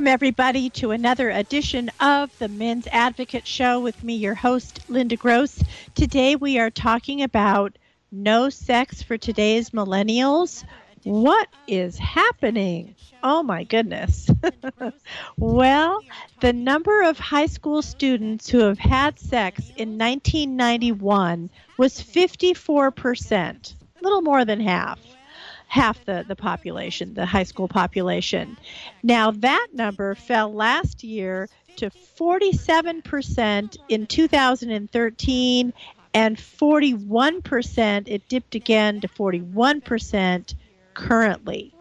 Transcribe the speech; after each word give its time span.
Welcome, 0.00 0.14
everybody, 0.14 0.70
to 0.70 0.92
another 0.92 1.28
edition 1.28 1.90
of 2.00 2.30
the 2.38 2.48
Men's 2.48 2.86
Advocate 2.90 3.46
Show 3.46 3.80
with 3.80 4.02
me, 4.02 4.14
your 4.14 4.34
host, 4.34 4.80
Linda 4.88 5.14
Gross. 5.14 5.62
Today, 5.94 6.36
we 6.36 6.58
are 6.58 6.70
talking 6.70 7.22
about 7.22 7.76
no 8.10 8.48
sex 8.48 9.02
for 9.02 9.18
today's 9.18 9.70
millennials. 9.70 10.64
What 11.02 11.48
is 11.68 11.98
happening? 11.98 12.94
Oh, 13.22 13.42
my 13.42 13.64
goodness. 13.64 14.30
well, 15.36 16.00
the 16.40 16.54
number 16.54 17.02
of 17.02 17.18
high 17.18 17.44
school 17.44 17.82
students 17.82 18.48
who 18.48 18.60
have 18.60 18.78
had 18.78 19.18
sex 19.20 19.60
in 19.76 19.98
1991 19.98 21.50
was 21.76 22.00
54%, 22.00 23.74
a 24.00 24.02
little 24.02 24.22
more 24.22 24.46
than 24.46 24.60
half 24.60 24.98
half 25.70 26.04
the, 26.04 26.24
the 26.26 26.34
population, 26.34 27.14
the 27.14 27.24
high 27.24 27.44
school 27.44 27.68
population. 27.68 28.56
Now, 29.04 29.30
that 29.30 29.68
number 29.72 30.16
fell 30.16 30.52
last 30.52 31.04
year 31.04 31.48
to 31.76 31.90
47% 31.90 33.76
in 33.88 34.06
2013 34.08 35.72
and 36.12 36.36
41%, 36.36 38.08
it 38.08 38.28
dipped 38.28 38.56
again 38.56 39.00
to 39.00 39.06
41% 39.06 40.54
currently. 40.94 41.72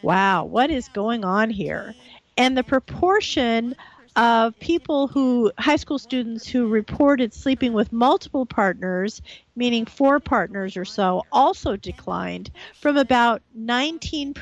Wow, 0.00 0.46
what 0.46 0.70
is 0.70 0.88
going 0.88 1.22
on 1.22 1.50
here? 1.50 1.94
And 2.38 2.56
the 2.56 2.64
proportion 2.64 3.76
of 4.16 4.58
people 4.60 5.08
who, 5.08 5.50
high 5.58 5.76
school 5.76 5.98
students 5.98 6.46
who 6.46 6.68
reported 6.68 7.34
sleeping 7.34 7.72
with 7.72 7.92
multiple 7.92 8.46
partners, 8.46 9.20
meaning 9.56 9.86
four 9.86 10.20
partners 10.20 10.76
or 10.76 10.84
so, 10.84 11.24
also 11.32 11.76
declined 11.76 12.50
from 12.80 12.96
about 12.96 13.42
19% 13.58 14.34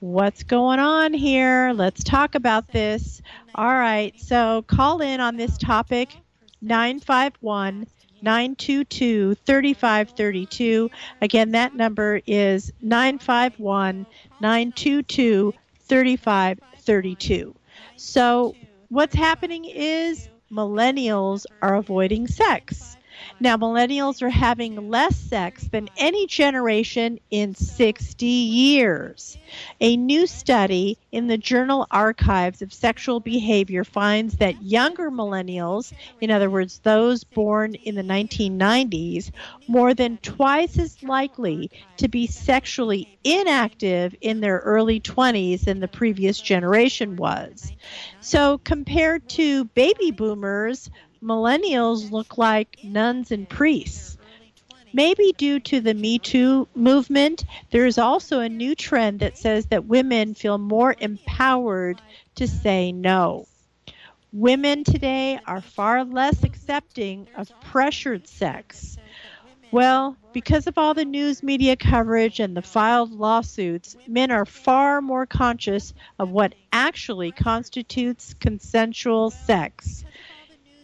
What's 0.00 0.42
going 0.42 0.80
on 0.80 1.14
here? 1.14 1.72
Let's 1.74 2.04
talk 2.04 2.34
about 2.34 2.68
this. 2.68 3.22
All 3.54 3.72
right, 3.72 4.18
so 4.20 4.62
call 4.66 5.00
in 5.00 5.20
on 5.20 5.36
this 5.36 5.56
topic 5.56 6.16
951 6.60 7.86
922 8.24 9.34
3532. 9.34 10.90
Again, 11.20 11.52
that 11.52 11.74
number 11.74 12.20
is 12.26 12.72
951 12.80 14.06
922 14.40 15.52
3532. 15.80 17.54
So, 17.96 18.54
what's 18.88 19.14
happening 19.14 19.66
is 19.66 20.28
millennials 20.50 21.44
are 21.60 21.76
avoiding 21.76 22.26
sex. 22.26 22.96
Now, 23.38 23.56
millennials 23.56 24.22
are 24.22 24.30
having 24.30 24.74
less 24.76 25.16
sex 25.16 25.68
than 25.70 25.88
any 25.96 26.26
generation 26.26 27.18
in 27.30 27.54
60 27.54 28.26
years. 28.26 29.36
A 29.80 29.96
new 29.96 30.26
study 30.26 30.98
in 31.12 31.26
the 31.26 31.38
Journal 31.38 31.86
Archives 31.90 32.62
of 32.62 32.72
Sexual 32.72 33.20
Behavior 33.20 33.84
finds 33.84 34.36
that 34.36 34.60
younger 34.60 35.10
millennials, 35.10 35.92
in 36.20 36.30
other 36.30 36.50
words, 36.50 36.80
those 36.80 37.24
born 37.24 37.74
in 37.74 37.94
the 37.94 38.02
1990s, 38.02 39.30
more 39.66 39.94
than 39.94 40.18
twice 40.22 40.78
as 40.78 41.02
likely 41.02 41.70
to 41.98 42.08
be 42.08 42.26
sexually 42.26 43.08
inactive 43.24 44.14
in 44.20 44.40
their 44.40 44.58
early 44.58 45.00
20s 45.00 45.64
than 45.64 45.80
the 45.80 45.88
previous 45.88 46.40
generation 46.40 47.16
was. 47.16 47.72
So, 48.20 48.58
compared 48.58 49.26
to 49.30 49.64
baby 49.66 50.10
boomers, 50.10 50.88
millennials 51.24 52.10
look 52.10 52.36
like 52.36 52.78
nuns 52.84 53.32
and 53.32 53.48
priests. 53.48 54.18
Maybe 54.92 55.32
due 55.36 55.58
to 55.60 55.80
the 55.80 55.94
Me 55.94 56.18
Too 56.18 56.68
movement, 56.74 57.44
there 57.70 57.86
is 57.86 57.98
also 57.98 58.40
a 58.40 58.48
new 58.48 58.74
trend 58.74 59.20
that 59.20 59.38
says 59.38 59.66
that 59.66 59.86
women 59.86 60.34
feel 60.34 60.58
more 60.58 60.94
empowered 61.00 62.00
to 62.36 62.46
say 62.46 62.92
no. 62.92 63.46
Women 64.32 64.84
today 64.84 65.40
are 65.46 65.60
far 65.60 66.04
less 66.04 66.44
accepting 66.44 67.26
of 67.36 67.50
pressured 67.60 68.28
sex. 68.28 68.98
Well, 69.72 70.16
because 70.32 70.68
of 70.68 70.78
all 70.78 70.94
the 70.94 71.04
news 71.04 71.42
media 71.42 71.74
coverage 71.74 72.38
and 72.38 72.56
the 72.56 72.62
filed 72.62 73.12
lawsuits, 73.12 73.96
men 74.06 74.30
are 74.30 74.44
far 74.44 75.00
more 75.00 75.26
conscious 75.26 75.94
of 76.18 76.30
what 76.30 76.54
actually 76.72 77.32
constitutes 77.32 78.34
consensual 78.34 79.30
sex 79.30 80.04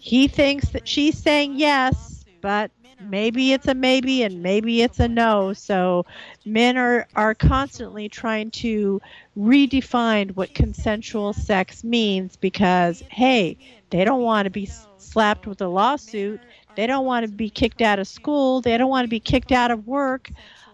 he 0.00 0.28
thinks 0.28 0.70
that 0.70 0.88
she's 0.88 1.18
saying 1.18 1.58
yes, 1.58 2.24
but 2.40 2.70
maybe 2.98 3.52
it's 3.52 3.68
a 3.68 3.74
maybe 3.74 4.22
and 4.22 4.42
maybe 4.42 4.80
it's 4.80 4.98
a 4.98 5.06
no. 5.08 5.52
So 5.52 6.06
men 6.46 6.78
are, 6.78 7.06
are 7.14 7.34
constantly 7.34 8.08
trying 8.08 8.50
to 8.52 9.00
redefine 9.36 10.34
what 10.34 10.54
consensual 10.54 11.34
sex 11.34 11.84
means 11.84 12.36
because, 12.36 13.02
hey, 13.10 13.58
they 13.90 14.04
don't 14.04 14.22
want 14.22 14.46
to 14.46 14.50
be 14.50 14.66
slapped 14.96 15.46
with 15.46 15.60
a 15.60 15.68
lawsuit. 15.68 16.40
They 16.76 16.86
don't 16.86 17.04
want 17.04 17.26
to 17.26 17.30
be 17.30 17.50
kicked 17.50 17.82
out 17.82 17.98
of 17.98 18.08
school. 18.08 18.62
They 18.62 18.78
don't 18.78 18.88
want 18.90 19.04
to 19.04 19.10
be 19.10 19.20
kicked 19.20 19.52
out 19.52 19.70
of 19.70 19.86
work. 19.86 20.30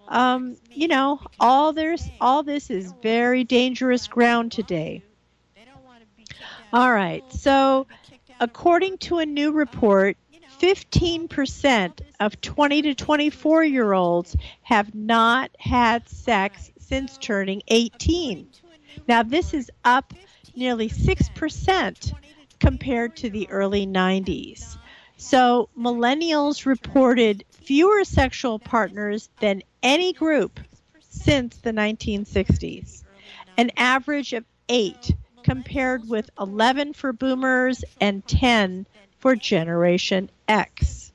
Um, 0.07 0.57
you 0.71 0.87
know, 0.87 1.21
all 1.41 1.73
there's 1.73 2.09
all 2.21 2.45
this 2.45 2.71
is 2.71 2.93
very 3.03 3.43
dangerous 3.43 4.07
ground 4.07 4.53
today. 4.53 5.03
All 6.73 6.93
right, 6.93 7.25
so 7.33 7.87
according 8.41 8.99
to 8.99 9.19
a 9.19 9.27
new 9.27 9.53
report, 9.53 10.17
15% 10.61 12.01
of 12.21 12.41
20 12.41 12.83
to 12.83 12.95
24 12.95 13.65
year 13.65 13.93
olds 13.93 14.37
have 14.63 14.95
not 14.95 15.51
had 15.59 16.09
sex 16.09 16.71
since 16.79 17.19
turning 17.19 17.63
18. 17.69 18.49
Now, 19.07 19.23
this 19.23 19.53
is 19.53 19.71
up 19.85 20.15
nearly 20.55 20.89
6% 20.89 22.13
compared 22.59 23.17
to 23.17 23.31
the 23.31 23.49
early 23.51 23.87
90s. 23.87 24.79
So, 25.19 25.69
millennials 25.79 26.67
reported 26.67 27.45
fewer 27.51 28.05
sexual 28.05 28.59
partners 28.59 29.29
than 29.41 29.63
any 29.83 30.13
group 30.13 30.61
since 31.01 31.57
the 31.57 31.73
1960s, 31.73 33.03
an 33.57 33.71
average 33.77 34.33
of 34.33 34.45
eight 34.69 35.15
compared 35.47 36.09
with 36.09 36.31
11 36.41 36.95
for 36.95 37.13
boomers 37.13 37.85
and 38.01 38.27
10 38.27 38.87
for 39.19 39.37
Generation 39.37 40.31
X. 40.49 41.13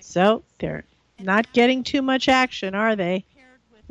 So 0.00 0.44
they're 0.58 0.84
not 1.18 1.52
getting 1.52 1.84
too 1.84 2.02
much 2.02 2.28
action, 2.28 2.74
are 2.74 2.96
they? 2.96 3.26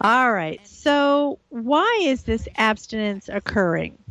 All 0.00 0.32
right. 0.32 0.60
So, 0.66 1.40
why 1.50 2.00
is 2.02 2.24
this 2.24 2.48
abstinence 2.56 3.28
occurring? 3.28 4.02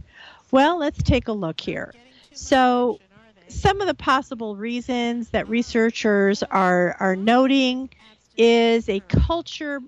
Well, 0.51 0.79
let's 0.79 1.03
take 1.03 1.27
a 1.27 1.33
look 1.33 1.59
here. 1.61 1.95
So, 2.33 3.01
some 3.49 3.81
of 3.81 3.87
the 3.87 3.95
possible 3.95 4.55
reasons 4.55 5.29
that 5.31 5.47
researchers 5.49 6.43
are, 6.43 6.95
are 6.99 7.15
noting 7.15 7.89
is 8.37 8.89
a 8.89 9.01
culture, 9.01 9.81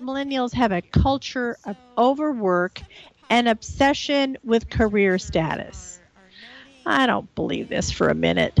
millennials 0.00 0.54
have 0.54 0.72
a 0.72 0.82
culture 0.82 1.58
of 1.64 1.76
overwork 1.98 2.82
an 3.32 3.46
obsession 3.46 4.36
with 4.44 4.68
career 4.68 5.18
status. 5.18 5.98
I 6.84 7.06
don't 7.06 7.34
believe 7.34 7.70
this 7.70 7.90
for 7.90 8.08
a 8.08 8.14
minute. 8.14 8.58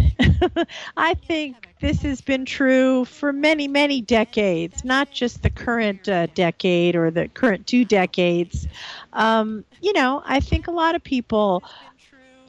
I 0.96 1.12
think 1.12 1.68
this 1.80 2.00
has 2.02 2.22
been 2.22 2.46
true 2.46 3.04
for 3.04 3.34
many, 3.34 3.68
many 3.68 4.00
decades, 4.00 4.82
not 4.82 5.10
just 5.10 5.42
the 5.42 5.50
current 5.50 6.08
uh, 6.08 6.28
decade 6.28 6.96
or 6.96 7.10
the 7.10 7.28
current 7.28 7.66
two 7.66 7.84
decades. 7.84 8.66
Um, 9.12 9.62
you 9.82 9.92
know, 9.92 10.22
I 10.24 10.40
think 10.40 10.68
a 10.68 10.72
lot 10.72 10.94
of 10.94 11.04
people, 11.04 11.62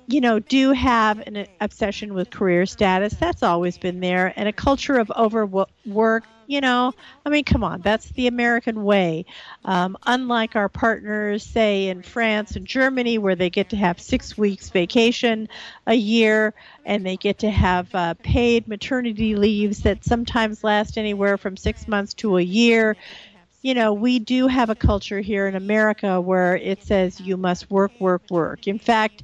you 0.08 0.22
know, 0.22 0.40
do 0.40 0.72
have 0.72 1.20
an 1.28 1.46
obsession 1.60 2.14
with 2.14 2.30
career 2.30 2.66
status. 2.66 3.16
That's 3.16 3.44
always 3.44 3.78
been 3.78 4.00
there, 4.00 4.32
and 4.38 4.48
a 4.48 4.54
culture 4.54 4.98
of 4.98 5.12
overwork 5.12 6.24
you 6.54 6.62
know, 6.62 6.94
I 7.26 7.30
mean, 7.30 7.44
come 7.44 7.64
on, 7.64 7.82
that's 7.82 8.12
the 8.12 8.28
American 8.28 8.84
way. 8.84 9.26
Um, 9.66 9.98
unlike 10.06 10.56
our 10.56 10.70
partners, 10.70 11.44
say 11.44 11.88
in 11.88 12.04
France 12.04 12.56
and 12.56 12.68
Germany, 12.68 13.18
where 13.18 13.36
they 13.36 13.50
get 13.50 13.70
to 13.70 13.78
have 13.78 14.00
six 14.00 14.38
weeks 14.38 14.70
vacation 14.70 15.48
a 15.88 15.96
year 15.96 16.54
and 16.86 17.06
they 17.06 17.18
get 17.18 17.40
to 17.40 17.52
have 17.52 17.94
uh, 17.96 18.16
paid 18.24 18.68
maternity 18.68 19.36
leaves 19.36 19.82
that 19.84 20.04
sometimes 20.06 20.64
last 20.64 20.98
anywhere 20.98 21.38
from 21.38 21.58
six 21.58 21.88
months 21.88 22.14
to 22.16 22.38
a 22.38 22.42
year. 22.42 22.98
You 23.62 23.74
know, 23.74 23.94
we 23.94 24.20
do 24.20 24.48
have 24.48 24.70
a 24.70 24.76
culture 24.76 25.22
here 25.22 25.48
in 25.48 25.56
America 25.56 26.20
where 26.22 26.56
it 26.58 26.84
says 26.84 27.20
you 27.20 27.38
must 27.38 27.70
work, 27.70 27.94
work, 28.00 28.24
work. 28.30 28.68
In 28.68 28.78
fact, 28.78 29.24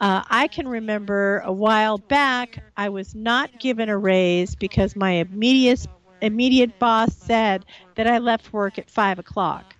uh, 0.00 0.22
I 0.28 0.48
can 0.48 0.68
remember 0.68 1.40
a 1.44 1.52
while 1.52 1.98
back, 1.98 2.62
I 2.76 2.90
was 2.90 3.14
not 3.14 3.56
given 3.58 3.88
a 3.88 3.98
raise 3.98 4.56
because 4.56 4.94
my 4.94 5.12
immediate 5.12 5.78
immediate 6.20 6.78
boss 6.78 7.16
said 7.16 7.64
that 7.94 8.06
I 8.06 8.18
left 8.18 8.52
work 8.52 8.78
at 8.78 8.90
five 8.90 9.18
o'clock. 9.18 9.76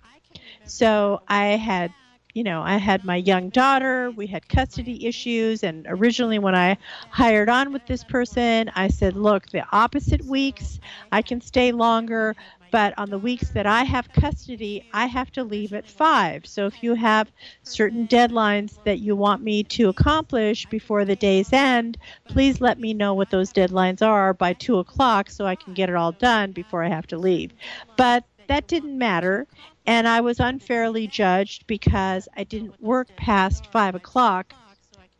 So 0.64 1.20
I 1.28 1.46
had 1.56 1.94
you 2.34 2.44
know, 2.44 2.62
I 2.62 2.76
had 2.76 3.04
my 3.04 3.16
young 3.16 3.50
daughter, 3.50 4.10
we 4.10 4.26
had 4.26 4.48
custody 4.48 5.06
issues, 5.06 5.62
and 5.64 5.86
originally 5.88 6.38
when 6.38 6.54
I 6.54 6.76
hired 7.10 7.48
on 7.48 7.72
with 7.72 7.84
this 7.86 8.04
person, 8.04 8.70
I 8.74 8.88
said, 8.88 9.16
look, 9.16 9.48
the 9.48 9.64
opposite 9.72 10.24
weeks, 10.24 10.78
I 11.10 11.22
can 11.22 11.40
stay 11.40 11.72
longer, 11.72 12.36
but 12.70 12.94
on 12.98 13.10
the 13.10 13.18
weeks 13.18 13.50
that 13.50 13.66
I 13.66 13.84
have 13.84 14.12
custody, 14.12 14.82
I 14.92 15.06
have 15.06 15.30
to 15.32 15.44
leave 15.44 15.72
at 15.72 15.86
five. 15.86 16.46
So 16.46 16.66
if 16.66 16.82
you 16.82 16.94
have 16.94 17.32
certain 17.62 18.06
deadlines 18.06 18.78
that 18.84 18.98
you 19.00 19.16
want 19.16 19.42
me 19.42 19.62
to 19.64 19.88
accomplish 19.88 20.66
before 20.66 21.04
the 21.04 21.16
day's 21.16 21.52
end, 21.52 21.98
please 22.28 22.60
let 22.60 22.78
me 22.78 22.94
know 22.94 23.14
what 23.14 23.30
those 23.30 23.52
deadlines 23.52 24.02
are 24.06 24.32
by 24.34 24.52
two 24.54 24.78
o'clock 24.78 25.30
so 25.30 25.46
I 25.46 25.56
can 25.56 25.74
get 25.74 25.88
it 25.88 25.96
all 25.96 26.12
done 26.12 26.52
before 26.52 26.82
I 26.82 26.88
have 26.88 27.06
to 27.08 27.18
leave. 27.18 27.52
But 27.96 28.24
that 28.48 28.66
didn't 28.66 28.98
matter. 28.98 29.46
And 29.86 30.06
I 30.08 30.20
was 30.20 30.40
unfairly 30.40 31.06
judged 31.06 31.66
because 31.66 32.28
I 32.36 32.44
didn't 32.44 32.80
work 32.80 33.14
past 33.16 33.66
five 33.66 33.94
o'clock 33.94 34.54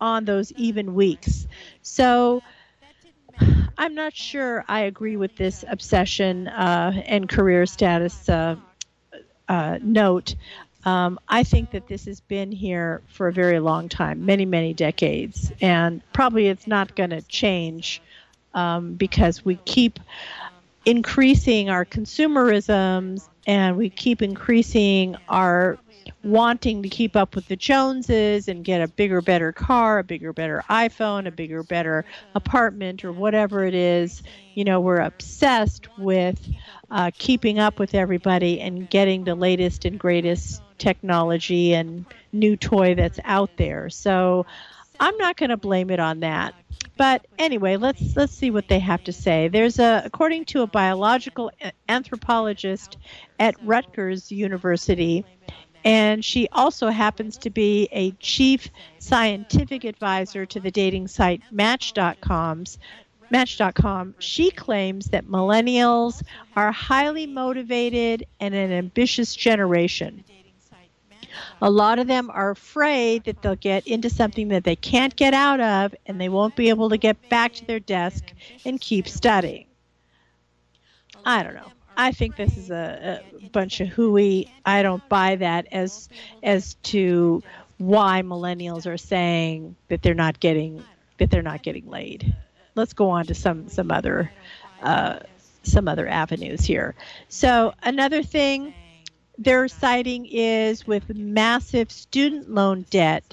on 0.00 0.24
those 0.24 0.52
even 0.52 0.94
weeks. 0.94 1.46
So 1.82 2.42
I'm 3.76 3.94
not 3.94 4.14
sure 4.14 4.64
I 4.68 4.80
agree 4.82 5.16
with 5.16 5.36
this 5.36 5.64
obsession 5.68 6.48
uh, 6.48 7.02
and 7.06 7.28
career 7.28 7.66
status 7.66 8.28
uh, 8.28 8.56
uh, 9.48 9.78
note. 9.82 10.34
Um, 10.84 11.18
I 11.28 11.42
think 11.44 11.72
that 11.72 11.86
this 11.86 12.06
has 12.06 12.20
been 12.20 12.52
here 12.52 13.02
for 13.08 13.28
a 13.28 13.32
very 13.32 13.60
long 13.60 13.88
time, 13.88 14.24
many, 14.24 14.46
many 14.46 14.74
decades, 14.74 15.52
and 15.60 16.00
probably 16.12 16.46
it's 16.48 16.66
not 16.66 16.96
going 16.96 17.10
to 17.10 17.22
change 17.22 18.00
um, 18.54 18.94
because 18.94 19.44
we 19.44 19.56
keep 19.64 19.98
increasing 20.84 21.68
our 21.68 21.84
consumerisms 21.84 23.28
and 23.46 23.76
we 23.76 23.90
keep 23.90 24.22
increasing 24.22 25.16
our 25.28 25.78
wanting 26.24 26.82
to 26.82 26.88
keep 26.88 27.14
up 27.14 27.34
with 27.34 27.46
the 27.46 27.56
Joneses 27.56 28.48
and 28.48 28.64
get 28.64 28.80
a 28.80 28.88
bigger, 28.88 29.20
better 29.20 29.52
car, 29.52 30.00
a 30.00 30.04
bigger, 30.04 30.32
better 30.32 30.64
iPhone, 30.68 31.26
a 31.26 31.30
bigger, 31.30 31.62
better 31.62 32.04
apartment, 32.34 33.04
or 33.04 33.12
whatever 33.12 33.64
it 33.64 33.74
is. 33.74 34.22
You 34.54 34.64
know, 34.64 34.80
we're 34.80 35.00
obsessed 35.00 35.88
with 35.98 36.50
uh, 36.90 37.10
keeping 37.16 37.58
up 37.58 37.78
with 37.78 37.94
everybody 37.94 38.60
and 38.60 38.90
getting 38.90 39.24
the 39.24 39.34
latest 39.34 39.84
and 39.84 39.98
greatest 39.98 40.62
technology 40.78 41.74
and 41.74 42.04
new 42.32 42.56
toy 42.56 42.94
that's 42.94 43.20
out 43.24 43.50
there. 43.56 43.88
So 43.90 44.46
I'm 45.00 45.16
not 45.18 45.36
going 45.36 45.50
to 45.50 45.56
blame 45.56 45.90
it 45.90 46.00
on 46.00 46.20
that. 46.20 46.54
But 46.96 47.26
anyway, 47.38 47.76
let's 47.76 48.16
let's 48.16 48.34
see 48.34 48.50
what 48.50 48.66
they 48.66 48.80
have 48.80 49.04
to 49.04 49.12
say. 49.12 49.46
There's 49.46 49.78
a 49.78 50.02
according 50.04 50.46
to 50.46 50.62
a 50.62 50.66
biological 50.66 51.52
anthropologist 51.88 52.96
at 53.38 53.54
Rutgers 53.64 54.32
University, 54.32 55.24
and 55.88 56.22
she 56.22 56.46
also 56.52 56.88
happens 56.88 57.38
to 57.38 57.48
be 57.48 57.88
a 57.92 58.10
chief 58.20 58.68
scientific 58.98 59.84
advisor 59.84 60.44
to 60.44 60.60
the 60.60 60.70
dating 60.70 61.08
site 61.08 61.40
Match.com's 61.50 62.78
Match.com. 63.30 64.14
She 64.18 64.50
claims 64.50 65.06
that 65.06 65.26
millennials 65.26 66.22
are 66.54 66.72
highly 66.72 67.26
motivated 67.26 68.26
and 68.38 68.54
an 68.54 68.70
ambitious 68.70 69.34
generation. 69.34 70.24
A 71.62 71.70
lot 71.70 71.98
of 71.98 72.06
them 72.06 72.30
are 72.34 72.50
afraid 72.50 73.24
that 73.24 73.40
they'll 73.40 73.56
get 73.56 73.86
into 73.86 74.10
something 74.10 74.48
that 74.48 74.64
they 74.64 74.76
can't 74.76 75.16
get 75.16 75.32
out 75.32 75.60
of 75.60 75.94
and 76.04 76.20
they 76.20 76.28
won't 76.28 76.54
be 76.54 76.68
able 76.68 76.90
to 76.90 76.98
get 76.98 77.30
back 77.30 77.54
to 77.54 77.66
their 77.66 77.80
desk 77.80 78.24
and 78.66 78.78
keep 78.78 79.08
studying. 79.08 79.64
I 81.24 81.42
don't 81.42 81.54
know. 81.54 81.72
I 81.98 82.12
think 82.12 82.36
this 82.36 82.56
is 82.56 82.70
a, 82.70 83.20
a 83.42 83.48
bunch 83.48 83.80
of 83.80 83.88
hooey. 83.88 84.50
I 84.64 84.82
don't 84.82 85.06
buy 85.08 85.34
that 85.36 85.66
as 85.72 86.08
as 86.44 86.74
to 86.84 87.42
why 87.78 88.22
millennials 88.22 88.86
are 88.86 88.96
saying 88.96 89.74
that 89.88 90.00
they're 90.02 90.14
not 90.14 90.38
getting 90.38 90.84
that 91.18 91.30
they're 91.30 91.42
not 91.42 91.62
getting 91.64 91.90
laid. 91.90 92.34
Let's 92.76 92.92
go 92.92 93.10
on 93.10 93.26
to 93.26 93.34
some 93.34 93.68
some 93.68 93.90
other 93.90 94.30
uh, 94.80 95.18
some 95.64 95.88
other 95.88 96.06
avenues 96.08 96.64
here. 96.64 96.94
So 97.28 97.74
another 97.82 98.22
thing 98.22 98.74
they're 99.36 99.66
citing 99.66 100.26
is 100.26 100.86
with 100.86 101.12
massive 101.16 101.90
student 101.90 102.48
loan 102.48 102.86
debt 102.90 103.24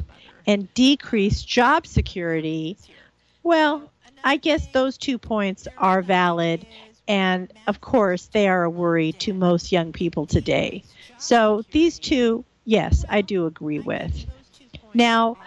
and 0.47 0.73
decreased 0.73 1.47
job 1.47 1.85
security. 1.85 2.77
Well, 3.43 3.91
I 4.23 4.37
guess 4.37 4.65
those 4.67 4.97
two 4.97 5.19
points 5.19 5.67
are 5.77 6.01
valid 6.01 6.65
and 7.07 7.51
of 7.67 7.81
course, 7.81 8.27
they 8.27 8.47
are 8.47 8.63
a 8.63 8.69
worry 8.69 9.13
to 9.13 9.33
most 9.33 9.71
young 9.71 9.91
people 9.91 10.25
today. 10.25 10.83
So 11.17 11.63
these 11.71 11.99
two, 11.99 12.45
yes, 12.65 13.05
I 13.09 13.21
do 13.21 13.45
agree 13.45 13.79
with. 13.79 14.25
Now, 14.93 15.37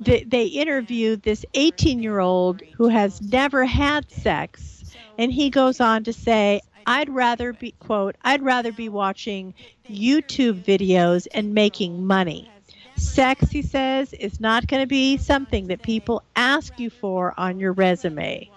they, 0.00 0.44
interviewed 0.46 1.22
this 1.22 1.44
18 1.54 2.02
year 2.02 2.18
old 2.18 2.62
who 2.76 2.88
has 2.88 3.20
never 3.22 3.64
had 3.64 4.10
sex, 4.10 4.84
and 5.16 5.32
he 5.32 5.50
goes 5.50 5.80
on 5.80 6.04
to 6.04 6.12
say, 6.12 6.60
I'd 6.86 7.08
rather 7.08 7.52
be, 7.52 7.72
quote, 7.72 8.16
I'd 8.22 8.42
rather 8.42 8.72
be 8.72 8.88
watching 8.88 9.54
YouTube 9.90 10.62
videos 10.62 11.26
and 11.32 11.54
making 11.54 12.06
money. 12.06 12.50
Sex, 12.96 13.50
he 13.50 13.62
says, 13.62 14.12
is 14.12 14.40
not 14.40 14.66
going 14.66 14.82
to 14.82 14.86
be 14.86 15.16
something 15.16 15.68
that 15.68 15.82
people 15.82 16.22
ask 16.34 16.78
you 16.78 16.90
for 16.90 17.34
on 17.36 17.58
your 17.58 17.72
resume. 17.72 18.50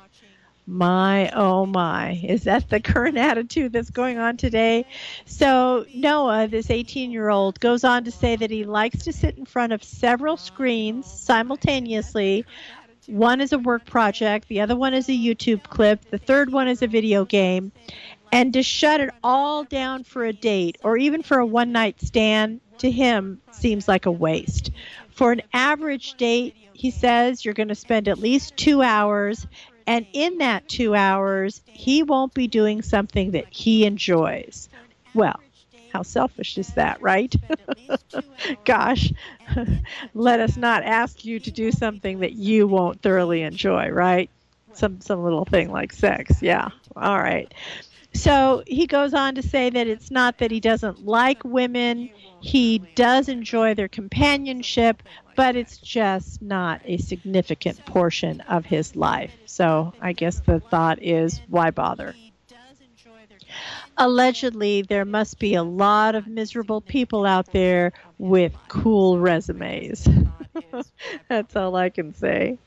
My, 0.70 1.32
oh 1.32 1.66
my. 1.66 2.22
Is 2.24 2.44
that 2.44 2.70
the 2.70 2.80
current 2.80 3.18
attitude 3.18 3.74
that's 3.74 3.90
going 3.90 4.20
on 4.20 4.38
today? 4.38 4.86
So, 5.26 5.88
Noah, 5.96 6.48
this 6.48 6.70
18 6.70 7.12
year 7.12 7.30
old, 7.30 7.60
goes 7.60 7.84
on 7.84 8.04
to 8.04 8.12
say 8.12 8.36
that 8.36 8.52
he 8.52 8.66
likes 8.66 9.04
to 9.06 9.12
sit 9.12 9.36
in 9.36 9.46
front 9.46 9.74
of 9.74 9.84
several 9.84 10.38
screens 10.38 11.08
simultaneously. 11.08 12.46
One 13.08 13.42
is 13.42 13.52
a 13.52 13.58
work 13.58 13.86
project, 13.86 14.48
the 14.48 14.62
other 14.62 14.76
one 14.76 14.94
is 14.94 15.10
a 15.10 15.14
YouTube 15.14 15.64
clip, 15.64 16.08
the 16.12 16.20
third 16.20 16.52
one 16.52 16.68
is 16.68 16.84
a 16.84 16.88
video 16.88 17.26
game. 17.26 17.72
And 18.32 18.54
to 18.54 18.62
shut 18.62 19.02
it 19.02 19.10
all 19.24 19.64
down 19.64 20.04
for 20.04 20.24
a 20.24 20.34
date 20.34 20.78
or 20.84 20.98
even 20.98 21.24
for 21.24 21.40
a 21.40 21.46
one 21.48 21.72
night 21.72 22.00
stand 22.00 22.62
to 22.78 22.92
him 22.92 23.42
seems 23.52 23.88
like 23.88 24.06
a 24.06 24.12
waste. 24.12 24.70
For 25.10 25.32
an 25.32 25.42
average 25.52 26.14
date, 26.14 26.56
he 26.74 26.92
says 26.92 27.44
you're 27.44 27.56
going 27.56 27.70
to 27.70 27.76
spend 27.76 28.08
at 28.08 28.20
least 28.20 28.56
two 28.56 28.84
hours 28.84 29.48
and 29.90 30.06
in 30.14 30.38
that 30.38 30.70
two 30.70 30.94
hours, 30.94 31.64
he 31.66 32.04
won't 32.04 32.36
be 32.36 32.46
doing 32.46 32.84
something 32.84 33.32
that 33.32 33.48
he 33.50 33.86
enjoys. 33.86 34.70
Well, 35.16 35.40
how 35.92 36.04
selfish 36.04 36.60
is 36.60 36.68
that, 36.76 37.02
right? 37.02 37.34
Gosh, 38.66 39.12
let 40.14 40.40
us 40.42 40.58
not 40.58 40.84
ask 40.84 41.26
you 41.26 41.40
to 41.40 41.50
do 41.50 41.72
something 41.72 42.20
that 42.20 42.34
you 42.34 42.68
won't 42.68 43.02
thoroughly 43.02 43.42
enjoy, 43.42 43.90
right? 43.90 44.30
Some 44.74 45.02
some 45.02 45.24
little 45.24 45.46
thing 45.46 45.72
like 45.72 45.92
sex. 45.92 46.40
Yeah. 46.40 46.70
All 46.96 47.18
right. 47.18 47.52
So 48.14 48.62
he 48.68 48.86
goes 48.86 49.16
on 49.16 49.34
to 49.36 49.42
say 49.42 49.72
that 49.72 49.88
it's 49.88 50.12
not 50.12 50.38
that 50.38 50.52
he 50.52 50.60
doesn't 50.60 51.04
like 51.04 51.44
women, 51.44 52.12
he 52.42 52.78
does 52.94 53.28
enjoy 53.28 53.74
their 53.74 53.88
companionship, 53.88 55.02
but 55.40 55.56
it's 55.56 55.78
just 55.78 56.42
not 56.42 56.82
a 56.84 56.98
significant 56.98 57.86
portion 57.86 58.42
of 58.42 58.66
his 58.66 58.94
life. 58.98 59.32
So 59.46 59.94
I 60.02 60.12
guess 60.12 60.42
the 60.42 60.60
thought 60.60 61.02
is 61.02 61.40
why 61.48 61.72
bother? 61.72 62.14
Allegedly, 63.98 64.82
there 64.82 65.06
must 65.06 65.40
be 65.40 65.54
a 65.54 65.64
lot 65.64 66.16
of 66.16 66.28
miserable 66.28 66.82
people 66.82 67.26
out 67.26 67.54
there 67.54 67.94
with 68.18 68.52
cool 68.68 69.18
resumes. 69.18 70.10
That's 71.30 71.56
all 71.56 71.74
I 71.74 71.90
can 71.90 72.14
say. 72.14 72.58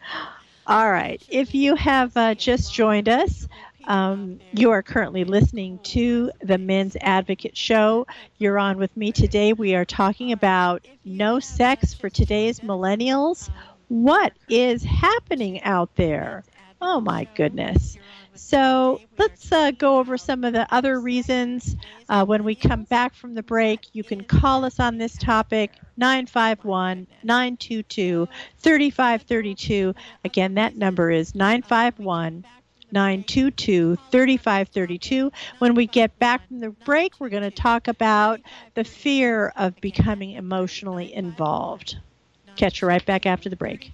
All 0.67 0.91
right. 0.91 1.23
If 1.29 1.55
you 1.55 1.75
have 1.75 2.17
uh, 2.17 2.35
just 2.35 2.73
joined 2.73 3.11
us, 3.11 3.49
um, 3.85 4.41
you 4.53 4.71
are 4.71 4.83
currently 4.83 5.25
listening 5.25 5.79
to 5.85 6.31
the 6.41 6.59
Men's 6.59 6.97
Advocate 7.01 7.57
Show. 7.57 8.07
You're 8.39 8.59
on 8.59 8.79
with 8.79 8.97
me 8.97 9.13
today. 9.13 9.53
We 9.53 9.75
are 9.75 9.85
talking 9.85 10.33
about 10.33 10.87
no 11.05 11.41
sex 11.41 11.95
for 11.95 12.09
today's 12.09 12.61
millennials. 12.61 13.51
What 13.89 14.33
is 14.49 14.83
happening 14.85 15.63
out 15.63 15.95
there? 15.97 16.45
Oh 16.81 17.01
my 17.01 17.29
goodness. 17.35 17.97
So 18.35 19.01
let's 19.19 19.53
uh, 19.53 19.73
go 19.73 19.99
over 19.99 20.17
some 20.17 20.45
of 20.45 20.53
the 20.53 20.73
other 20.75 21.01
reasons. 21.01 21.77
Uh, 22.09 22.25
when 22.25 22.45
we 22.45 22.55
come 22.55 22.85
back 22.85 23.15
from 23.15 23.35
the 23.35 23.43
break, 23.43 23.87
you 23.93 24.03
can 24.03 24.25
call 24.25 24.65
us 24.65 24.81
on 24.81 24.99
this 24.99 25.17
topic 25.17 25.73
951 25.97 27.07
922 27.23 28.29
3532. 28.59 29.95
Again, 30.25 30.55
that 30.55 30.77
number 30.77 31.11
is 31.11 31.35
951 31.35 32.45
922 32.93 33.97
3532. 34.11 35.33
When 35.59 35.75
we 35.75 35.87
get 35.87 36.19
back 36.19 36.47
from 36.47 36.61
the 36.61 36.71
break, 36.71 37.19
we're 37.19 37.31
going 37.31 37.43
to 37.43 37.51
talk 37.51 37.89
about 37.89 38.41
the 38.75 38.85
fear 38.85 39.53
of 39.57 39.81
becoming 39.81 40.33
emotionally 40.33 41.13
involved. 41.13 41.97
Catch 42.57 42.83
you 42.83 42.89
right 42.89 43.05
back 43.05 43.27
after 43.27 43.49
the 43.49 43.57
break. 43.57 43.93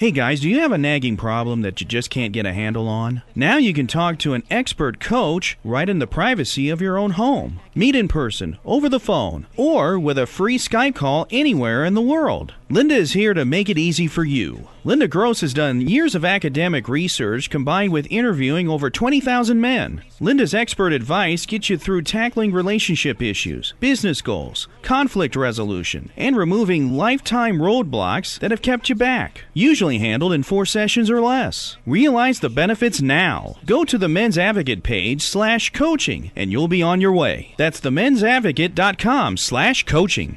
Hey 0.00 0.12
guys, 0.12 0.40
do 0.40 0.48
you 0.48 0.60
have 0.60 0.72
a 0.72 0.78
nagging 0.78 1.18
problem 1.18 1.60
that 1.60 1.78
you 1.78 1.86
just 1.86 2.08
can't 2.08 2.32
get 2.32 2.46
a 2.46 2.54
handle 2.54 2.88
on? 2.88 3.20
Now 3.34 3.58
you 3.58 3.74
can 3.74 3.86
talk 3.86 4.18
to 4.20 4.32
an 4.32 4.44
expert 4.50 4.98
coach 4.98 5.58
right 5.62 5.86
in 5.86 5.98
the 5.98 6.06
privacy 6.06 6.70
of 6.70 6.80
your 6.80 6.96
own 6.96 7.10
home. 7.10 7.60
Meet 7.74 7.94
in 7.94 8.08
person, 8.08 8.56
over 8.64 8.88
the 8.88 8.98
phone, 8.98 9.46
or 9.58 9.98
with 9.98 10.16
a 10.16 10.26
free 10.26 10.56
Skype 10.56 10.94
call 10.94 11.26
anywhere 11.30 11.84
in 11.84 11.92
the 11.92 12.00
world. 12.00 12.54
Linda 12.70 12.94
is 12.94 13.12
here 13.12 13.34
to 13.34 13.44
make 13.44 13.68
it 13.68 13.76
easy 13.76 14.06
for 14.06 14.24
you. 14.24 14.68
Linda 14.84 15.08
Gross 15.08 15.42
has 15.42 15.52
done 15.52 15.82
years 15.82 16.14
of 16.14 16.24
academic 16.24 16.88
research 16.88 17.50
combined 17.50 17.92
with 17.92 18.06
interviewing 18.10 18.68
over 18.68 18.88
20,000 18.88 19.60
men. 19.60 20.02
Linda's 20.20 20.54
expert 20.54 20.92
advice 20.92 21.44
gets 21.44 21.68
you 21.68 21.76
through 21.76 22.02
tackling 22.02 22.52
relationship 22.52 23.20
issues, 23.20 23.74
business 23.80 24.22
goals, 24.22 24.68
conflict 24.82 25.36
resolution, 25.36 26.10
and 26.16 26.36
removing 26.36 26.96
lifetime 26.96 27.58
roadblocks 27.58 28.38
that 28.38 28.52
have 28.52 28.62
kept 28.62 28.88
you 28.88 28.94
back. 28.94 29.44
Usually 29.52 29.89
handled 29.98 30.32
in 30.32 30.42
four 30.42 30.66
sessions 30.66 31.10
or 31.10 31.20
less. 31.20 31.76
Realize 31.86 32.40
the 32.40 32.48
benefits 32.50 33.00
now. 33.02 33.56
Go 33.66 33.84
to 33.84 33.98
the 33.98 34.08
Men's 34.08 34.38
Advocate 34.38 34.82
page 34.82 35.22
slash 35.22 35.70
coaching 35.70 36.30
and 36.34 36.52
you'll 36.52 36.68
be 36.68 36.82
on 36.82 37.00
your 37.00 37.12
way. 37.12 37.54
That's 37.56 37.80
themensadvocate.com 37.80 39.36
slash 39.36 39.84
coaching. 39.84 40.36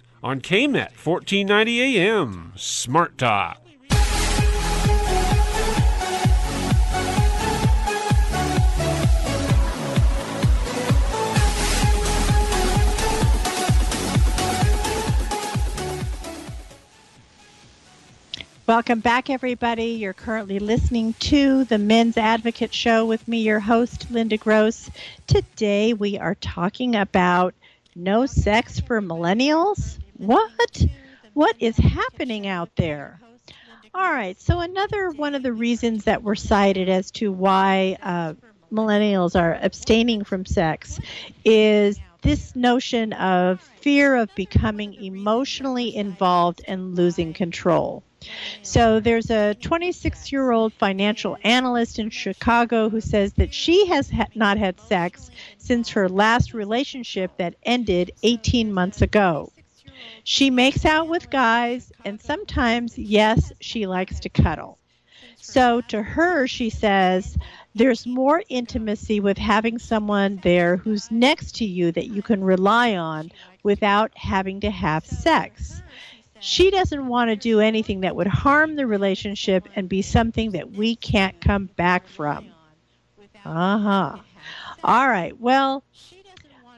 on 0.23 0.39
KMET 0.39 0.91
1490 1.03 1.99
AM 1.99 2.53
Smart 2.55 3.17
Talk. 3.17 3.57
Welcome 18.67 18.99
back, 19.01 19.29
everybody. 19.29 19.85
You're 19.85 20.13
currently 20.13 20.59
listening 20.59 21.13
to 21.19 21.65
the 21.65 21.77
Men's 21.77 22.15
Advocate 22.15 22.73
Show 22.73 23.05
with 23.05 23.27
me, 23.27 23.39
your 23.39 23.59
host, 23.59 24.09
Linda 24.11 24.37
Gross. 24.37 24.89
Today, 25.27 25.93
we 25.93 26.17
are 26.17 26.35
talking 26.35 26.95
about 26.95 27.53
no 27.95 28.25
sex 28.25 28.79
for 28.79 29.01
millennials. 29.01 29.97
What? 30.21 30.85
What 31.33 31.55
is 31.59 31.77
happening 31.77 32.45
out 32.45 32.69
there? 32.75 33.19
All 33.95 34.11
right. 34.11 34.39
So 34.39 34.59
another 34.59 35.09
one 35.09 35.33
of 35.33 35.41
the 35.41 35.51
reasons 35.51 36.03
that 36.03 36.21
were 36.21 36.35
cited 36.35 36.89
as 36.89 37.09
to 37.11 37.31
why 37.31 37.97
uh, 38.03 38.35
millennials 38.71 39.39
are 39.39 39.57
abstaining 39.61 40.23
from 40.23 40.45
sex 40.45 40.99
is 41.43 41.99
this 42.21 42.55
notion 42.55 43.13
of 43.13 43.61
fear 43.61 44.15
of 44.15 44.33
becoming 44.35 44.93
emotionally 44.93 45.95
involved 45.95 46.61
and 46.67 46.95
losing 46.95 47.33
control. 47.33 48.03
So 48.61 48.99
there's 48.99 49.31
a 49.31 49.55
26 49.55 50.31
year 50.31 50.51
old 50.51 50.71
financial 50.75 51.35
analyst 51.43 51.97
in 51.97 52.11
Chicago 52.11 52.89
who 52.89 53.01
says 53.01 53.33
that 53.33 53.53
she 53.55 53.87
has 53.87 54.11
ha- 54.11 54.27
not 54.35 54.59
had 54.59 54.79
sex 54.79 55.31
since 55.57 55.89
her 55.89 56.07
last 56.07 56.53
relationship 56.53 57.31
that 57.37 57.55
ended 57.63 58.11
18 58.21 58.71
months 58.71 59.01
ago. 59.01 59.51
She 60.23 60.49
makes 60.49 60.85
out 60.85 61.07
with 61.07 61.29
guys, 61.29 61.91
and 62.03 62.19
sometimes, 62.21 62.97
yes, 62.97 63.51
she 63.59 63.87
likes 63.87 64.19
to 64.21 64.29
cuddle. 64.29 64.79
So 65.39 65.81
to 65.81 66.01
her, 66.03 66.47
she 66.47 66.69
says, 66.69 67.37
there's 67.75 68.05
more 68.05 68.43
intimacy 68.49 69.19
with 69.19 69.37
having 69.37 69.77
someone 69.79 70.39
there 70.39 70.77
who's 70.77 71.11
next 71.11 71.55
to 71.57 71.65
you 71.65 71.91
that 71.93 72.07
you 72.07 72.21
can 72.21 72.43
rely 72.43 72.95
on 72.95 73.31
without 73.63 74.11
having 74.15 74.61
to 74.61 74.71
have 74.71 75.05
sex. 75.05 75.83
She 76.39 76.71
doesn't 76.71 77.07
want 77.07 77.29
to 77.29 77.35
do 77.35 77.59
anything 77.59 78.01
that 78.01 78.15
would 78.15 78.27
harm 78.27 78.75
the 78.75 78.87
relationship 78.87 79.67
and 79.75 79.89
be 79.89 80.01
something 80.01 80.51
that 80.51 80.71
we 80.71 80.95
can't 80.95 81.39
come 81.41 81.67
back 81.67 82.07
from. 82.07 82.55
Uh 83.45 83.77
huh. 83.79 84.17
All 84.83 85.07
right. 85.09 85.37
Well, 85.39 85.83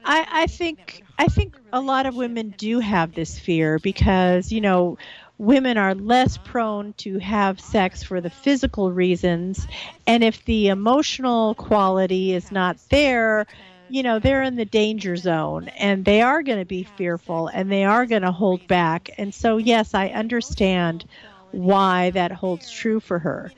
I, 0.04 0.26
I 0.30 0.46
think 0.46 1.03
I 1.18 1.26
think 1.26 1.56
a 1.72 1.80
lot 1.80 2.06
of 2.06 2.14
women 2.14 2.54
do 2.56 2.80
have 2.80 3.12
this 3.14 3.38
fear 3.38 3.78
because 3.78 4.50
you 4.52 4.60
know 4.60 4.96
women 5.38 5.76
are 5.78 5.94
less 5.94 6.36
prone 6.38 6.92
to 6.98 7.18
have 7.18 7.60
sex 7.60 8.02
for 8.02 8.20
the 8.20 8.30
physical 8.30 8.92
reasons, 8.92 9.66
and 10.06 10.22
if 10.24 10.44
the 10.44 10.68
emotional 10.68 11.54
quality 11.54 12.32
is 12.32 12.50
not 12.50 12.78
there, 12.90 13.46
you 13.88 14.02
know 14.02 14.18
they're 14.18 14.42
in 14.42 14.56
the 14.56 14.64
danger 14.64 15.16
zone 15.16 15.68
and 15.68 16.04
they 16.04 16.20
are 16.22 16.42
going 16.42 16.58
to 16.58 16.64
be 16.64 16.84
fearful 16.84 17.48
and 17.48 17.70
they 17.70 17.84
are 17.84 18.06
going 18.06 18.22
to 18.22 18.32
hold 18.32 18.66
back. 18.66 19.08
And 19.18 19.32
so 19.34 19.56
yes, 19.58 19.94
I 19.94 20.08
understand 20.08 21.04
why 21.50 22.10
that 22.10 22.32
holds 22.32 22.68
true 22.70 23.00
for 23.00 23.18
her. 23.18 23.52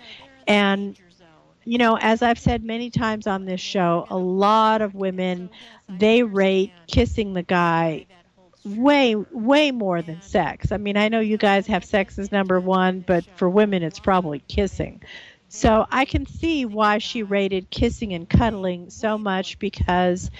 And 0.46 0.98
you 1.66 1.78
know, 1.78 1.98
as 2.00 2.22
I've 2.22 2.38
said 2.38 2.64
many 2.64 2.90
times 2.90 3.26
on 3.26 3.44
this 3.44 3.60
show, 3.60 4.06
a 4.08 4.16
lot 4.16 4.80
of 4.82 4.94
women 4.94 5.50
they 5.88 6.22
rate 6.22 6.72
kissing 6.86 7.34
the 7.34 7.42
guy 7.42 8.06
way 8.64 9.16
way 9.16 9.72
more 9.72 10.00
than 10.00 10.22
sex. 10.22 10.70
I 10.72 10.76
mean, 10.76 10.96
I 10.96 11.08
know 11.08 11.20
you 11.20 11.36
guys 11.36 11.66
have 11.66 11.84
sex 11.84 12.18
as 12.18 12.30
number 12.32 12.60
1, 12.60 13.00
but 13.00 13.24
for 13.36 13.50
women 13.50 13.82
it's 13.82 13.98
probably 13.98 14.42
kissing. 14.46 15.02
So 15.48 15.86
I 15.90 16.04
can 16.04 16.26
see 16.26 16.64
why 16.64 16.98
she 16.98 17.22
rated 17.22 17.70
kissing 17.70 18.12
and 18.12 18.28
cuddling 18.28 18.90
so 18.90 19.18
much 19.18 19.58
because 19.58 20.30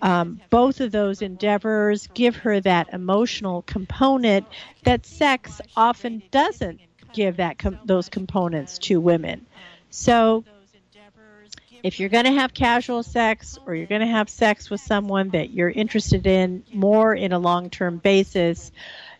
um, 0.00 0.40
both 0.50 0.80
of 0.80 0.92
those 0.92 1.22
endeavors 1.22 2.08
give 2.14 2.36
her 2.36 2.60
that 2.60 2.92
emotional 2.92 3.62
component 3.62 4.46
that 4.84 5.06
sex 5.06 5.60
often 5.76 6.22
doesn't 6.30 6.80
give 7.12 7.36
that 7.36 7.58
com- 7.58 7.78
those 7.84 8.08
components 8.08 8.78
to 8.78 9.00
women. 9.00 9.46
So 9.90 10.44
if 11.82 11.98
you're 11.98 12.08
going 12.08 12.24
to 12.24 12.32
have 12.32 12.54
casual 12.54 13.02
sex 13.02 13.58
or 13.66 13.74
you're 13.74 13.86
going 13.86 14.00
to 14.00 14.06
have 14.06 14.28
sex 14.28 14.70
with 14.70 14.80
someone 14.80 15.30
that 15.30 15.50
you're 15.50 15.70
interested 15.70 16.26
in 16.26 16.62
more 16.72 17.14
in 17.14 17.32
a 17.32 17.38
long 17.38 17.70
term 17.70 17.98
basis, 17.98 18.70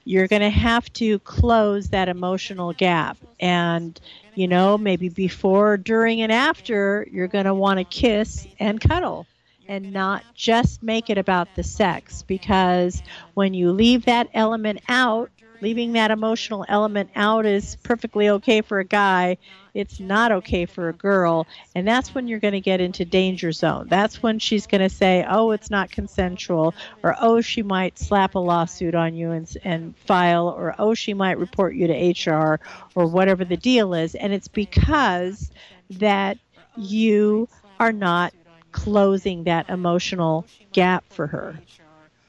you're 0.05 0.29
going 0.29 0.43
to 0.43 0.51
have 0.51 0.93
to 0.95 1.19
close 1.21 1.89
that 1.89 2.09
emotional 2.09 2.73
gap. 2.73 3.17
And, 3.41 3.99
you 4.35 4.49
know, 4.49 4.79
maybe 4.79 5.09
before, 5.09 5.77
during, 5.77 6.23
and 6.23 6.33
after, 6.33 7.07
you're 7.11 7.29
going 7.29 7.45
to 7.47 7.55
want 7.55 7.79
to 7.79 7.85
kiss 7.85 8.47
and 8.59 8.81
cuddle 8.81 9.27
and 9.69 9.93
not 9.93 10.23
just 10.35 10.83
make 10.83 11.09
it 11.09 11.19
about 11.19 11.55
the 11.55 11.63
sex 11.63 12.23
because 12.23 13.03
when 13.35 13.55
you 13.55 13.73
leave 13.73 14.05
that 14.05 14.29
element 14.35 14.81
out, 14.89 15.31
leaving 15.63 15.93
that 15.93 16.11
emotional 16.11 16.67
element 16.69 17.09
out 17.15 17.47
is 17.47 17.77
perfectly 17.85 18.29
okay 18.29 18.61
for 18.61 18.81
a 18.81 18.85
guy. 18.85 19.39
It's 19.75 20.01
not 20.01 20.33
okay 20.33 20.67
for 20.67 20.89
a 20.89 20.93
girl. 20.93 21.47
And 21.77 21.87
that's 21.87 22.13
when 22.15 22.27
you're 22.27 22.41
going 22.41 22.53
to 22.53 22.61
get 22.61 22.81
into 22.81 23.05
danger 23.05 23.53
zone. 23.53 23.87
That's 23.89 24.21
when 24.23 24.41
she's 24.41 24.67
going 24.67 24.81
to 24.81 24.91
say, 24.91 25.25
oh, 25.27 25.53
it's 25.53 25.71
not 25.71 25.91
consensual, 25.91 26.75
or 27.05 27.15
oh, 27.21 27.41
she 27.41 27.63
might 27.63 27.97
slap 27.97 28.35
a 28.35 28.41
lawsuit 28.41 28.97
on 28.97 29.15
you 29.15 29.31
and, 29.31 29.57
and 29.63 29.97
file, 29.99 30.49
or 30.49 30.75
oh, 30.81 30.95
she 30.95 31.15
might 31.15 31.39
report 31.39 31.77
you 31.77 31.87
to 31.87 32.31
HR, 32.31 32.59
or 32.97 33.07
whatever 33.07 33.45
the 33.45 33.57
deal 33.57 33.95
is. 33.95 34.17
And 34.17 34.33
it's 34.33 34.49
because 34.49 35.51
that 35.91 36.39
you 36.77 37.49
are 37.79 37.93
not 37.93 38.35
closing 38.73 39.45
that 39.45 39.71
emotional 39.71 40.45
gap 40.73 41.05
for 41.09 41.29
her. 41.29 41.57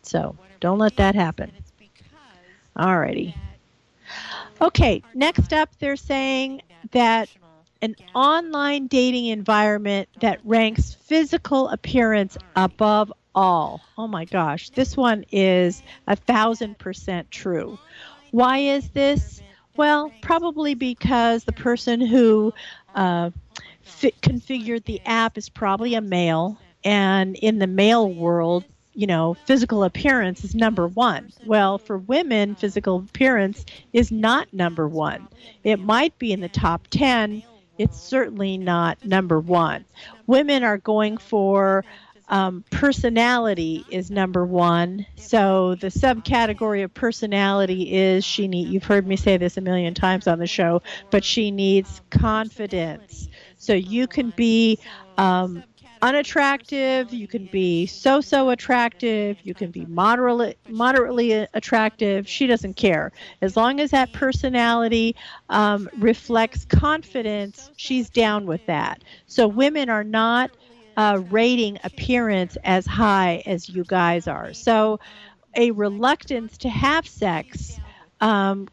So 0.04 0.38
don't 0.60 0.78
let 0.78 0.98
that 0.98 1.16
happen. 1.16 1.52
Alrighty. 2.78 3.36
Okay, 4.62 5.04
next 5.14 5.54
up, 5.54 5.70
they're 5.80 5.96
saying 5.96 6.62
that 6.92 7.30
an 7.82 7.96
online 8.16 8.88
dating 8.88 9.26
environment 9.26 10.08
that 10.20 10.40
ranks 10.44 10.94
physical 10.94 11.68
appearance 11.70 12.38
above 12.56 13.12
all. 13.36 13.82
Oh 13.98 14.08
my 14.08 14.26
gosh, 14.26 14.70
this 14.72 14.96
one 14.96 15.26
is 15.32 15.84
a 16.08 16.16
thousand 16.16 16.78
percent 16.78 17.30
true. 17.32 17.80
Why 18.32 18.60
is 18.60 18.90
this? 18.90 19.42
Well, 19.76 20.14
probably 20.22 20.76
because 20.76 21.44
the 21.44 21.52
person 21.54 22.00
who 22.00 22.54
uh, 22.94 23.32
configured 24.22 24.86
the 24.86 25.02
app 25.06 25.38
is 25.38 25.50
probably 25.50 25.96
a 25.96 26.02
male, 26.02 26.60
and 26.84 27.36
in 27.36 27.60
the 27.60 27.68
male 27.68 28.12
world, 28.12 28.66
you 28.94 29.08
know, 29.08 29.36
physical 29.46 29.84
appearance 29.84 30.44
is 30.44 30.56
number 30.56 30.88
one. 30.88 31.32
Well, 31.46 31.78
for 31.78 31.98
women, 31.98 32.56
physical 32.56 32.98
appearance 32.98 33.66
is 33.92 34.12
not 34.12 34.54
number 34.54 34.88
one. 34.88 35.28
It 35.64 35.80
might 35.80 36.18
be 36.20 36.32
in 36.32 36.40
the 36.42 36.50
top 36.50 36.88
10. 36.90 37.44
It's 37.78 38.00
certainly 38.00 38.58
not 38.58 39.04
number 39.04 39.40
one. 39.40 39.86
Women 40.28 40.64
are 40.64 40.78
going 40.78 41.18
for 41.18 41.84
um, 42.30 42.64
personality 42.72 43.86
is 43.90 44.10
number 44.10 44.46
one. 44.46 45.06
So 45.16 45.76
the 45.76 45.88
subcategory 45.88 46.84
of 46.84 46.94
personality 46.94 47.94
is 47.94 48.24
she 48.24 48.48
need. 48.48 48.70
You've 48.70 48.86
heard 48.86 49.06
me 49.06 49.16
say 49.18 49.38
this 49.38 49.58
a 49.58 49.62
million 49.62 49.94
times 49.94 50.28
on 50.28 50.40
the 50.40 50.48
show, 50.48 50.82
but 51.12 51.24
she 51.24 51.52
needs 51.52 52.02
confidence. 52.10 53.28
So 53.58 53.74
you 53.74 54.08
can 54.08 54.32
be 54.36 54.80
um, 55.18 55.64
unattractive, 56.04 57.14
you 57.14 57.28
can 57.28 57.48
be 57.48 57.88
so-so 57.88 58.50
attractive, 58.52 59.40
you 59.44 59.56
can 59.56 59.72
be 59.72 59.86
moderately 59.86 60.58
moderately 60.68 61.32
attractive. 61.54 62.28
She 62.28 62.48
doesn't 62.48 62.76
care 62.76 63.14
as 63.42 63.58
long 63.58 63.80
as 63.80 63.92
that 63.92 64.14
personality 64.14 65.16
um, 65.50 65.90
reflects 65.94 66.66
confidence. 66.66 67.72
She's 67.78 68.10
down 68.10 68.46
with 68.48 68.66
that. 68.68 69.04
So 69.28 69.48
women 69.48 69.90
are 69.90 70.04
not 70.04 70.52
uh, 70.98 71.22
rating 71.30 71.80
appearance 71.84 72.58
as 72.66 72.86
high 72.86 73.44
as 73.46 73.70
you 73.70 73.86
guys 73.86 74.28
are. 74.28 74.54
So 74.54 75.00
a 75.56 75.72
reluctance 75.72 76.58
to 76.60 76.70
have 76.70 77.08
sex 77.08 77.80
um, 78.22 78.68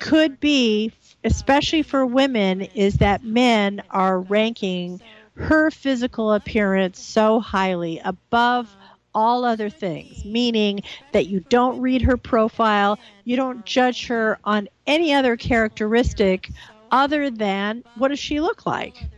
could 0.00 0.40
be, 0.40 0.92
especially 1.24 1.82
for 1.82 2.06
women, 2.06 2.62
is 2.62 2.98
that 2.98 3.24
men 3.24 3.82
are 3.90 4.20
ranking 4.20 5.00
her 5.36 5.70
physical 5.70 6.32
appearance 6.32 7.00
so 7.00 7.40
highly 7.40 8.00
above 8.00 8.76
all 9.14 9.44
other 9.44 9.70
things, 9.70 10.24
meaning 10.24 10.80
that 11.12 11.26
you 11.26 11.40
don't 11.48 11.80
read 11.80 12.02
her 12.02 12.16
profile, 12.16 12.98
you 13.24 13.36
don't 13.36 13.64
judge 13.64 14.06
her 14.06 14.38
on 14.44 14.68
any 14.86 15.12
other 15.14 15.36
characteristic 15.36 16.50
other 16.90 17.30
than 17.30 17.84
what 17.94 18.08
does 18.08 18.18
she 18.18 18.40
look 18.40 18.66
like. 18.66 19.08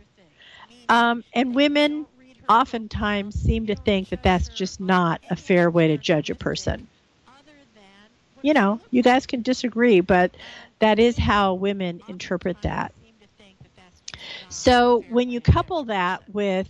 Um, 0.89 1.23
and 1.33 1.55
women 1.55 2.05
oftentimes 2.49 3.35
seem 3.39 3.67
to 3.67 3.75
think 3.75 4.09
that 4.09 4.23
that's 4.23 4.49
just 4.49 4.79
not 4.79 5.21
a 5.29 5.35
fair 5.35 5.69
way 5.69 5.87
to 5.87 5.97
judge 5.97 6.29
a 6.29 6.35
person. 6.35 6.87
You 8.41 8.53
know, 8.53 8.79
you 8.91 9.03
guys 9.03 9.25
can 9.25 9.41
disagree, 9.41 9.99
but 9.99 10.35
that 10.79 10.99
is 10.99 11.17
how 11.17 11.55
women 11.55 12.01
interpret 12.07 12.61
that. 12.61 12.93
So 14.49 15.05
when 15.07 15.29
you 15.29 15.41
couple 15.41 15.85
that 15.85 16.21
with 16.27 16.67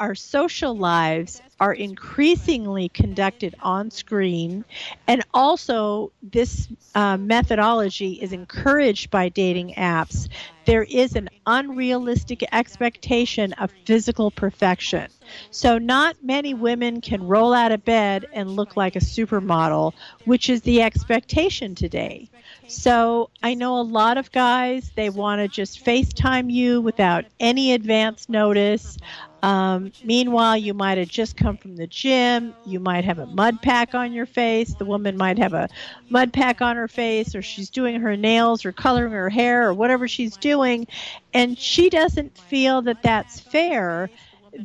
our 0.00 0.14
social 0.14 0.76
lives 0.76 1.40
are 1.60 1.72
increasingly 1.72 2.88
conducted 2.88 3.54
on 3.60 3.90
screen, 3.90 4.64
and 5.06 5.22
also 5.32 6.12
this 6.22 6.68
uh, 6.94 7.16
methodology 7.16 8.12
is 8.20 8.32
encouraged 8.32 9.10
by 9.10 9.28
dating 9.28 9.74
apps. 9.76 10.28
There 10.64 10.82
is 10.82 11.14
an 11.14 11.28
unrealistic 11.46 12.42
expectation 12.52 13.52
of 13.54 13.70
physical 13.86 14.30
perfection. 14.30 15.08
So, 15.50 15.78
not 15.78 16.16
many 16.22 16.54
women 16.54 17.00
can 17.00 17.22
roll 17.22 17.52
out 17.54 17.72
of 17.72 17.84
bed 17.84 18.26
and 18.32 18.50
look 18.50 18.76
like 18.76 18.96
a 18.96 19.00
supermodel, 19.00 19.92
which 20.24 20.48
is 20.50 20.62
the 20.62 20.82
expectation 20.82 21.74
today. 21.74 22.30
So 22.66 23.30
I 23.42 23.54
know 23.54 23.78
a 23.78 23.82
lot 23.82 24.16
of 24.16 24.30
guys, 24.32 24.90
they 24.96 25.10
want 25.10 25.40
to 25.40 25.48
just 25.48 25.84
FaceTime 25.84 26.50
you 26.50 26.80
without 26.80 27.24
any 27.38 27.72
advance 27.72 28.28
notice. 28.28 28.96
Um, 29.42 29.92
meanwhile, 30.02 30.56
you 30.56 30.72
might 30.72 30.96
have 30.96 31.08
just 31.08 31.36
come 31.36 31.58
from 31.58 31.76
the 31.76 31.86
gym. 31.86 32.54
You 32.64 32.80
might 32.80 33.04
have 33.04 33.18
a 33.18 33.26
mud 33.26 33.60
pack 33.60 33.94
on 33.94 34.12
your 34.12 34.24
face. 34.26 34.74
The 34.74 34.86
woman 34.86 35.16
might 35.18 35.38
have 35.38 35.52
a 35.52 35.68
mud 36.08 36.32
pack 36.32 36.62
on 36.62 36.76
her 36.76 36.88
face, 36.88 37.34
or 37.34 37.42
she's 37.42 37.68
doing 37.70 38.00
her 38.00 38.16
nails 38.16 38.64
or 38.64 38.72
coloring 38.72 39.12
her 39.12 39.28
hair 39.28 39.68
or 39.68 39.74
whatever 39.74 40.08
she's 40.08 40.38
doing. 40.38 40.86
And 41.34 41.58
she 41.58 41.90
doesn't 41.90 42.38
feel 42.38 42.82
that 42.82 43.02
that's 43.02 43.40
fair 43.40 44.10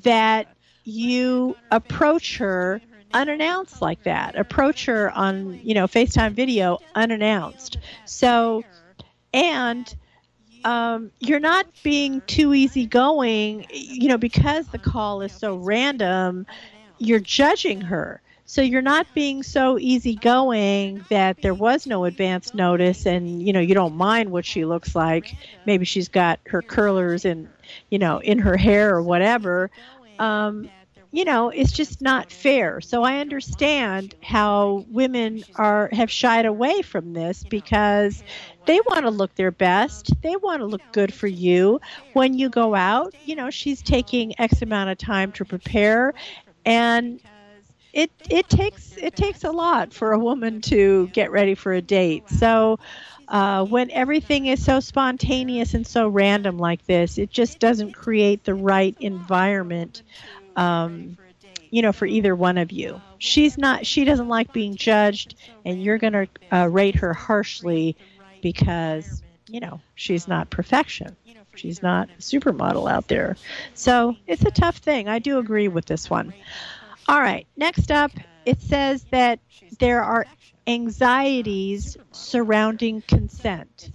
that 0.03 0.47
you 0.85 1.57
approach 1.69 2.37
her 2.37 2.81
unannounced 3.13 3.81
like 3.81 4.03
that. 4.03 4.37
Approach 4.37 4.85
her 4.85 5.11
on, 5.11 5.59
you 5.63 5.73
know, 5.73 5.87
FaceTime 5.87 6.33
video 6.33 6.79
unannounced. 6.95 7.77
So, 8.05 8.65
and 9.33 9.93
um, 10.63 11.11
you're 11.19 11.39
not 11.39 11.67
being 11.83 12.21
too 12.27 12.53
easygoing, 12.53 13.65
you 13.69 14.09
know, 14.09 14.17
because 14.17 14.69
the 14.69 14.79
call 14.79 15.21
is 15.21 15.33
so 15.33 15.55
random, 15.55 16.45
you're 16.97 17.19
judging 17.19 17.81
her. 17.81 18.21
So 18.45 18.61
you're 18.61 18.81
not 18.81 19.13
being 19.13 19.43
so 19.43 19.77
easygoing 19.79 21.05
that 21.09 21.41
there 21.41 21.53
was 21.53 21.85
no 21.85 22.05
advance 22.05 22.53
notice 22.53 23.05
and, 23.05 23.41
you 23.45 23.53
know, 23.53 23.59
you 23.59 23.75
don't 23.75 23.95
mind 23.95 24.31
what 24.31 24.45
she 24.45 24.65
looks 24.65 24.95
like. 24.95 25.37
Maybe 25.65 25.85
she's 25.85 26.09
got 26.09 26.39
her 26.47 26.63
curlers 26.63 27.25
in, 27.25 27.53
you 27.89 27.99
know, 27.99 28.19
in 28.19 28.39
her 28.39 28.57
hair 28.57 28.95
or 28.95 29.03
whatever. 29.03 29.69
Um, 30.17 30.71
you 31.11 31.25
know, 31.25 31.49
it's 31.49 31.71
just 31.71 32.01
not 32.01 32.31
fair. 32.31 32.81
So 32.81 33.03
I 33.03 33.19
understand 33.19 34.15
how 34.23 34.85
women 34.89 35.43
are 35.55 35.89
have 35.91 36.11
shied 36.11 36.45
away 36.45 36.81
from 36.81 37.13
this 37.13 37.43
because 37.45 38.23
they 38.65 38.79
want 38.87 39.03
to 39.05 39.09
look 39.11 39.35
their 39.35 39.51
best. 39.51 40.11
They 40.21 40.35
want 40.37 40.59
to 40.61 40.65
look 40.67 40.83
good 40.91 41.13
for 41.13 41.27
you 41.27 41.79
when 42.13 42.37
you 42.37 42.49
go 42.49 42.75
out. 42.75 43.13
You 43.23 43.35
know, 43.35 43.49
she's 43.49 43.81
taking 43.81 44.39
X 44.39 44.61
amount 44.61 44.89
of 44.89 44.97
time 44.97 45.31
to 45.33 45.45
prepare 45.45 46.13
and 46.65 47.19
it 47.93 48.11
it 48.29 48.47
takes 48.49 48.97
it 48.97 49.15
takes 49.15 49.43
a 49.43 49.51
lot 49.51 49.93
for 49.93 50.11
a 50.13 50.19
woman 50.19 50.61
to 50.61 51.07
get 51.09 51.31
ready 51.31 51.55
for 51.55 51.73
a 51.73 51.81
date. 51.81 52.29
So 52.29 52.77
uh, 53.27 53.63
when 53.65 53.89
everything 53.91 54.45
is 54.47 54.63
so 54.63 54.79
spontaneous 54.79 55.73
and 55.73 55.85
so 55.85 56.07
random 56.07 56.57
like 56.57 56.85
this, 56.85 57.17
it 57.17 57.29
just 57.31 57.59
doesn't 57.59 57.93
create 57.93 58.43
the 58.43 58.55
right 58.55 58.95
environment 58.99 60.03
um, 60.59 61.17
you 61.71 61.81
know, 61.81 61.93
for 61.93 62.05
either 62.05 62.35
one 62.35 62.57
of 62.57 62.71
you. 62.71 63.01
She's 63.17 63.57
not, 63.57 63.85
she 63.85 64.03
doesn't 64.03 64.27
like 64.27 64.51
being 64.51 64.75
judged, 64.75 65.35
and 65.65 65.81
you're 65.81 65.97
going 65.97 66.13
to 66.13 66.27
uh, 66.51 66.67
rate 66.67 66.95
her 66.95 67.13
harshly 67.13 67.95
because, 68.41 69.23
you 69.47 69.61
know, 69.61 69.79
she's 69.95 70.27
not 70.27 70.49
perfection. 70.49 71.15
She's 71.55 71.81
not 71.81 72.09
a 72.09 72.21
supermodel 72.21 72.89
out 72.89 73.07
there. 73.07 73.37
So 73.73 74.15
it's 74.27 74.45
a 74.45 74.51
tough 74.51 74.77
thing. 74.77 75.07
I 75.07 75.19
do 75.19 75.39
agree 75.39 75.67
with 75.67 75.85
this 75.85 76.09
one. 76.09 76.33
All 77.07 77.19
right, 77.19 77.47
next 77.57 77.91
up, 77.91 78.11
it 78.45 78.61
says 78.61 79.03
that 79.11 79.39
there 79.79 80.03
are 80.03 80.25
anxieties 80.67 81.97
surrounding 82.11 83.01
consent. 83.01 83.91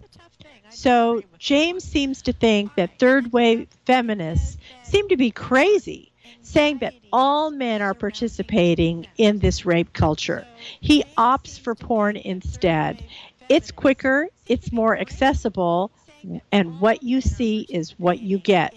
So 0.71 1.23
James 1.39 1.85
seems 1.85 2.23
to 2.23 2.33
think 2.33 2.75
that 2.75 2.99
third 2.99 3.33
wave 3.33 3.69
feminists 3.87 4.59
seem 4.83 5.09
to 5.09 5.17
be 5.17 5.31
crazy 5.31 6.13
saying 6.45 6.79
that 6.79 6.95
all 7.13 7.51
men 7.51 7.83
are 7.83 7.95
participating 7.95 9.07
in 9.19 9.41
this 9.41 9.67
rape 9.67 9.93
culture. 9.93 10.47
He 10.81 11.05
opts 11.19 11.59
for 11.61 11.75
porn 11.75 12.17
instead. 12.17 13.05
It's 13.49 13.73
quicker, 13.73 14.29
it's 14.47 14.73
more 14.73 14.97
accessible, 14.99 15.93
and 16.53 16.81
what 16.81 17.03
you 17.03 17.21
see 17.21 17.67
is 17.69 17.99
what 17.99 18.21
you 18.21 18.39
get. 18.39 18.75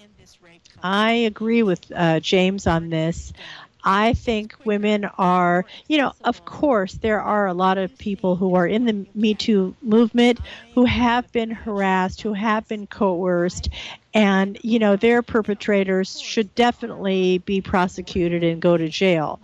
I 0.83 1.11
agree 1.13 1.63
with 1.63 1.91
uh, 1.95 2.19
James 2.21 2.67
on 2.67 2.89
this. 2.89 3.33
I 3.83 4.13
think 4.13 4.55
women 4.63 5.05
are, 5.17 5.65
you 5.87 5.97
know, 5.97 6.13
of 6.23 6.45
course, 6.45 6.95
there 6.95 7.21
are 7.21 7.47
a 7.47 7.53
lot 7.53 7.77
of 7.77 7.97
people 7.97 8.35
who 8.35 8.55
are 8.55 8.67
in 8.67 8.85
the 8.85 9.05
Me 9.13 9.33
Too 9.33 9.75
movement 9.81 10.39
who 10.73 10.85
have 10.85 11.31
been 11.31 11.51
harassed, 11.51 12.21
who 12.21 12.33
have 12.33 12.67
been 12.67 12.87
coerced, 12.87 13.69
and, 14.13 14.57
you 14.63 14.79
know, 14.79 14.95
their 14.95 15.21
perpetrators 15.21 16.19
should 16.19 16.53
definitely 16.55 17.39
be 17.39 17.61
prosecuted 17.61 18.43
and 18.43 18.61
go 18.61 18.77
to 18.77 18.89
jail. 18.89 19.39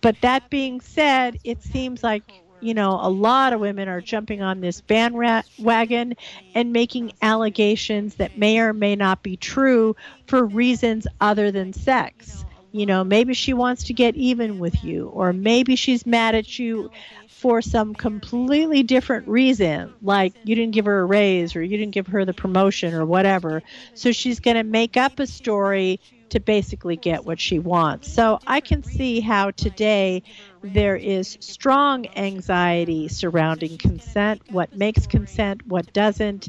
But 0.00 0.20
that 0.22 0.48
being 0.50 0.80
said, 0.80 1.38
it 1.44 1.62
seems 1.62 2.02
like 2.02 2.42
you 2.60 2.74
know, 2.74 2.98
a 3.02 3.10
lot 3.10 3.52
of 3.52 3.58
women 3.60 3.88
are 3.88 4.00
jumping 4.00 4.40
on 4.40 4.60
this 4.60 4.80
bandwagon 4.80 6.14
and 6.54 6.72
making 6.72 7.12
allegations 7.20 8.14
that 8.16 8.36
may 8.36 8.60
or 8.60 8.72
may 8.72 8.94
not 8.94 9.22
be 9.24 9.36
true 9.36 9.96
for 10.28 10.46
reasons 10.46 11.06
other 11.20 11.50
than 11.50 11.72
sex. 11.72 12.41
You 12.72 12.86
know, 12.86 13.04
maybe 13.04 13.34
she 13.34 13.52
wants 13.52 13.84
to 13.84 13.94
get 13.94 14.16
even 14.16 14.58
with 14.58 14.82
you, 14.82 15.08
or 15.08 15.32
maybe 15.32 15.76
she's 15.76 16.06
mad 16.06 16.34
at 16.34 16.58
you 16.58 16.90
for 17.28 17.60
some 17.60 17.94
completely 17.94 18.82
different 18.82 19.28
reason, 19.28 19.94
like 20.00 20.34
you 20.42 20.54
didn't 20.54 20.72
give 20.74 20.86
her 20.86 21.00
a 21.00 21.04
raise 21.04 21.54
or 21.54 21.62
you 21.62 21.76
didn't 21.76 21.92
give 21.94 22.06
her 22.08 22.24
the 22.24 22.34
promotion 22.34 22.94
or 22.94 23.04
whatever. 23.04 23.62
So 23.94 24.12
she's 24.12 24.40
going 24.40 24.56
to 24.56 24.64
make 24.64 24.96
up 24.96 25.20
a 25.20 25.26
story 25.26 26.00
to 26.30 26.40
basically 26.40 26.96
get 26.96 27.24
what 27.26 27.38
she 27.38 27.58
wants. 27.58 28.10
So 28.10 28.38
I 28.46 28.60
can 28.60 28.82
see 28.82 29.20
how 29.20 29.50
today 29.50 30.22
there 30.62 30.96
is 30.96 31.36
strong 31.40 32.06
anxiety 32.16 33.08
surrounding 33.08 33.76
consent, 33.76 34.40
what 34.48 34.72
makes 34.72 35.06
consent, 35.06 35.66
what 35.66 35.92
doesn't. 35.92 36.48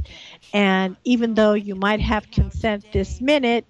And 0.54 0.98
even 1.04 1.34
though 1.34 1.54
you 1.54 1.76
might 1.76 2.02
have 2.02 2.30
consent 2.32 2.86
this 2.92 3.20
minute, 3.22 3.68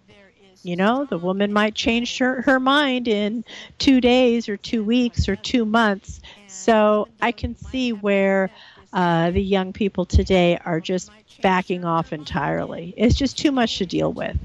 you 0.64 0.78
know, 0.78 1.06
the 1.06 1.18
woman 1.18 1.52
might 1.52 1.76
change 1.76 2.18
her, 2.20 2.42
her 2.44 2.60
mind 2.60 3.08
in 3.08 3.44
two 3.78 4.00
days 4.00 4.48
or 4.48 4.58
two 4.58 4.84
weeks 4.84 5.28
or 5.28 5.36
two 5.36 5.66
months. 5.66 6.22
So 6.48 7.10
I 7.22 7.32
can 7.34 7.56
see 7.58 7.92
where 7.92 8.50
uh, 8.94 9.32
the 9.32 9.42
young 9.42 9.74
people 9.74 10.06
today 10.06 10.58
are 10.64 10.80
just 10.80 11.12
backing 11.42 11.84
off 11.84 12.14
entirely. 12.14 12.94
It's 12.96 13.16
just 13.16 13.38
too 13.38 13.52
much 13.52 13.78
to 13.80 13.86
deal 13.86 14.12
with. 14.12 14.38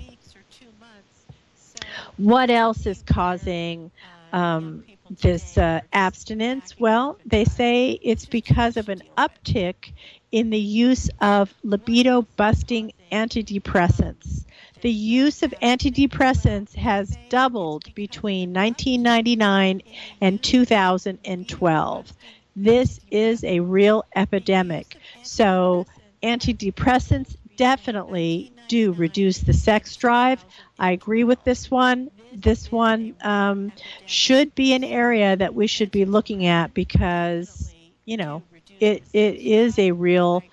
What 2.17 2.51
else 2.51 2.85
is 2.87 3.03
causing 3.07 3.93
um, 4.33 4.85
this 5.23 5.57
uh, 5.57 5.81
abstinence? 5.93 6.79
Well, 6.79 7.17
they 7.25 7.45
say 7.45 7.93
it's 8.03 8.27
because 8.27 8.77
of 8.77 8.89
an 8.89 9.03
uptick 9.17 9.93
in 10.33 10.51
the 10.51 10.59
use 10.59 11.09
of 11.21 11.55
libido 11.63 12.23
busting 12.37 12.93
antidepressants. 13.13 14.45
The 14.81 14.91
use 14.91 15.43
of 15.43 15.53
antidepressants 15.61 16.75
has 16.75 17.17
doubled 17.29 17.93
between 17.95 18.53
1999 18.53 19.83
and 20.21 20.43
2012. 20.43 22.12
This 22.55 23.01
is 23.11 23.45
a 23.45 23.61
real 23.61 24.05
epidemic. 24.14 24.97
So, 25.23 25.87
antidepressants 26.23 27.37
definitely 27.57 28.53
do 28.69 28.93
reduce 28.93 29.38
the 29.38 29.53
sex 29.53 29.97
drive. 29.97 30.45
I 30.79 30.93
agree 30.93 31.25
with 31.25 31.43
this 31.45 31.71
one. 31.71 32.11
This 32.33 32.71
one 32.71 33.17
um, 33.23 33.73
should 34.07 34.55
be 34.55 34.75
an 34.75 34.85
area 34.85 35.37
that 35.37 35.55
we 35.55 35.67
should 35.67 35.91
be 35.91 36.05
looking 36.05 36.47
at 36.47 36.73
because, 36.75 37.75
you 38.05 38.17
know, 38.17 38.43
it, 38.79 39.03
it 39.12 39.37
is 39.37 39.79
a 39.79 39.91
real 39.93 40.45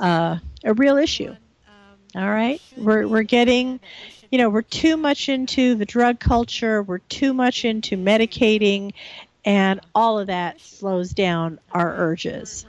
uh, 0.00 0.38
a 0.64 0.74
real 0.74 0.96
issue. 0.96 1.34
All 2.18 2.28
right, 2.28 2.60
we're 2.76 3.06
we're 3.06 3.22
getting, 3.22 3.78
you 4.32 4.38
know, 4.38 4.50
we're 4.50 4.62
too 4.62 4.96
much 4.96 5.28
into 5.28 5.76
the 5.76 5.84
drug 5.84 6.18
culture. 6.18 6.82
We're 6.82 6.98
too 6.98 7.32
much 7.32 7.64
into 7.64 7.96
medicating, 7.96 8.92
and 9.44 9.78
all 9.94 10.18
of 10.18 10.26
that 10.26 10.60
slows 10.60 11.10
down 11.10 11.60
our 11.70 11.94
urges. 11.94 12.66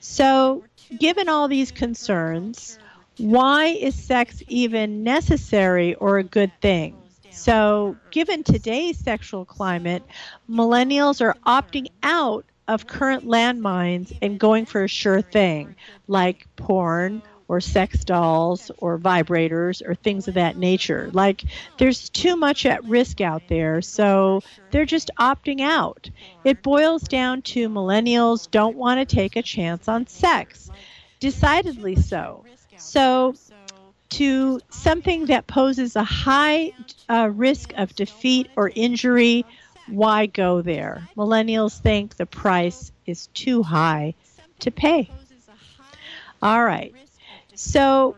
So, 0.00 0.64
given 0.98 1.28
all 1.28 1.48
these 1.48 1.70
concerns, 1.70 2.78
why 3.18 3.66
is 3.66 3.94
sex 3.94 4.42
even 4.48 5.04
necessary 5.04 5.94
or 5.96 6.16
a 6.16 6.24
good 6.24 6.50
thing? 6.62 6.96
So, 7.30 7.98
given 8.10 8.42
today's 8.42 8.96
sexual 8.96 9.44
climate, 9.44 10.02
millennials 10.48 11.20
are 11.20 11.36
opting 11.46 11.88
out 12.02 12.46
of 12.68 12.86
current 12.86 13.26
landmines 13.26 14.16
and 14.22 14.40
going 14.40 14.64
for 14.64 14.84
a 14.84 14.88
sure 14.88 15.20
thing 15.20 15.74
like 16.08 16.46
porn 16.56 17.20
or 17.48 17.60
sex 17.60 18.04
dolls 18.04 18.70
or 18.78 18.98
vibrators 18.98 19.82
or 19.86 19.94
things 19.94 20.28
of 20.28 20.34
that 20.34 20.56
nature. 20.56 21.10
Like 21.12 21.44
there's 21.78 22.08
too 22.08 22.36
much 22.36 22.66
at 22.66 22.84
risk 22.84 23.20
out 23.20 23.42
there, 23.48 23.82
so 23.82 24.42
they're 24.70 24.84
just 24.84 25.10
opting 25.18 25.60
out. 25.60 26.10
It 26.44 26.62
boils 26.62 27.02
down 27.02 27.42
to 27.42 27.68
millennials 27.68 28.50
don't 28.50 28.76
want 28.76 29.00
to 29.00 29.14
take 29.14 29.36
a 29.36 29.42
chance 29.42 29.88
on 29.88 30.06
sex. 30.06 30.70
Decidedly 31.20 31.96
so. 31.96 32.44
So, 32.76 33.34
to 34.10 34.60
something 34.70 35.26
that 35.26 35.46
poses 35.46 35.96
a 35.96 36.04
high 36.04 36.72
uh, 37.08 37.30
risk 37.32 37.72
of 37.76 37.94
defeat 37.94 38.48
or 38.56 38.70
injury, 38.74 39.46
why 39.86 40.26
go 40.26 40.62
there? 40.62 41.08
Millennials 41.16 41.78
think 41.78 42.16
the 42.16 42.26
price 42.26 42.92
is 43.06 43.28
too 43.28 43.62
high 43.62 44.14
to 44.60 44.70
pay. 44.70 45.10
All 46.42 46.64
right. 46.64 46.94
So, 47.54 48.16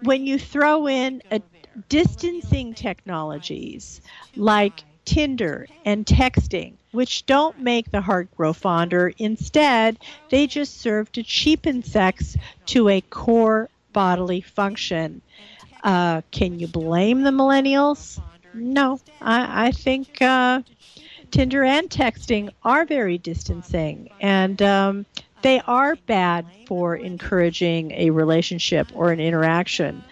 when 0.00 0.26
you 0.26 0.38
throw 0.38 0.86
in 0.88 1.22
a 1.30 1.42
distancing 1.88 2.74
technologies 2.74 4.00
like 4.34 4.84
Tinder 5.04 5.68
and 5.84 6.04
texting, 6.04 6.76
which 6.92 7.26
don't 7.26 7.58
make 7.58 7.90
the 7.90 8.00
heart 8.00 8.28
grow 8.36 8.52
fonder, 8.52 9.12
instead, 9.18 9.98
they 10.30 10.46
just 10.46 10.80
serve 10.80 11.10
to 11.12 11.22
cheapen 11.22 11.82
sex 11.82 12.36
to 12.66 12.88
a 12.88 13.00
core 13.02 13.70
bodily 13.92 14.40
function. 14.40 15.22
Uh, 15.82 16.22
can 16.32 16.58
you 16.58 16.66
blame 16.68 17.22
the 17.22 17.30
millennials? 17.30 18.20
No, 18.52 19.00
I, 19.20 19.66
I 19.68 19.70
think 19.72 20.20
uh, 20.22 20.62
Tinder 21.30 21.64
and 21.64 21.88
texting 21.90 22.50
are 22.62 22.84
very 22.84 23.18
distancing, 23.18 24.10
and 24.20 24.60
um, 24.62 25.06
they 25.46 25.60
are 25.60 25.94
bad 25.94 26.44
for 26.64 26.96
encouraging 26.96 27.92
a 27.92 28.10
relationship 28.10 28.88
or 28.92 29.12
an 29.12 29.20
interaction. 29.20 30.02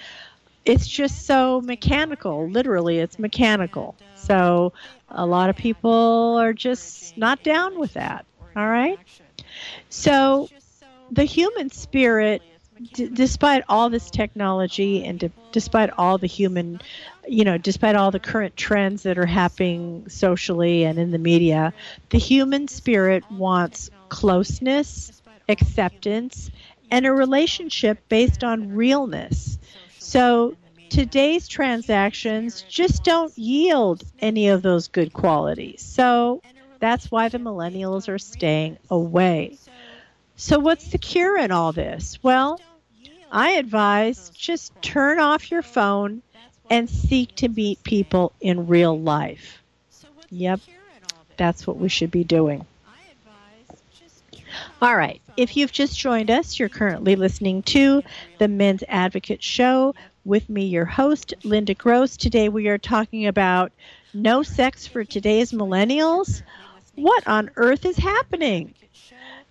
It's 0.65 0.87
just 0.87 1.27
so 1.27 1.61
mechanical. 1.61 2.49
Literally, 2.49 3.01
it's 3.01 3.19
mechanical. 3.19 3.97
So 4.15 4.73
a 5.09 5.27
lot 5.27 5.51
of 5.51 5.57
people 5.57 6.37
are 6.39 6.53
just 6.53 7.19
not 7.19 7.43
down 7.43 7.81
with 7.81 7.95
that. 7.95 8.25
All 8.55 8.69
right? 8.69 8.97
So 9.89 10.49
the 11.11 11.25
human 11.25 11.69
spirit 11.71 12.41
d- 12.93 13.11
despite 13.13 13.65
all 13.69 13.91
this 13.91 14.11
technology 14.11 15.05
and 15.05 15.19
d- 15.19 15.33
despite 15.51 15.91
all 15.99 16.17
the 16.17 16.29
human, 16.29 16.81
you 17.27 17.45
know, 17.45 17.59
despite 17.59 17.97
all 17.97 18.13
the 18.13 18.21
current 18.21 18.57
trends 18.57 19.03
that 19.03 19.19
are 19.19 19.27
happening 19.27 20.09
socially 20.09 20.85
and 20.85 20.97
in 20.97 21.11
the 21.11 21.19
media, 21.19 21.73
the 22.11 22.19
human 22.19 22.69
spirit 22.69 23.25
wants 23.33 23.91
closeness, 24.09 25.11
acceptance, 25.49 26.51
and 26.91 27.07
a 27.07 27.13
relationship 27.13 28.09
based 28.09 28.45
on 28.45 28.75
realness. 28.75 29.59
So 29.99 30.57
today's 30.89 31.49
transactions 31.49 32.63
just 32.63 33.05
don't 33.05 33.37
yield 33.37 34.05
any 34.21 34.49
of 34.49 34.63
those 34.63 34.89
good 34.89 35.13
qualities. 35.13 35.83
So 35.83 36.43
that's 36.79 37.11
why 37.11 37.29
the 37.29 37.39
millennials 37.39 38.09
are 38.09 38.19
staying 38.19 38.79
away. 38.91 39.59
So, 40.37 40.59
what's 40.59 40.91
the 40.91 40.99
cure 40.99 41.39
in 41.39 41.51
all 41.51 41.73
this? 41.73 42.19
Well, 42.23 42.61
I 43.31 43.53
advise 43.53 44.31
just 44.31 44.73
turn 44.83 45.19
off 45.19 45.51
your 45.51 45.63
phone 45.63 46.23
and 46.71 46.89
seek 46.89 47.35
to 47.37 47.49
meet 47.49 47.83
people 47.85 48.33
in 48.41 48.67
real 48.67 48.99
life. 48.99 49.63
Yep, 50.31 50.61
that's 51.37 51.67
what 51.67 51.79
we 51.79 51.89
should 51.89 52.11
be 52.11 52.25
doing. 52.25 52.67
All 54.83 54.97
right. 54.97 55.21
If 55.37 55.57
you've 55.57 55.73
just 55.73 55.99
joined 55.99 56.31
us, 56.31 56.59
you're 56.59 56.69
currently 56.69 57.17
listening 57.17 57.63
to 57.65 58.03
the 58.39 58.49
Men's 58.49 58.85
Advocate 58.89 59.43
Show 59.43 59.95
with 60.25 60.49
me, 60.49 60.67
your 60.67 60.85
host, 60.85 61.35
Linda 61.45 61.75
Gross. 61.75 62.17
Today 62.17 62.49
we 62.49 62.69
are 62.69 62.79
talking 62.79 63.27
about 63.27 63.73
no 64.13 64.43
sex 64.43 64.87
for 64.87 65.05
today's 65.05 65.53
millennials. 65.53 66.43
What 66.95 67.27
on 67.27 67.51
earth 67.57 67.85
is 67.85 67.97
happening? 67.97 68.75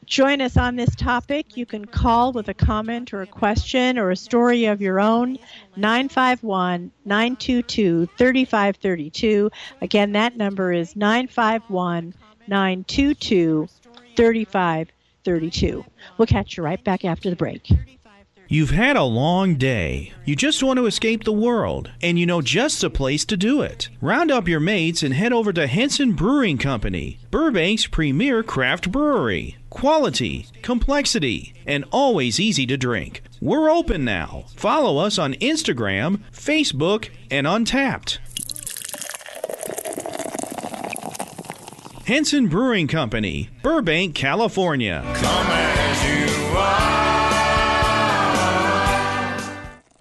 Join 0.05 0.41
us 0.41 0.57
on 0.57 0.75
this 0.75 0.93
topic. 0.95 1.55
You 1.55 1.65
can 1.65 1.85
call 1.85 2.33
with 2.33 2.49
a 2.49 2.53
comment 2.53 3.13
or 3.13 3.21
a 3.21 3.27
question 3.27 3.97
or 3.97 4.11
a 4.11 4.15
story 4.15 4.65
of 4.65 4.81
your 4.81 4.99
own, 4.99 5.37
951 5.75 6.91
922 7.05 8.07
3532. 8.17 9.51
Again, 9.81 10.11
that 10.13 10.35
number 10.35 10.73
is 10.73 10.95
951 10.95 12.13
922 12.47 13.67
3532. 14.15 14.92
We'll 16.17 16.27
catch 16.27 16.57
you 16.57 16.63
right 16.63 16.83
back 16.83 17.05
after 17.05 17.29
the 17.29 17.35
break. 17.35 17.69
You've 18.49 18.71
had 18.71 18.97
a 18.97 19.03
long 19.03 19.55
day. 19.55 20.11
You 20.25 20.35
just 20.35 20.61
want 20.61 20.77
to 20.77 20.85
escape 20.85 21.23
the 21.23 21.31
world, 21.31 21.89
and 22.01 22.19
you 22.19 22.25
know 22.25 22.41
just 22.41 22.81
the 22.81 22.89
place 22.89 23.25
to 23.25 23.37
do 23.37 23.61
it. 23.61 23.89
Round 24.01 24.31
up 24.31 24.47
your 24.47 24.59
mates 24.59 25.01
and 25.01 25.13
head 25.13 25.33
over 25.33 25.53
to 25.53 25.65
Henson 25.65 26.11
Brewing 26.11 26.57
Company, 26.57 27.19
Burbank's 27.31 27.87
premier 27.87 28.43
craft 28.43 28.91
brewery. 28.91 29.57
Quality, 29.69 30.45
complexity, 30.61 31.53
and 31.65 31.85
always 31.91 32.39
easy 32.39 32.67
to 32.67 32.77
drink. 32.77 33.23
We're 33.41 33.71
open 33.71 34.05
now. 34.05 34.45
Follow 34.55 35.03
us 35.03 35.17
on 35.17 35.33
Instagram, 35.35 36.19
Facebook, 36.31 37.09
and 37.31 37.47
Untappd. 37.47 38.19
Henson 42.05 42.49
Brewing 42.49 42.89
Company, 42.89 43.49
Burbank, 43.61 44.13
California. 44.13 45.01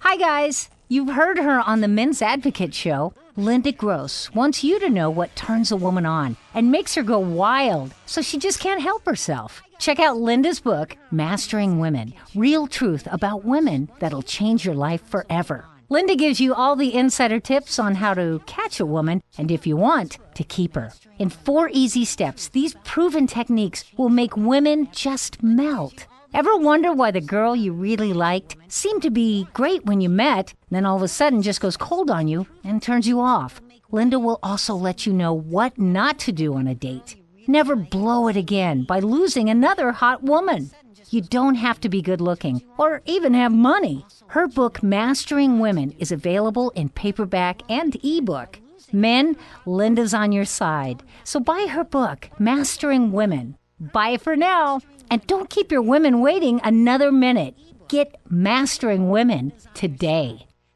Hi, 0.00 0.16
guys. 0.16 0.68
You've 0.88 1.10
heard 1.10 1.38
her 1.38 1.60
on 1.60 1.80
the 1.80 1.86
Men's 1.86 2.20
Advocate 2.20 2.74
Show. 2.74 3.14
Linda 3.36 3.70
Gross 3.70 4.34
wants 4.34 4.64
you 4.64 4.80
to 4.80 4.90
know 4.90 5.08
what 5.10 5.36
turns 5.36 5.70
a 5.70 5.76
woman 5.76 6.04
on 6.04 6.36
and 6.54 6.72
makes 6.72 6.96
her 6.96 7.04
go 7.04 7.20
wild 7.20 7.94
so 8.04 8.20
she 8.20 8.36
just 8.36 8.58
can't 8.58 8.82
help 8.82 9.06
herself. 9.06 9.62
Check 9.78 10.00
out 10.00 10.16
Linda's 10.18 10.58
book, 10.58 10.96
Mastering 11.12 11.78
Women 11.78 12.14
Real 12.34 12.66
Truth 12.66 13.06
About 13.12 13.44
Women 13.44 13.88
That'll 14.00 14.22
Change 14.22 14.64
Your 14.64 14.74
Life 14.74 15.06
Forever. 15.06 15.66
Linda 15.92 16.16
gives 16.16 16.40
you 16.40 16.55
all 16.55 16.74
the 16.74 16.94
insider 16.94 17.38
tips 17.38 17.78
on 17.78 17.96
how 17.96 18.14
to 18.14 18.40
catch 18.46 18.81
a 18.81 18.87
woman 18.87 19.22
and, 19.37 19.50
if 19.50 19.66
you 19.66 19.76
want, 19.76 20.16
to 20.35 20.42
keep 20.42 20.74
her. 20.74 20.90
In 21.18 21.28
four 21.28 21.68
easy 21.70 22.07
steps, 22.07 22.48
these 22.48 22.76
proven 22.83 23.26
techniques 23.26 23.85
will 23.98 24.09
make 24.09 24.35
women 24.35 24.88
just 24.92 25.42
melt. 25.42 26.07
Ever 26.33 26.57
wonder 26.57 26.94
why 26.94 27.11
the 27.11 27.20
girl 27.20 27.55
you 27.55 27.74
really 27.74 28.14
liked 28.14 28.57
seemed 28.68 29.02
to 29.02 29.11
be 29.11 29.46
great 29.52 29.85
when 29.85 30.00
you 30.00 30.09
met, 30.09 30.55
then 30.70 30.87
all 30.87 30.96
of 30.96 31.02
a 31.02 31.09
sudden 31.09 31.42
just 31.42 31.61
goes 31.61 31.76
cold 31.76 32.11
on 32.11 32.26
you 32.26 32.46
and 32.64 32.81
turns 32.81 33.07
you 33.07 33.20
off? 33.20 33.61
Linda 33.90 34.18
will 34.18 34.38
also 34.42 34.74
let 34.74 35.05
you 35.05 35.12
know 35.12 35.35
what 35.35 35.78
not 35.78 36.18
to 36.20 36.33
do 36.33 36.55
on 36.55 36.68
a 36.68 36.74
date. 36.74 37.16
Never 37.46 37.76
blow 37.76 38.28
it 38.28 38.37
again 38.37 38.85
by 38.85 39.00
losing 39.00 39.50
another 39.50 39.92
hot 39.92 40.22
woman. 40.22 40.70
You 41.12 41.20
don't 41.20 41.57
have 41.57 41.79
to 41.83 41.90
be 41.90 42.01
good 42.01 42.22
looking 42.22 42.62
or 42.79 43.03
even 43.05 43.35
have 43.35 43.53
money. 43.53 44.07
Her 44.29 44.48
book, 44.48 44.83
Mastering 44.83 45.59
Women, 45.59 45.94
is 45.98 46.11
available 46.11 46.70
in 46.70 46.88
paperback 46.88 47.61
and 47.68 48.03
ebook. 48.03 48.59
Men, 48.92 49.37
Linda's 49.66 50.14
on 50.14 50.33
your 50.33 50.46
side. 50.46 51.03
So 51.25 51.38
buy 51.38 51.66
her 51.68 51.85
book, 51.85 52.31
Mastering 52.38 53.12
Women. 53.12 53.59
Buy 53.79 54.11
it 54.11 54.22
for 54.22 54.37
now. 54.37 54.81
And 55.11 55.27
don't 55.27 55.51
keep 55.51 55.70
your 55.70 55.83
women 55.83 56.22
waiting 56.22 56.62
another 56.64 57.12
minute. 57.12 57.57
Get 57.88 58.18
Mastering 58.31 59.11
Women 59.11 59.53
today. 59.75 60.46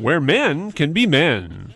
where 0.00 0.20
men 0.20 0.72
can 0.72 0.92
be 0.92 1.06
men. 1.06 1.74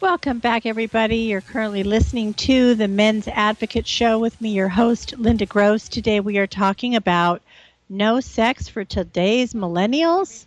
Welcome 0.00 0.38
back, 0.38 0.66
everybody. 0.66 1.16
You're 1.16 1.40
currently 1.40 1.82
listening 1.82 2.34
to 2.34 2.76
the 2.76 2.86
Men's 2.86 3.26
Advocate 3.26 3.88
Show 3.88 4.20
with 4.20 4.40
me, 4.40 4.50
your 4.50 4.68
host, 4.68 5.18
Linda 5.18 5.46
Gross. 5.46 5.88
Today 5.88 6.20
we 6.20 6.38
are 6.38 6.46
talking 6.46 6.94
about 6.94 7.42
no 7.88 8.20
sex 8.20 8.68
for 8.68 8.84
today's 8.84 9.52
millennials 9.52 10.44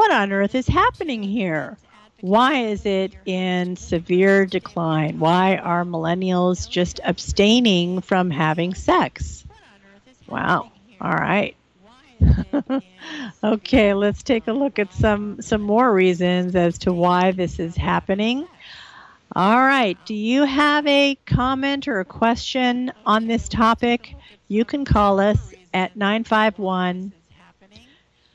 what 0.00 0.10
on 0.12 0.32
earth 0.32 0.54
is 0.54 0.66
happening 0.66 1.22
here? 1.22 1.76
Why 2.22 2.54
is 2.54 2.86
it 2.86 3.14
in 3.26 3.76
severe 3.76 4.46
decline? 4.46 5.18
Why 5.18 5.56
are 5.58 5.84
millennials 5.84 6.66
just 6.66 7.00
abstaining 7.04 8.00
from 8.00 8.30
having 8.30 8.72
sex? 8.72 9.44
Wow. 10.26 10.72
All 11.02 11.12
right. 11.12 11.54
okay, 13.44 13.92
let's 13.92 14.22
take 14.22 14.48
a 14.48 14.54
look 14.54 14.78
at 14.78 14.90
some 14.94 15.42
some 15.42 15.60
more 15.60 15.92
reasons 15.92 16.56
as 16.56 16.78
to 16.78 16.94
why 16.94 17.32
this 17.32 17.58
is 17.58 17.76
happening. 17.76 18.48
All 19.36 19.60
right, 19.60 19.98
do 20.06 20.14
you 20.14 20.44
have 20.44 20.86
a 20.86 21.18
comment 21.26 21.86
or 21.88 22.00
a 22.00 22.06
question 22.06 22.90
on 23.04 23.26
this 23.26 23.50
topic? 23.50 24.14
You 24.48 24.64
can 24.64 24.86
call 24.86 25.20
us 25.20 25.52
at 25.74 25.94
951 25.94 27.12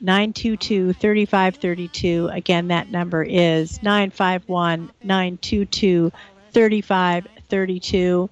922 0.00 0.92
3532. 0.92 2.28
Again, 2.32 2.68
that 2.68 2.90
number 2.90 3.22
is 3.22 3.82
951 3.82 4.90
922 5.02 6.12
3532. 6.52 8.30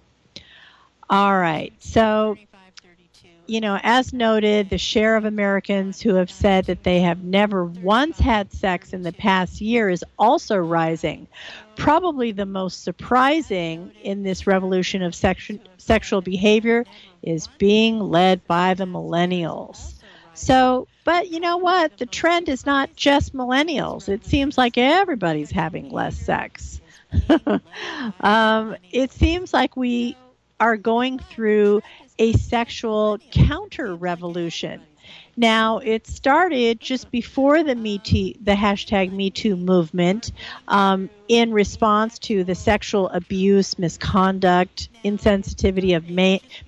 All 1.11 1.37
right. 1.39 1.73
So, 1.79 2.37
you 3.47 3.61
know, 3.61 3.79
as 3.83 4.13
noted, 4.13 4.71
the 4.71 4.79
share 4.79 5.17
of 5.17 5.25
Americans 5.25 6.01
who 6.01 6.15
have 6.15 6.31
said 6.31 6.67
that 6.67 6.83
they 6.83 7.01
have 7.01 7.23
never 7.23 7.65
once 7.65 8.19
had 8.19 8.53
sex 8.53 8.93
in 8.93 9.03
the 9.03 9.13
past 9.13 9.61
year 9.61 9.91
is 9.91 10.05
also 10.19 10.57
rising. 10.57 11.27
Probably 11.77 12.33
the 12.33 12.47
most 12.47 12.83
surprising 12.85 13.93
in 14.03 14.23
this 14.23 14.47
revolution 14.47 15.03
of 15.03 15.13
sexu- 15.13 15.61
sexual 15.77 16.23
behavior 16.23 16.85
is 17.23 17.49
being 17.59 18.01
led 18.01 18.47
by 18.47 18.75
the 18.75 18.87
millennials. 18.87 19.95
So, 20.35 20.89
but 21.05 21.29
you 21.31 21.41
know 21.41 21.59
what? 21.59 21.97
The 21.99 22.07
trend 22.07 22.49
is 22.49 22.67
not 22.67 22.95
just 22.97 23.35
millennials. 23.35 24.09
It 24.09 24.25
seems 24.25 24.59
like 24.59 24.77
everybody's 24.79 25.51
having 25.51 25.89
less 25.89 26.17
sex. 26.17 26.81
um, 28.21 28.77
it 28.91 29.13
seems 29.13 29.53
like 29.55 29.77
we 29.77 30.19
are 30.61 30.77
going 30.77 31.19
through 31.19 31.83
a 32.19 32.33
sexual 32.35 33.19
counter 33.31 33.95
revolution. 33.97 34.87
Now, 35.37 35.79
it 35.79 36.07
started 36.07 36.81
just 36.81 37.11
before 37.11 37.63
the 37.63 37.75
Me 37.75 37.99
Too, 37.99 38.33
the 38.41 38.53
hashtag 38.55 39.13
Me 39.13 39.31
Too 39.31 39.57
movement, 39.57 40.33
um, 40.69 41.11
in 41.29 41.53
response 41.53 42.19
to 42.21 42.45
the 42.45 42.55
sexual 42.55 43.09
abuse, 43.11 43.79
misconduct, 43.79 44.89
insensitivity 45.05 45.97
of 45.97 46.09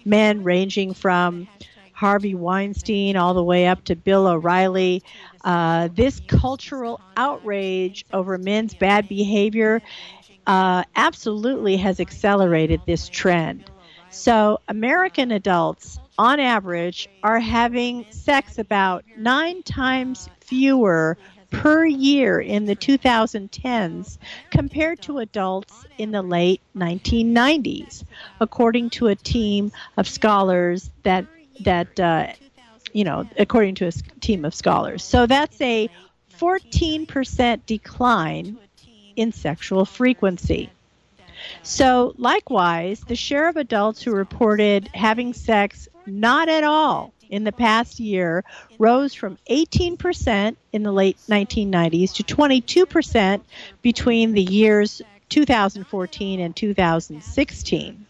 men, 0.04 0.42
ranging 0.42 0.94
from 0.94 1.48
Harvey 1.96 2.34
Weinstein 2.34 3.16
all 3.16 3.34
the 3.34 3.42
way 3.42 3.66
up 3.66 3.82
to 3.84 3.96
Bill 3.96 4.26
O'Reilly. 4.28 5.02
Uh, 5.42 5.88
this 5.92 6.20
cultural 6.20 7.00
outrage 7.16 8.04
over 8.12 8.38
men's 8.38 8.74
bad 8.74 9.08
behavior 9.08 9.82
uh, 10.46 10.84
absolutely 10.94 11.76
has 11.78 12.00
accelerated 12.00 12.82
this 12.86 13.08
trend. 13.08 13.70
So, 14.10 14.58
American 14.68 15.32
adults, 15.32 15.98
on 16.18 16.38
average, 16.40 17.08
are 17.22 17.40
having 17.40 18.06
sex 18.10 18.58
about 18.58 19.04
nine 19.14 19.62
times 19.62 20.28
fewer 20.40 21.18
per 21.50 21.84
year 21.86 22.40
in 22.40 22.66
the 22.66 22.76
2010s 22.76 24.18
compared 24.50 25.00
to 25.02 25.18
adults 25.18 25.86
in 25.98 26.10
the 26.12 26.22
late 26.22 26.62
1990s, 26.76 28.04
according 28.40 28.90
to 28.90 29.08
a 29.08 29.16
team 29.16 29.72
of 29.96 30.08
scholars 30.08 30.90
that 31.04 31.26
that 31.60 31.98
uh, 32.00 32.28
you 32.92 33.04
know, 33.04 33.28
according 33.38 33.74
to 33.74 33.86
a 33.86 33.92
team 34.20 34.44
of 34.44 34.54
scholars. 34.54 35.04
So 35.04 35.26
that's 35.26 35.60
a 35.60 35.90
14% 36.38 37.60
decline 37.66 38.58
in 39.16 39.32
sexual 39.32 39.84
frequency. 39.84 40.70
So, 41.62 42.14
likewise, 42.16 43.00
the 43.00 43.14
share 43.14 43.48
of 43.48 43.56
adults 43.56 44.02
who 44.02 44.12
reported 44.12 44.88
having 44.94 45.34
sex 45.34 45.88
not 46.06 46.48
at 46.48 46.64
all 46.64 47.12
in 47.28 47.44
the 47.44 47.52
past 47.52 48.00
year 48.00 48.44
rose 48.78 49.12
from 49.12 49.38
18% 49.50 50.56
in 50.72 50.82
the 50.82 50.92
late 50.92 51.18
1990s 51.28 52.14
to 52.14 52.22
22% 52.22 53.42
between 53.82 54.32
the 54.32 54.42
years 54.42 55.02
2014 55.28 56.40
and 56.40 56.56
2016. 56.56 58.05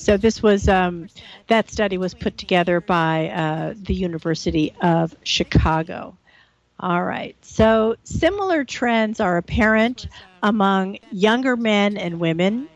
So 0.00 0.16
this 0.16 0.42
was 0.42 0.66
um, 0.66 1.08
that 1.48 1.70
study 1.70 1.98
was 1.98 2.14
put 2.14 2.38
together 2.38 2.80
by 2.80 3.28
uh, 3.28 3.74
the 3.76 3.94
University 3.94 4.74
of 4.80 5.14
Chicago. 5.24 6.16
All 6.78 7.04
right. 7.04 7.36
So 7.42 7.96
similar 8.04 8.64
trends 8.64 9.20
are 9.20 9.36
apparent 9.36 10.06
among 10.42 10.98
younger 11.12 11.54
men 11.54 11.98
and 11.98 12.18
women. 12.18 12.70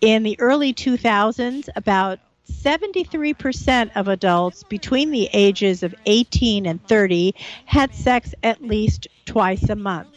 In 0.00 0.22
the 0.22 0.40
early 0.40 0.72
2000s, 0.72 1.68
about 1.76 2.18
73% 2.50 3.90
of 3.94 4.08
adults 4.08 4.62
between 4.62 5.10
the 5.10 5.28
ages 5.34 5.82
of 5.82 5.94
18 6.06 6.64
and 6.64 6.82
30 6.86 7.34
had 7.66 7.94
sex 7.94 8.34
at 8.42 8.62
least 8.62 9.08
twice 9.26 9.68
a 9.68 9.76
month. 9.76 10.08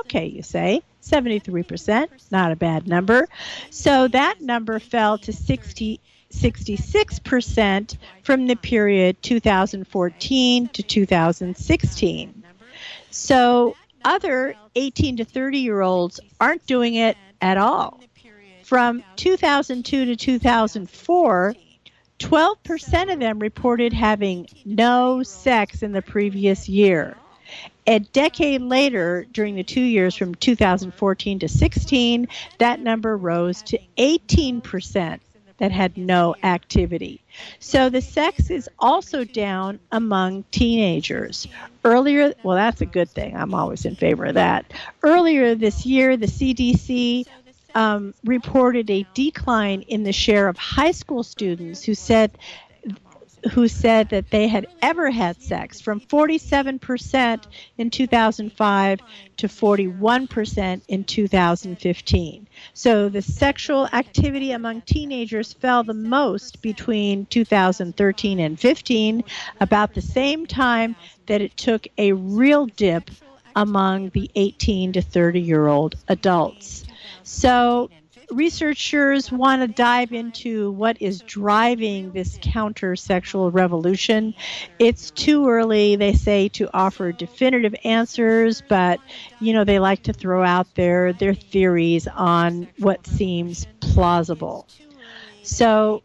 Okay, 0.00 0.26
you 0.26 0.42
say. 0.42 0.82
73%, 1.08 2.08
not 2.30 2.52
a 2.52 2.56
bad 2.56 2.86
number. 2.86 3.28
So 3.70 4.08
that 4.08 4.40
number 4.40 4.78
fell 4.78 5.18
to 5.18 5.32
60, 5.32 6.00
66% 6.32 7.96
from 8.22 8.46
the 8.46 8.56
period 8.56 9.22
2014 9.22 10.68
to 10.68 10.82
2016. 10.82 12.44
So 13.10 13.76
other 14.04 14.54
18 14.74 15.16
to 15.18 15.24
30 15.24 15.58
year 15.58 15.80
olds 15.80 16.20
aren't 16.40 16.66
doing 16.66 16.94
it 16.94 17.16
at 17.40 17.56
all. 17.56 18.00
From 18.62 19.02
2002 19.16 20.06
to 20.06 20.16
2004, 20.16 21.54
12% 22.18 23.12
of 23.12 23.20
them 23.20 23.38
reported 23.38 23.92
having 23.92 24.48
no 24.64 25.22
sex 25.22 25.82
in 25.82 25.92
the 25.92 26.02
previous 26.02 26.68
year. 26.68 27.16
A 27.86 28.00
decade 28.00 28.62
later, 28.62 29.26
during 29.32 29.54
the 29.54 29.62
two 29.62 29.80
years 29.80 30.14
from 30.16 30.34
2014 30.34 31.38
to 31.38 31.48
16, 31.48 32.28
that 32.58 32.80
number 32.80 33.16
rose 33.16 33.62
to 33.62 33.78
18% 33.98 35.20
that 35.58 35.72
had 35.72 35.96
no 35.96 36.34
activity. 36.42 37.22
So 37.60 37.88
the 37.88 38.00
sex 38.00 38.50
is 38.50 38.68
also 38.78 39.24
down 39.24 39.78
among 39.92 40.44
teenagers. 40.50 41.46
Earlier, 41.84 42.34
well, 42.42 42.56
that's 42.56 42.80
a 42.80 42.86
good 42.86 43.08
thing. 43.08 43.36
I'm 43.36 43.54
always 43.54 43.84
in 43.84 43.96
favor 43.96 44.26
of 44.26 44.34
that. 44.34 44.72
Earlier 45.02 45.54
this 45.54 45.86
year, 45.86 46.16
the 46.16 46.26
CDC 46.26 47.26
um, 47.74 48.14
reported 48.24 48.90
a 48.90 49.06
decline 49.14 49.82
in 49.82 50.02
the 50.02 50.12
share 50.12 50.48
of 50.48 50.56
high 50.56 50.92
school 50.92 51.22
students 51.22 51.84
who 51.84 51.94
said 51.94 52.32
who 53.52 53.68
said 53.68 54.08
that 54.10 54.30
they 54.30 54.48
had 54.48 54.66
ever 54.82 55.10
had 55.10 55.40
sex 55.40 55.80
from 55.80 56.00
47% 56.00 57.44
in 57.78 57.90
2005 57.90 59.00
to 59.36 59.48
41% 59.48 60.80
in 60.88 61.04
2015. 61.04 62.46
So 62.74 63.08
the 63.08 63.22
sexual 63.22 63.86
activity 63.92 64.52
among 64.52 64.82
teenagers 64.82 65.52
fell 65.52 65.84
the 65.84 65.94
most 65.94 66.62
between 66.62 67.26
2013 67.26 68.40
and 68.40 68.58
15, 68.58 69.24
about 69.60 69.94
the 69.94 70.02
same 70.02 70.46
time 70.46 70.96
that 71.26 71.40
it 71.40 71.56
took 71.56 71.86
a 71.98 72.12
real 72.12 72.66
dip 72.66 73.10
among 73.54 74.10
the 74.10 74.30
18 74.34 74.92
to 74.92 75.02
30 75.02 75.40
year 75.40 75.66
old 75.66 75.94
adults. 76.08 76.84
So 77.22 77.90
researchers 78.30 79.30
want 79.30 79.62
to 79.62 79.68
dive 79.68 80.12
into 80.12 80.70
what 80.72 81.00
is 81.00 81.20
driving 81.22 82.12
this 82.12 82.38
counter 82.42 82.96
sexual 82.96 83.50
revolution. 83.50 84.34
It's 84.78 85.10
too 85.10 85.48
early, 85.48 85.96
they 85.96 86.12
say, 86.12 86.48
to 86.50 86.68
offer 86.74 87.12
definitive 87.12 87.74
answers, 87.84 88.62
but 88.68 89.00
you 89.40 89.52
know 89.52 89.64
they 89.64 89.78
like 89.78 90.02
to 90.04 90.12
throw 90.12 90.42
out 90.42 90.74
their 90.74 91.12
their 91.12 91.34
theories 91.34 92.06
on 92.08 92.68
what 92.78 93.06
seems 93.06 93.66
plausible. 93.80 94.66
So, 95.42 96.02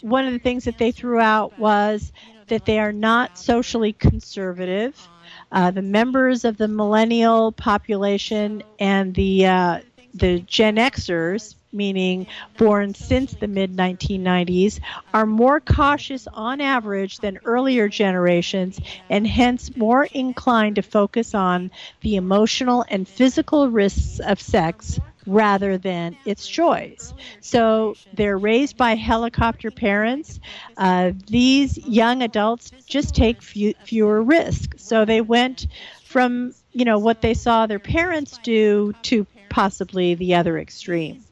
one 0.00 0.26
of 0.26 0.32
the 0.32 0.38
things 0.38 0.64
that 0.64 0.78
they 0.78 0.90
threw 0.90 1.20
out 1.20 1.58
was 1.58 2.12
that 2.48 2.64
they 2.66 2.78
are 2.78 2.92
not 2.92 3.38
socially 3.38 3.92
conservative. 3.92 5.08
Uh, 5.52 5.70
the 5.70 5.82
members 5.82 6.44
of 6.44 6.56
the 6.56 6.68
millennial 6.68 7.52
population 7.52 8.62
and 8.78 9.14
the 9.14 9.46
uh, 9.46 9.80
the 10.14 10.40
Gen 10.40 10.76
Xers, 10.76 11.56
meaning 11.72 12.26
born 12.56 12.94
since 12.94 13.34
the 13.34 13.48
mid 13.48 13.76
1990s, 13.76 14.80
are 15.12 15.26
more 15.26 15.60
cautious 15.60 16.26
on 16.32 16.60
average 16.60 17.20
than 17.20 17.38
earlier 17.44 17.88
generations 17.88 18.80
and 19.10 19.26
hence 19.26 19.76
more 19.76 20.04
inclined 20.04 20.76
to 20.76 20.82
focus 20.82 21.34
on 21.34 21.70
the 22.00 22.16
emotional 22.16 22.84
and 22.88 23.08
physical 23.08 23.70
risks 23.70 24.20
of 24.20 24.40
sex 24.40 25.00
rather 25.26 25.78
than 25.78 26.16
its 26.24 26.46
joys. 26.46 27.14
So 27.40 27.98
they're 28.12 28.38
raised 28.38 28.76
by 28.76 28.94
helicopter 28.94 29.70
parents. 29.70 30.38
Uh, 30.76 31.12
these 31.26 31.78
young 31.78 32.22
adults 32.22 32.72
just 32.86 33.14
take 33.14 33.42
few, 33.42 33.74
fewer 33.82 34.22
risks. 34.22 34.84
So 34.84 35.04
they 35.04 35.20
went 35.20 35.66
from 36.02 36.54
you 36.72 36.84
know 36.84 36.98
what 36.98 37.20
they 37.20 37.34
saw 37.34 37.66
their 37.66 37.78
parents 37.78 38.38
do 38.38 38.92
to 39.02 39.26
possibly 39.54 40.16
the 40.16 40.34
other 40.34 40.58
extreme. 40.58 41.22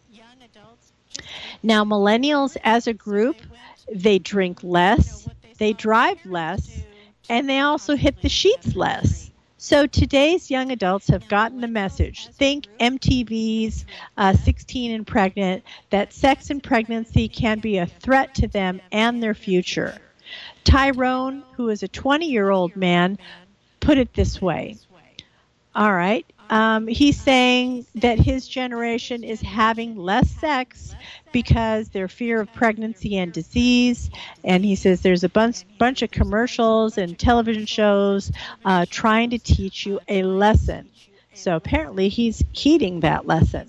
Now, 1.61 1.85
millennials 1.85 2.57
as 2.63 2.87
a 2.87 2.93
group, 2.93 3.35
they 3.93 4.21
drink 4.21 4.61
less, 4.63 5.29
they 5.59 5.73
drive 5.73 6.25
less, 6.25 6.85
and 7.29 7.51
they 7.51 7.59
also 7.59 7.97
hit 7.97 8.23
the 8.23 8.29
sheets 8.29 8.77
less. 8.77 9.33
So 9.59 9.89
today's 9.89 10.53
young 10.53 10.71
adults 10.71 11.09
have 11.09 11.27
gotten 11.27 11.61
the 11.61 11.67
message. 11.67 12.29
Think 12.29 12.69
MTV's 12.79 13.87
uh, 14.17 14.35
16 14.35 14.93
and 14.93 15.05
Pregnant, 15.05 15.65
that 15.91 16.13
sex 16.13 16.49
and 16.51 16.63
pregnancy 16.63 17.27
can 17.27 17.59
be 17.59 17.79
a 17.79 17.87
threat 17.87 18.37
to 18.37 18.47
them 18.47 18.81
and 18.93 19.21
their 19.21 19.35
future. 19.35 19.99
Tyrone, 20.63 21.43
who 21.57 21.71
is 21.71 21.83
a 21.83 21.89
20 21.89 22.31
year 22.31 22.51
old 22.51 22.77
man, 22.77 23.19
put 23.81 23.99
it 23.99 24.15
this 24.15 24.41
way 24.41 24.77
All 25.75 25.93
right, 25.93 26.25
um, 26.53 26.87
he's 26.87 27.19
saying 27.19 27.87
that 27.95 28.19
his 28.19 28.47
generation 28.47 29.25
is 29.25 29.41
having 29.41 29.97
less 29.97 30.31
sex 30.31 30.95
because 31.33 31.89
their 31.89 32.09
fear 32.09 32.43
of 32.43 32.53
pregnancy 32.53 33.17
and 33.17 33.33
disease. 33.33 34.11
And 34.45 34.63
he 34.63 34.77
says 34.77 35.01
there's 35.01 35.25
a 35.25 35.31
bunch, 35.31 35.65
bunch 35.79 36.03
of 36.03 36.11
commercials 36.11 36.99
and 36.99 37.19
television 37.19 37.65
shows 37.65 38.31
uh, 38.67 38.85
trying 38.91 39.31
to 39.31 39.39
teach 39.39 39.87
you 39.87 39.99
a 40.09 40.25
lesson. 40.25 40.91
So 41.33 41.57
apparently 41.57 42.11
he's 42.11 42.45
heeding 42.53 43.01
that 43.01 43.27
lesson. 43.27 43.67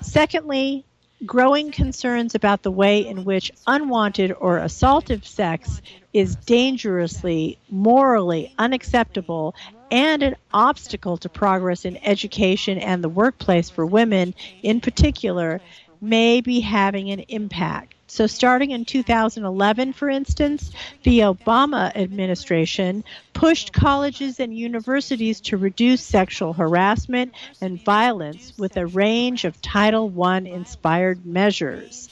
Secondly, 0.00 0.86
growing 1.26 1.70
concerns 1.72 2.34
about 2.34 2.62
the 2.62 2.70
way 2.70 3.06
in 3.06 3.24
which 3.24 3.50
unwanted 3.66 4.32
or 4.38 4.58
assaultive 4.58 5.24
sex 5.24 5.80
is 6.12 6.36
dangerously, 6.36 7.58
morally 7.70 8.52
unacceptable 8.58 9.54
and 9.90 10.22
an 10.22 10.36
obstacle 10.52 11.16
to 11.18 11.28
progress 11.28 11.84
in 11.84 11.96
education 12.04 12.78
and 12.78 13.02
the 13.02 13.08
workplace 13.08 13.70
for 13.70 13.86
women 13.86 14.34
in 14.62 14.80
particular 14.80 15.60
may 16.00 16.40
be 16.40 16.60
having 16.60 17.10
an 17.10 17.20
impact. 17.28 17.94
So, 18.14 18.28
starting 18.28 18.70
in 18.70 18.84
2011, 18.84 19.92
for 19.92 20.08
instance, 20.08 20.70
the 21.02 21.18
Obama 21.18 21.90
administration 21.96 23.02
pushed 23.32 23.72
colleges 23.72 24.38
and 24.38 24.56
universities 24.56 25.40
to 25.40 25.56
reduce 25.56 26.00
sexual 26.00 26.52
harassment 26.52 27.34
and 27.60 27.82
violence 27.84 28.52
with 28.56 28.76
a 28.76 28.86
range 28.86 29.44
of 29.44 29.60
Title 29.62 30.06
IX 30.06 30.46
inspired 30.46 31.26
measures. 31.26 32.08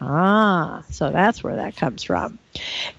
Ah, 0.00 0.84
so 0.88 1.10
that's 1.10 1.44
where 1.44 1.56
that 1.56 1.76
comes 1.76 2.02
from. 2.02 2.38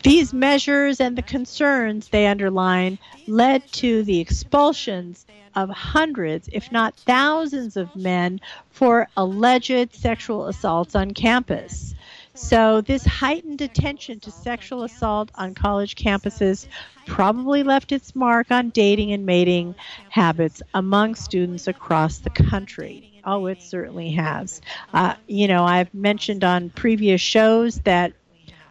These 0.03 0.31
measures 0.31 1.01
and 1.01 1.17
the 1.17 1.23
concerns 1.23 2.09
they 2.09 2.27
underline 2.27 2.99
led 3.25 3.65
to 3.81 4.03
the 4.03 4.19
expulsions 4.19 5.25
of 5.55 5.71
hundreds, 5.71 6.49
if 6.51 6.71
not 6.71 6.95
thousands, 6.97 7.77
of 7.77 7.95
men 7.95 8.39
for 8.69 9.07
alleged 9.17 9.95
sexual 9.95 10.45
assaults 10.45 10.93
on 10.93 11.15
campus. 11.15 11.95
So, 12.35 12.81
this 12.81 13.05
heightened 13.05 13.61
attention 13.61 14.19
to 14.21 14.31
sexual 14.31 14.83
assault 14.83 15.31
on 15.35 15.53
college 15.53 15.95
campuses 15.95 16.67
probably 17.05 17.63
left 17.63 17.91
its 17.91 18.15
mark 18.15 18.49
on 18.51 18.69
dating 18.69 19.11
and 19.11 19.25
mating 19.25 19.75
habits 20.09 20.61
among 20.73 21.15
students 21.15 21.67
across 21.67 22.19
the 22.19 22.29
country. 22.31 23.03
Oh, 23.23 23.45
it 23.45 23.61
certainly 23.61 24.11
has. 24.11 24.61
Uh, 24.93 25.13
you 25.27 25.47
know, 25.47 25.63
I've 25.63 25.93
mentioned 25.93 26.43
on 26.43 26.69
previous 26.71 27.21
shows 27.21 27.79
that 27.81 28.13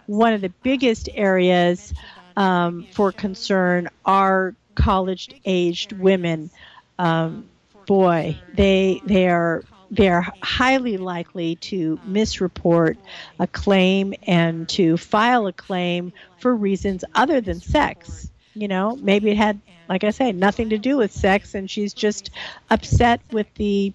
one 0.06 0.32
of 0.32 0.40
the 0.40 0.52
biggest 0.62 1.08
areas 1.14 1.92
um, 2.36 2.86
for 2.90 3.12
concern 3.12 3.88
are 4.04 4.54
college 4.74 5.28
aged 5.44 5.92
women. 5.92 6.50
Um, 6.98 7.48
boy, 7.86 8.38
they 8.54 9.00
they 9.04 9.28
are 9.28 9.62
they 9.92 10.08
are 10.08 10.26
highly 10.42 10.96
likely 10.96 11.56
to 11.56 12.00
misreport 12.08 12.96
a 13.38 13.46
claim 13.46 14.14
and 14.26 14.66
to 14.70 14.96
file 14.96 15.46
a 15.46 15.52
claim 15.52 16.12
for 16.38 16.56
reasons 16.56 17.04
other 17.14 17.42
than 17.42 17.60
sex. 17.60 18.30
You 18.54 18.68
know, 18.68 18.96
maybe 18.96 19.30
it 19.30 19.36
had, 19.36 19.60
like 19.88 20.02
I 20.02 20.10
say, 20.10 20.32
nothing 20.32 20.70
to 20.70 20.78
do 20.78 20.96
with 20.96 21.12
sex, 21.12 21.54
and 21.54 21.70
she's 21.70 21.92
just 21.92 22.30
upset 22.70 23.20
with 23.32 23.46
the 23.54 23.92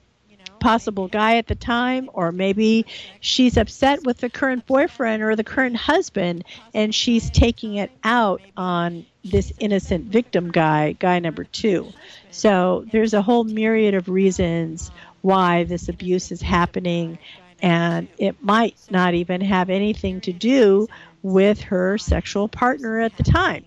possible 0.59 1.07
guy 1.07 1.37
at 1.37 1.47
the 1.47 1.55
time, 1.55 2.09
or 2.13 2.31
maybe 2.31 2.85
she's 3.19 3.57
upset 3.57 4.03
with 4.03 4.17
the 4.17 4.29
current 4.29 4.65
boyfriend 4.65 5.23
or 5.23 5.35
the 5.35 5.43
current 5.43 5.75
husband, 5.75 6.43
and 6.73 6.93
she's 6.93 7.29
taking 7.29 7.75
it 7.75 7.91
out 8.03 8.41
on 8.55 9.05
this 9.23 9.51
innocent 9.59 10.05
victim 10.05 10.51
guy, 10.51 10.93
guy 10.93 11.19
number 11.19 11.43
two. 11.43 11.91
So 12.31 12.85
there's 12.91 13.13
a 13.13 13.21
whole 13.21 13.43
myriad 13.43 13.93
of 13.93 14.09
reasons 14.09 14.91
why 15.27 15.65
this 15.65 15.89
abuse 15.89 16.31
is 16.31 16.41
happening, 16.41 17.19
and 17.61 18.07
it 18.17 18.41
might 18.41 18.77
not 18.89 19.13
even 19.13 19.41
have 19.41 19.69
anything 19.69 20.21
to 20.21 20.31
do 20.31 20.87
with 21.21 21.59
her 21.59 21.97
sexual 21.97 22.47
partner 22.47 23.01
at 23.01 23.17
the 23.17 23.23
time. 23.23 23.65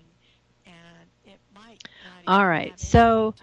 All 2.27 2.47
right, 2.47 2.79
so 2.79 3.35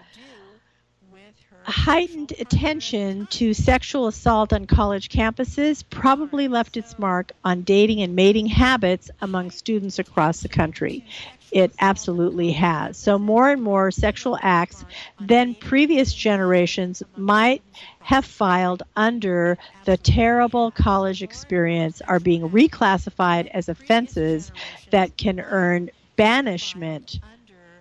heightened 1.69 2.33
attention 2.39 3.27
to 3.29 3.53
sexual 3.55 4.07
assault 4.09 4.53
on 4.53 4.67
college 4.67 5.09
campuses 5.09 5.85
probably 5.89 6.49
left 6.49 6.77
its 6.77 6.99
mark 6.99 7.33
on 7.45 7.63
dating 7.63 8.01
and 8.03 8.15
mating 8.17 8.47
habits 8.47 9.11
among 9.21 9.51
students 9.51 9.99
across 9.99 10.41
the 10.41 10.49
country. 10.49 11.05
It 11.51 11.73
absolutely 11.81 12.53
has. 12.53 12.99
So, 12.99 13.19
more 13.19 13.51
and 13.51 13.63
more 13.63 13.91
sexual 13.91 14.39
acts 14.43 14.85
than 15.21 15.55
previous 15.55 16.13
generations 16.13 17.03
might 17.17 17.63
have 18.01 18.25
filed 18.25 18.83
under 18.97 19.59
the 19.85 19.97
terrible 19.99 20.73
college 20.73 21.23
experience 21.23 22.01
are 22.03 22.21
being 22.21 22.43
reclassified 22.51 23.49
as 23.53 23.69
offenses 23.69 24.51
that 24.91 25.17
can 25.17 25.41
earn 25.41 25.91
banishment 26.17 27.21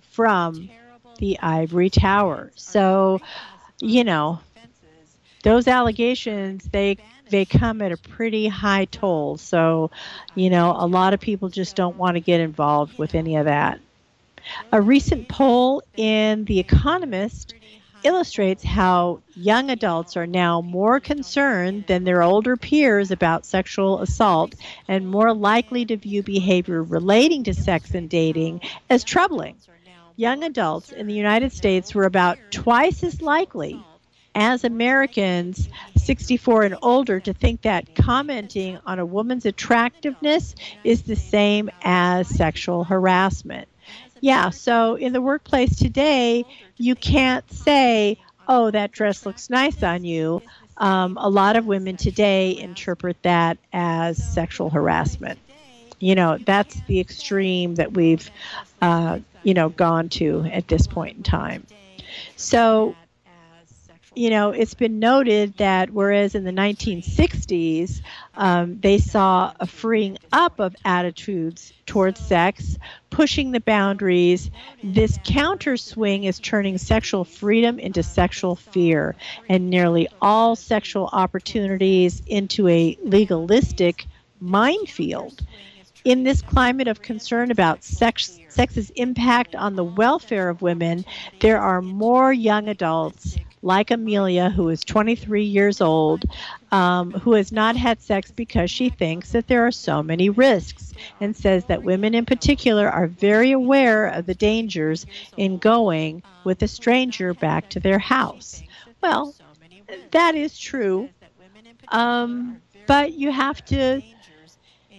from 0.01 0.71
the 1.19 1.39
ivory 1.41 1.89
tower. 1.89 2.51
So, 2.55 3.21
you 3.81 4.03
know, 4.03 4.41
those 5.43 5.67
allegations 5.67 6.67
they 6.71 6.97
they 7.29 7.45
come 7.45 7.81
at 7.81 7.91
a 7.91 7.97
pretty 7.97 8.47
high 8.47 8.85
toll. 8.85 9.37
So, 9.37 9.91
you 10.33 10.49
know, 10.49 10.75
a 10.77 10.87
lot 10.87 11.13
of 11.13 11.19
people 11.19 11.49
just 11.49 11.75
don't 11.75 11.97
want 11.97 12.15
to 12.15 12.21
get 12.21 12.39
involved 12.39 12.93
with 12.97 13.15
any 13.15 13.35
of 13.35 13.45
that. 13.45 13.81
A 14.71 14.81
recent 14.81 15.27
poll 15.27 15.81
in 15.97 16.45
The 16.45 16.59
Economist 16.59 17.53
illustrates 18.03 18.63
how 18.63 19.21
young 19.33 19.69
adults 19.69 20.15
are 20.15 20.27
now 20.27 20.61
more 20.61 20.99
concerned 20.99 21.85
than 21.87 22.03
their 22.03 22.21
older 22.23 22.55
peers 22.57 23.11
about 23.11 23.45
sexual 23.45 24.01
assault 24.01 24.55
and 24.87 25.07
more 25.07 25.33
likely 25.33 25.85
to 25.85 25.97
view 25.97 26.23
behavior 26.23 26.83
relating 26.83 27.43
to 27.45 27.53
sex 27.53 27.93
and 27.93 28.09
dating 28.09 28.61
as 28.89 29.03
troubling. 29.03 29.61
Young 30.17 30.43
adults 30.43 30.91
in 30.91 31.05
the 31.05 31.13
United 31.13 31.53
States 31.53 31.93
were 31.93 32.05
about 32.05 32.39
twice 32.49 33.03
as 33.03 33.21
likely 33.21 33.79
as 34.33 34.63
Americans 34.63 35.69
64 35.95 36.63
and 36.63 36.75
older 36.81 37.19
to 37.19 37.33
think 37.33 37.61
that 37.61 37.93
commenting 37.95 38.79
on 38.83 38.97
a 38.97 39.05
woman's 39.05 39.45
attractiveness 39.45 40.55
is 40.83 41.03
the 41.03 41.15
same 41.15 41.69
as 41.83 42.27
sexual 42.27 42.83
harassment. 42.83 43.67
Yeah, 44.19 44.49
so 44.49 44.95
in 44.95 45.13
the 45.13 45.21
workplace 45.21 45.75
today, 45.75 46.45
you 46.77 46.95
can't 46.95 47.49
say, 47.51 48.19
oh, 48.47 48.71
that 48.71 48.91
dress 48.91 49.23
looks 49.23 49.51
nice 49.51 49.83
on 49.83 50.03
you. 50.03 50.41
Um, 50.77 51.17
a 51.19 51.29
lot 51.29 51.55
of 51.55 51.67
women 51.67 51.95
today 51.95 52.57
interpret 52.57 53.21
that 53.21 53.59
as 53.71 54.17
sexual 54.23 54.71
harassment. 54.71 55.39
You 55.99 56.15
know, 56.15 56.37
that's 56.37 56.79
the 56.81 56.99
extreme 56.99 57.75
that 57.75 57.93
we've, 57.93 58.29
uh, 58.81 59.19
you 59.47 59.53
know, 59.53 59.69
gone 59.69 60.09
to 60.09 60.43
at 60.51 60.67
this 60.67 60.87
point 60.87 61.15
in 61.15 61.23
time. 61.23 61.65
So 62.35 62.97
you 64.13 64.29
know, 64.29 64.49
it's 64.49 64.73
been 64.73 64.99
noted 64.99 65.55
that 65.57 65.91
whereas 65.91 66.35
in 66.35 66.43
the 66.43 66.51
1960s 66.51 68.01
um, 68.35 68.79
they 68.81 68.97
saw 68.97 69.53
a 69.59 69.67
freeing 69.67 70.17
up 70.33 70.59
of 70.59 70.75
attitudes 70.83 71.71
towards 71.85 72.19
sex, 72.19 72.77
pushing 73.09 73.51
the 73.51 73.61
boundaries, 73.61 74.51
this 74.83 75.17
counter 75.23 75.77
swing 75.77 76.25
is 76.25 76.39
turning 76.39 76.77
sexual 76.77 77.23
freedom 77.23 77.79
into 77.79 78.03
sexual 78.03 78.55
fear 78.55 79.15
and 79.47 79.69
nearly 79.69 80.09
all 80.19 80.57
sexual 80.57 81.09
opportunities 81.13 82.21
into 82.25 82.67
a 82.67 82.97
legalistic 83.03 84.07
minefield. 84.41 85.45
In 86.07 86.23
this 86.23 86.41
climate 86.41 86.87
of 86.87 87.01
concern 87.01 87.51
about 87.51 87.83
sex, 87.83 88.39
sex's 88.47 88.91
impact 88.91 89.55
on 89.55 89.75
the 89.75 89.83
welfare 89.83 90.47
of 90.47 90.61
women, 90.61 91.03
there 91.41 91.59
are 91.59 91.81
more 91.81 92.31
young 92.31 92.69
adults 92.69 93.37
like 93.61 93.91
Amelia, 93.91 94.49
who 94.49 94.69
is 94.69 94.85
23 94.85 95.43
years 95.43 95.81
old, 95.81 96.23
um, 96.71 97.11
who 97.11 97.33
has 97.33 97.51
not 97.51 97.75
had 97.75 98.01
sex 98.01 98.31
because 98.31 98.71
she 98.71 98.87
thinks 98.87 99.33
that 99.33 99.49
there 99.49 99.67
are 99.67 99.71
so 99.71 100.01
many 100.01 100.29
risks, 100.29 100.93
and 101.19 101.35
says 101.35 101.65
that 101.65 101.83
women 101.83 102.15
in 102.15 102.25
particular 102.25 102.87
are 102.87 103.07
very 103.07 103.51
aware 103.51 104.07
of 104.07 104.27
the 104.27 104.35
dangers 104.35 105.05
in 105.35 105.57
going 105.57 106.23
with 106.45 106.61
a 106.61 106.69
stranger 106.69 107.33
back 107.33 107.67
to 107.71 107.81
their 107.81 107.99
house. 107.99 108.63
Well, 109.01 109.35
that 110.11 110.35
is 110.35 110.57
true, 110.57 111.09
um, 111.89 112.61
but 112.85 113.11
you 113.11 113.29
have 113.29 113.65
to 113.65 114.01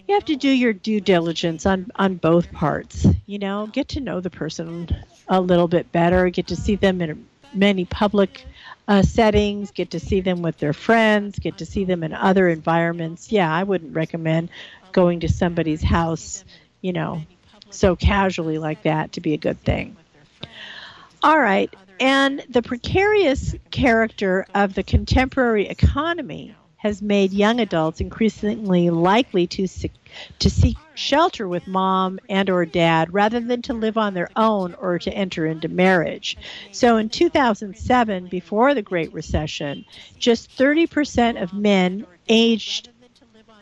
you 0.09 0.15
have 0.15 0.25
to 0.25 0.35
do 0.35 0.49
your 0.49 0.73
due 0.73 0.99
diligence 0.99 1.67
on 1.67 1.91
on 1.95 2.15
both 2.15 2.51
parts. 2.51 3.05
You 3.27 3.37
know, 3.37 3.67
get 3.67 3.89
to 3.89 3.99
know 3.99 4.19
the 4.19 4.31
person 4.31 4.89
a 5.27 5.39
little 5.39 5.67
bit 5.67 5.91
better, 5.91 6.29
get 6.29 6.47
to 6.47 6.55
see 6.55 6.75
them 6.75 6.99
in 6.99 7.27
many 7.53 7.85
public 7.85 8.43
uh, 8.87 9.03
settings, 9.03 9.69
get 9.69 9.91
to 9.91 9.99
see 9.99 10.21
them 10.21 10.41
with 10.41 10.57
their 10.57 10.73
friends, 10.73 11.37
get 11.37 11.59
to 11.59 11.65
see 11.65 11.85
them 11.85 12.03
in 12.03 12.11
other 12.11 12.49
environments. 12.49 13.31
Yeah, 13.31 13.53
I 13.53 13.61
wouldn't 13.61 13.95
recommend 13.95 14.49
going 14.91 15.19
to 15.19 15.29
somebody's 15.29 15.83
house, 15.83 16.43
you 16.81 16.91
know, 16.91 17.21
so 17.69 17.95
casually 17.95 18.57
like 18.57 18.81
that 18.83 19.13
to 19.13 19.21
be 19.21 19.35
a 19.35 19.37
good 19.37 19.63
thing. 19.63 19.95
All 21.21 21.39
right. 21.39 21.71
And 21.99 22.43
the 22.49 22.63
precarious 22.63 23.53
character 23.69 24.47
of 24.55 24.73
the 24.73 24.83
contemporary 24.83 25.67
economy 25.67 26.55
has 26.79 27.01
made 27.01 27.33
young 27.33 27.61
adults 27.61 28.01
increasingly 28.01 28.89
likely 28.89 29.47
to 29.47 29.67
to 30.39 30.49
seek 30.49 30.79
shelter 30.95 31.47
with 31.47 31.67
mom 31.67 32.19
and 32.29 32.49
or 32.49 32.65
dad 32.65 33.13
rather 33.13 33.39
than 33.39 33.61
to 33.63 33.73
live 33.73 33.97
on 33.97 34.13
their 34.13 34.29
own 34.35 34.73
or 34.75 34.99
to 34.99 35.13
enter 35.13 35.45
into 35.45 35.69
marriage. 35.69 36.37
So 36.71 36.97
in 36.97 37.09
2007 37.09 38.27
before 38.27 38.73
the 38.75 38.83
Great 38.83 39.13
Recession, 39.13 39.85
just 40.19 40.49
30% 40.57 41.41
of 41.41 41.53
men 41.53 42.07
aged 42.29 42.89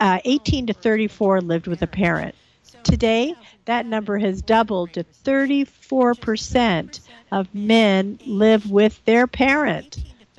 uh, 0.00 0.20
18 0.24 0.66
to 0.68 0.74
34 0.74 1.40
lived 1.42 1.66
with 1.68 1.82
a 1.82 1.88
parent. 1.88 2.36
Today, 2.84 3.36
that 3.66 3.86
number 3.86 4.18
has 4.18 4.42
doubled 4.42 4.94
to 4.94 5.04
34% 5.04 7.00
of 7.30 7.54
men 7.54 8.18
live 8.24 8.70
with 8.70 9.04
their 9.04 9.26
parent. 9.26 9.98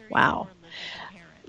Wow. 0.09 0.49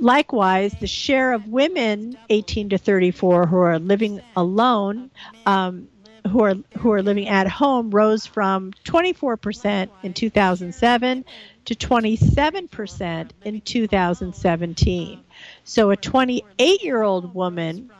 Likewise, 0.01 0.75
the 0.81 0.87
share 0.87 1.35
of 1.35 1.47
women 1.47 2.17
18 2.31 2.71
to 2.71 2.79
34 2.79 3.47
who 3.47 3.57
are 3.59 3.79
living 3.79 4.23
alone, 4.35 5.11
um, 5.45 5.89
who 6.27 6.43
are 6.43 6.55
who 6.79 6.93
are 6.93 7.03
living 7.03 7.29
at 7.29 7.47
home, 7.47 7.91
rose 7.91 8.25
from 8.25 8.73
24% 8.87 9.91
in 10.03 10.15
2007 10.15 11.25
to 11.67 11.75
27% 11.75 13.31
in 13.45 13.61
2017. 13.61 15.21
So, 15.65 15.91
a 15.91 15.97
28-year-old 15.97 17.35
woman 17.35 17.91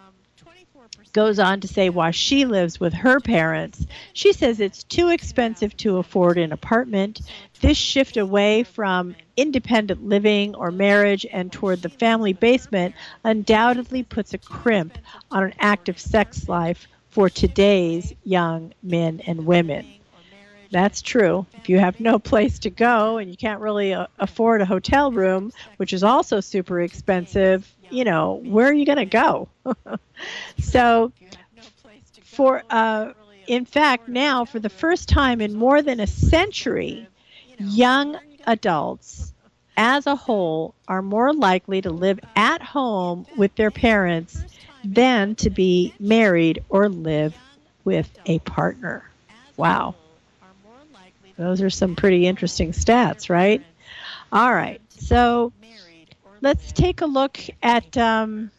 goes 1.13 1.39
on 1.39 1.61
to 1.61 1.69
say 1.69 1.89
why 1.89 2.11
she 2.11 2.45
lives 2.45 2.81
with 2.81 2.93
her 2.95 3.21
parents. 3.21 3.87
She 4.13 4.33
says 4.33 4.61
it's 4.61 4.85
too 4.85 5.09
expensive 5.09 5.77
to 5.79 5.99
afford 5.99 6.39
an 6.39 6.53
apartment. 6.53 7.21
This 7.61 7.77
shift 7.77 8.17
away 8.17 8.63
from 8.65 9.17
independent 9.37 10.05
living 10.07 10.55
or 10.55 10.71
marriage 10.71 11.27
and 11.31 11.53
toward 11.53 11.83
the 11.83 11.89
family 11.89 12.33
basement 12.33 12.95
undoubtedly 13.25 14.03
puts 14.03 14.35
a 14.35 14.39
crimp 14.39 14.99
on 15.31 15.45
an 15.45 15.55
active 15.59 15.99
sex 15.99 16.49
life 16.49 16.87
for 17.09 17.29
today's 17.29 18.13
young 18.25 18.73
men 18.83 19.21
and 19.27 19.47
women. 19.47 19.87
That's 20.71 21.03
true. 21.03 21.47
If 21.55 21.69
you 21.69 21.79
have 21.81 21.99
no 21.99 22.19
place 22.19 22.61
to 22.61 22.71
go 22.71 23.19
and 23.19 23.29
you 23.31 23.37
can't 23.37 23.61
really 23.61 23.93
uh, 23.93 24.07
afford 24.21 24.61
a 24.61 24.65
hotel 24.65 25.11
room, 25.11 25.51
which 25.79 25.93
is 25.93 26.05
also 26.05 26.41
super 26.41 26.81
expensive, 26.81 27.69
you 27.91 28.05
know, 28.05 28.41
where 28.45 28.69
are 28.69 28.73
you 28.73 28.87
going 28.87 28.99
to 28.99 29.05
go? 29.05 29.49
so, 30.59 31.13
for 32.23 32.63
uh, 32.71 33.13
in 33.47 33.65
fact, 33.65 34.09
now 34.09 34.45
for 34.45 34.59
the 34.61 34.69
first 34.69 35.09
time 35.09 35.41
in 35.41 35.55
more 35.55 35.83
than 35.83 36.01
a 36.01 36.07
century, 36.07 37.09
young 37.59 38.19
adults 38.47 39.33
as 39.77 40.07
a 40.07 40.15
whole 40.15 40.75
are 40.89 41.03
more 41.03 41.33
likely 41.33 41.81
to 41.81 41.91
live 41.91 42.21
at 42.37 42.63
home 42.63 43.27
with 43.37 43.55
their 43.57 43.71
parents 43.71 44.45
than 44.85 45.35
to 45.37 45.51
be 45.51 45.95
married 45.99 46.63
or 46.69 46.89
live 46.89 47.37
with 47.85 48.11
a 48.27 48.39
partner. 48.41 49.05
Wow. 49.57 49.95
Those 51.37 51.63
are 51.63 51.71
some 51.71 51.97
pretty 51.97 52.27
interesting 52.27 52.73
stats, 52.73 53.31
right? 53.31 53.63
All 54.33 54.53
right. 54.53 54.81
So 54.91 55.53
let's 56.41 56.73
take 56.73 57.01
a 57.01 57.07
look 57.07 57.39
at, 57.63 57.97
um, 57.97 58.51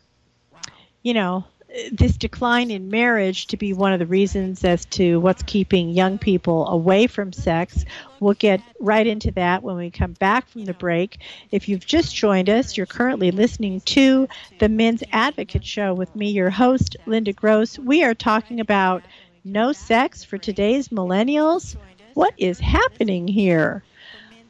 you 1.04 1.14
know, 1.14 1.46
this 1.92 2.18
decline 2.18 2.70
in 2.70 2.90
marriage 2.90 3.48
to 3.48 3.58
be 3.58 3.74
one 3.74 3.94
of 3.94 4.00
the 4.00 4.06
reasons 4.06 4.64
as 4.64 4.86
to 4.86 5.20
what's 5.22 5.44
keeping 5.44 5.90
young 5.90 6.18
people 6.18 6.68
away 6.68 7.08
from 7.08 7.32
sex. 7.32 7.86
We'll 8.20 8.34
get 8.34 8.62
right 8.80 9.08
into 9.08 9.32
that 9.32 9.64
when 9.64 9.78
we 9.78 9.90
come 9.90 10.14
back 10.14 10.50
from 10.50 10.66
the 10.66 10.74
break. 10.74 11.20
If 11.50 11.70
you've 11.70 11.86
just 11.86 12.14
joined 12.14 12.50
us, 12.50 12.76
you're 12.76 12.86
currently 12.86 13.32
listening 13.32 13.82
to 13.82 14.28
the 14.60 14.68
Men's 14.68 15.04
Advocate 15.12 15.66
Show 15.66 15.94
with 15.94 16.14
me, 16.16 16.32
your 16.32 16.50
host, 16.50 16.98
Linda 17.06 17.34
Gross. 17.34 17.80
We 17.80 18.04
are 18.04 18.16
talking 18.16 18.60
about 18.60 19.04
no 19.46 19.72
sex 19.72 20.24
for 20.24 20.38
today's 20.38 20.90
millennials. 20.90 21.78
What 22.14 22.34
is 22.38 22.60
happening 22.60 23.28
here? 23.28 23.84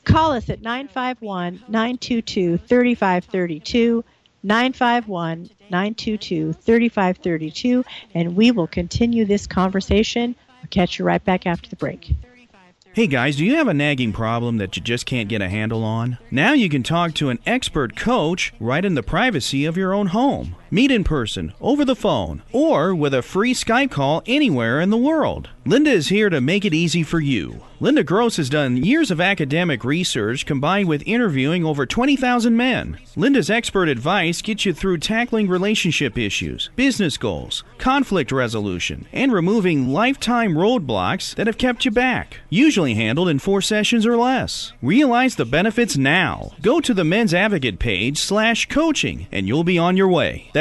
Call 0.04 0.34
us 0.34 0.50
at 0.50 0.62
951 0.62 1.64
922 1.68 2.58
3532. 2.58 4.04
951 4.44 5.50
922 5.70 6.54
3532, 6.54 7.86
and 8.16 8.36
we 8.36 8.52
will 8.52 8.68
continue 8.68 9.26
this 9.26 9.46
conversation. 9.46 10.36
I'll 10.62 10.68
catch 10.70 10.98
you 10.98 11.06
right 11.06 11.24
back 11.24 11.46
after 11.46 11.70
the 11.70 11.76
break. 11.76 12.16
Hey 12.94 13.08
guys, 13.08 13.38
do 13.38 13.46
you 13.46 13.56
have 13.56 13.70
a 13.70 13.74
nagging 13.74 14.12
problem 14.12 14.58
that 14.58 14.76
you 14.76 14.82
just 14.82 15.06
can't 15.06 15.30
get 15.30 15.42
a 15.42 15.48
handle 15.48 15.84
on? 15.84 16.18
Now 16.30 16.52
you 16.52 16.68
can 16.68 16.84
talk 16.84 17.14
to 17.16 17.30
an 17.30 17.40
expert 17.46 17.96
coach 17.96 18.54
right 18.60 18.84
in 18.84 18.96
the 18.96 19.04
privacy 19.04 19.64
of 19.64 19.78
your 19.78 19.94
own 19.94 20.08
home. 20.08 20.58
Meet 20.74 20.90
in 20.90 21.04
person, 21.04 21.52
over 21.60 21.84
the 21.84 21.98
phone, 21.98 22.44
or 22.54 22.96
with 22.96 23.14
a 23.14 23.22
free 23.22 23.54
Skype 23.54 23.92
call 23.92 24.24
anywhere 24.26 24.80
in 24.80 24.90
the 24.90 24.96
world. 24.96 25.50
Linda 25.66 25.92
is 25.92 26.08
here 26.08 26.30
to 26.30 26.40
make 26.40 26.64
it 26.64 26.74
easy 26.74 27.04
for 27.04 27.20
you. 27.20 27.62
Linda 27.82 28.04
Gross 28.04 28.38
has 28.38 28.48
done 28.48 28.78
years 28.78 29.10
of 29.10 29.20
academic 29.20 29.84
research 29.84 30.46
combined 30.46 30.88
with 30.88 31.02
interviewing 31.08 31.66
over 31.66 31.88
20,000 31.88 32.56
men. 32.56 33.00
Linda's 33.16 33.50
expert 33.50 33.90
advice 33.90 34.40
gets 34.44 34.68
you 34.68 34.74
through 34.74 35.00
tackling 35.00 35.48
relationship 35.48 36.16
issues, 36.16 36.70
business 36.76 37.18
goals, 37.18 37.64
conflict 37.80 38.32
resolution, 38.32 39.08
and 39.12 39.34
removing 39.34 39.90
lifetime 39.90 40.54
roadblocks 40.54 41.34
that 41.36 41.48
have 41.48 41.58
kept 41.58 41.84
you 41.84 41.90
back. 41.90 42.38
Usually 42.52 42.94
handled 42.94 43.30
in 43.30 43.40
four 43.40 43.62
sessions 43.62 44.06
or 44.06 44.16
less. 44.16 44.74
Realize 44.84 45.36
the 45.36 45.46
benefits 45.46 45.98
now. 45.98 46.52
Go 46.62 46.82
to 46.82 46.94
the 46.94 47.04
Men's 47.04 47.34
Advocate 47.34 47.80
page 47.80 48.20
slash 48.20 48.68
coaching 48.68 49.26
and 49.32 49.48
you'll 49.48 49.64
be 49.64 49.80
on 49.80 49.98
your 49.98 50.08
way. 50.08 50.52
That's 50.54 50.61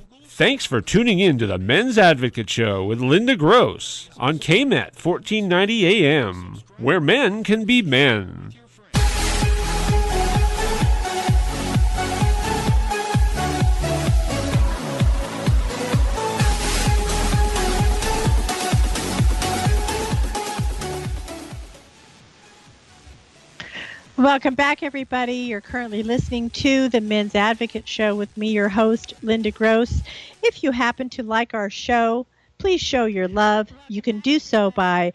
Thanks 0.41 0.65
for 0.65 0.81
tuning 0.81 1.19
in 1.19 1.37
to 1.37 1.45
the 1.45 1.59
Men's 1.59 1.99
Advocate 1.99 2.49
Show 2.49 2.83
with 2.83 2.99
Linda 2.99 3.35
Gross 3.35 4.09
on 4.17 4.39
KMET 4.39 4.95
1490 4.99 5.85
AM, 5.85 6.63
where 6.79 6.99
men 6.99 7.43
can 7.43 7.63
be 7.63 7.83
men. 7.83 8.51
Welcome 24.21 24.53
back, 24.53 24.83
everybody. 24.83 25.33
You're 25.33 25.61
currently 25.61 26.03
listening 26.03 26.51
to 26.51 26.89
the 26.89 27.01
Men's 27.01 27.33
Advocate 27.33 27.87
Show 27.87 28.15
with 28.15 28.37
me, 28.37 28.51
your 28.51 28.69
host, 28.69 29.15
Linda 29.23 29.49
Gross. 29.49 30.03
If 30.43 30.61
you 30.61 30.69
happen 30.69 31.09
to 31.09 31.23
like 31.23 31.55
our 31.55 31.71
show, 31.71 32.27
please 32.59 32.81
show 32.81 33.05
your 33.05 33.27
love. 33.27 33.69
You 33.87 34.03
can 34.03 34.19
do 34.19 34.37
so 34.37 34.69
by 34.69 35.13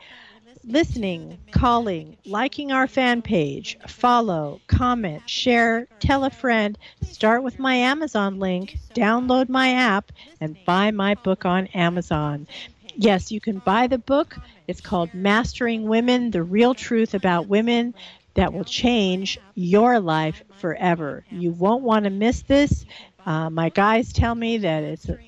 listening, 0.64 1.38
calling, 1.52 2.16
liking 2.26 2.72
our 2.72 2.88
fan 2.88 3.22
page, 3.22 3.78
follow, 3.86 4.60
comment, 4.66 5.30
share, 5.30 5.86
tell 6.00 6.24
a 6.24 6.30
friend, 6.30 6.76
start 7.02 7.44
with 7.44 7.60
my 7.60 7.76
Amazon 7.76 8.40
link, 8.40 8.76
download 8.92 9.48
my 9.48 9.70
app, 9.70 10.10
and 10.40 10.56
buy 10.66 10.90
my 10.90 11.14
book 11.14 11.44
on 11.44 11.68
Amazon. 11.68 12.48
Yes, 12.96 13.30
you 13.30 13.40
can 13.40 13.60
buy 13.60 13.86
the 13.86 13.98
book. 13.98 14.36
It's 14.66 14.80
called 14.80 15.14
Mastering 15.14 15.84
Women 15.84 16.32
The 16.32 16.42
Real 16.42 16.74
Truth 16.74 17.14
About 17.14 17.46
Women 17.46 17.94
that 18.36 18.52
will 18.52 18.64
change 18.64 19.38
your 19.54 19.98
life 19.98 20.42
forever. 20.58 21.24
You 21.30 21.52
won't 21.52 21.82
want 21.82 22.04
to 22.04 22.10
miss 22.10 22.42
this. 22.42 22.86
Uh, 23.24 23.50
my 23.50 23.70
guys 23.70 24.12
tell 24.12 24.34
me 24.34 24.58
that 24.58 24.84
it's 24.84 25.08
a, 25.08 25.18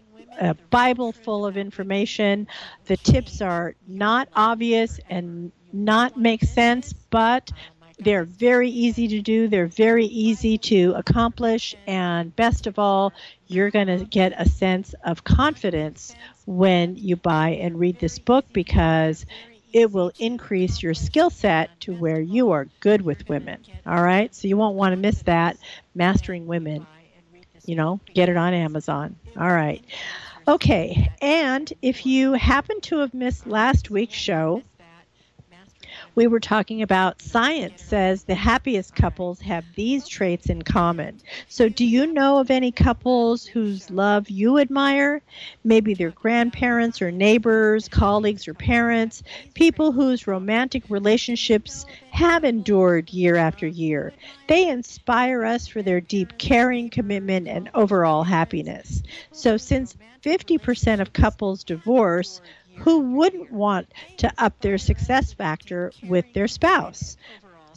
a 0.41 0.55
Bible 0.71 1.13
full 1.13 1.45
of 1.47 1.57
information. 1.57 2.47
The 2.85 2.97
tips 2.97 3.41
are 3.41 3.75
not 3.87 4.29
obvious 4.35 5.01
and 5.11 5.51
not 5.73 6.17
make 6.17 6.45
sense, 6.45 6.93
but 6.93 7.51
they're 7.99 8.25
very 8.25 8.71
easy 8.71 9.09
to 9.09 9.21
do. 9.21 9.49
They're 9.49 9.67
very 9.67 10.07
easy 10.07 10.57
to 10.59 10.95
accomplish. 10.97 11.75
And 11.87 12.35
best 12.37 12.67
of 12.67 12.79
all, 12.79 13.13
you're 13.49 13.71
going 13.71 13.89
to 13.89 14.05
get 14.05 14.33
a 14.37 14.49
sense 14.49 14.95
of 15.05 15.25
confidence 15.25 16.15
when 16.47 16.97
you 16.97 17.17
buy 17.17 17.51
and 17.51 17.79
read 17.79 17.99
this 17.99 18.19
book 18.19 18.47
because 18.53 19.27
it 19.73 19.93
will 19.93 20.13
increase 20.19 20.83
your 20.83 20.95
skill 20.95 21.31
set 21.31 21.71
to 21.81 21.93
where 21.93 22.21
you 22.21 22.51
are 22.51 22.69
good 22.81 23.03
with 23.03 23.29
women. 23.29 23.63
All 23.87 24.03
right? 24.03 24.35
So 24.35 24.49
you 24.49 24.57
won't 24.57 24.77
want 24.77 24.93
to 24.93 24.97
miss 24.97 25.23
that. 25.23 25.57
Mastering 25.95 26.47
Women. 26.47 26.87
You 27.65 27.75
know, 27.77 28.01
get 28.15 28.29
it 28.29 28.37
on 28.37 28.55
Amazon. 28.55 29.17
All 29.37 29.49
right. 29.49 29.85
Okay. 30.47 31.11
And 31.21 31.71
if 31.83 32.07
you 32.07 32.33
happen 32.33 32.81
to 32.83 33.01
have 33.01 33.13
missed 33.13 33.47
last 33.47 33.91
week's 33.91 34.15
show, 34.15 34.63
we 36.19 36.27
were 36.27 36.41
talking 36.41 36.83
about 36.83 37.23
science 37.23 37.81
says 37.81 38.25
the 38.25 38.35
happiest 38.35 38.93
couples 38.97 39.41
have 39.41 39.65
these 39.77 40.09
traits 40.09 40.49
in 40.51 40.63
common. 40.63 41.21
So, 41.47 41.69
do 41.69 41.85
you 41.87 42.13
know 42.13 42.39
of 42.41 42.51
any 42.51 42.73
couples 42.73 43.47
whose 43.47 43.89
love 43.89 44.29
you 44.29 44.59
admire? 44.59 45.23
Maybe 45.63 45.95
their 45.95 46.11
grandparents 46.11 47.01
or 47.01 47.13
neighbors, 47.13 47.87
colleagues 47.87 48.49
or 48.49 48.55
parents, 48.55 49.23
people 49.55 49.93
whose 49.93 50.27
romantic 50.27 50.91
relationships 50.91 51.87
have 52.11 52.43
endured 52.43 53.13
year 53.13 53.37
after 53.37 53.69
year. 53.69 54.13
They 54.49 54.69
inspire 54.69 55.45
us 55.45 55.69
for 55.69 55.85
their 55.85 56.01
deep 56.01 56.37
caring, 56.37 56.91
commitment, 56.91 57.47
and 57.47 57.71
overall 57.75 58.25
happiness. 58.25 59.05
So, 59.31 59.57
since 59.57 59.97
50% 60.23 61.01
of 61.01 61.13
couples 61.13 61.63
divorce, 61.63 62.41
who 62.81 63.17
wouldn't 63.17 63.53
want 63.53 63.93
to 64.19 64.33
up 64.39 64.59
their 64.61 64.79
success 64.79 65.33
factor 65.33 65.93
with 66.03 66.33
their 66.35 66.49
spouse? 66.49 67.17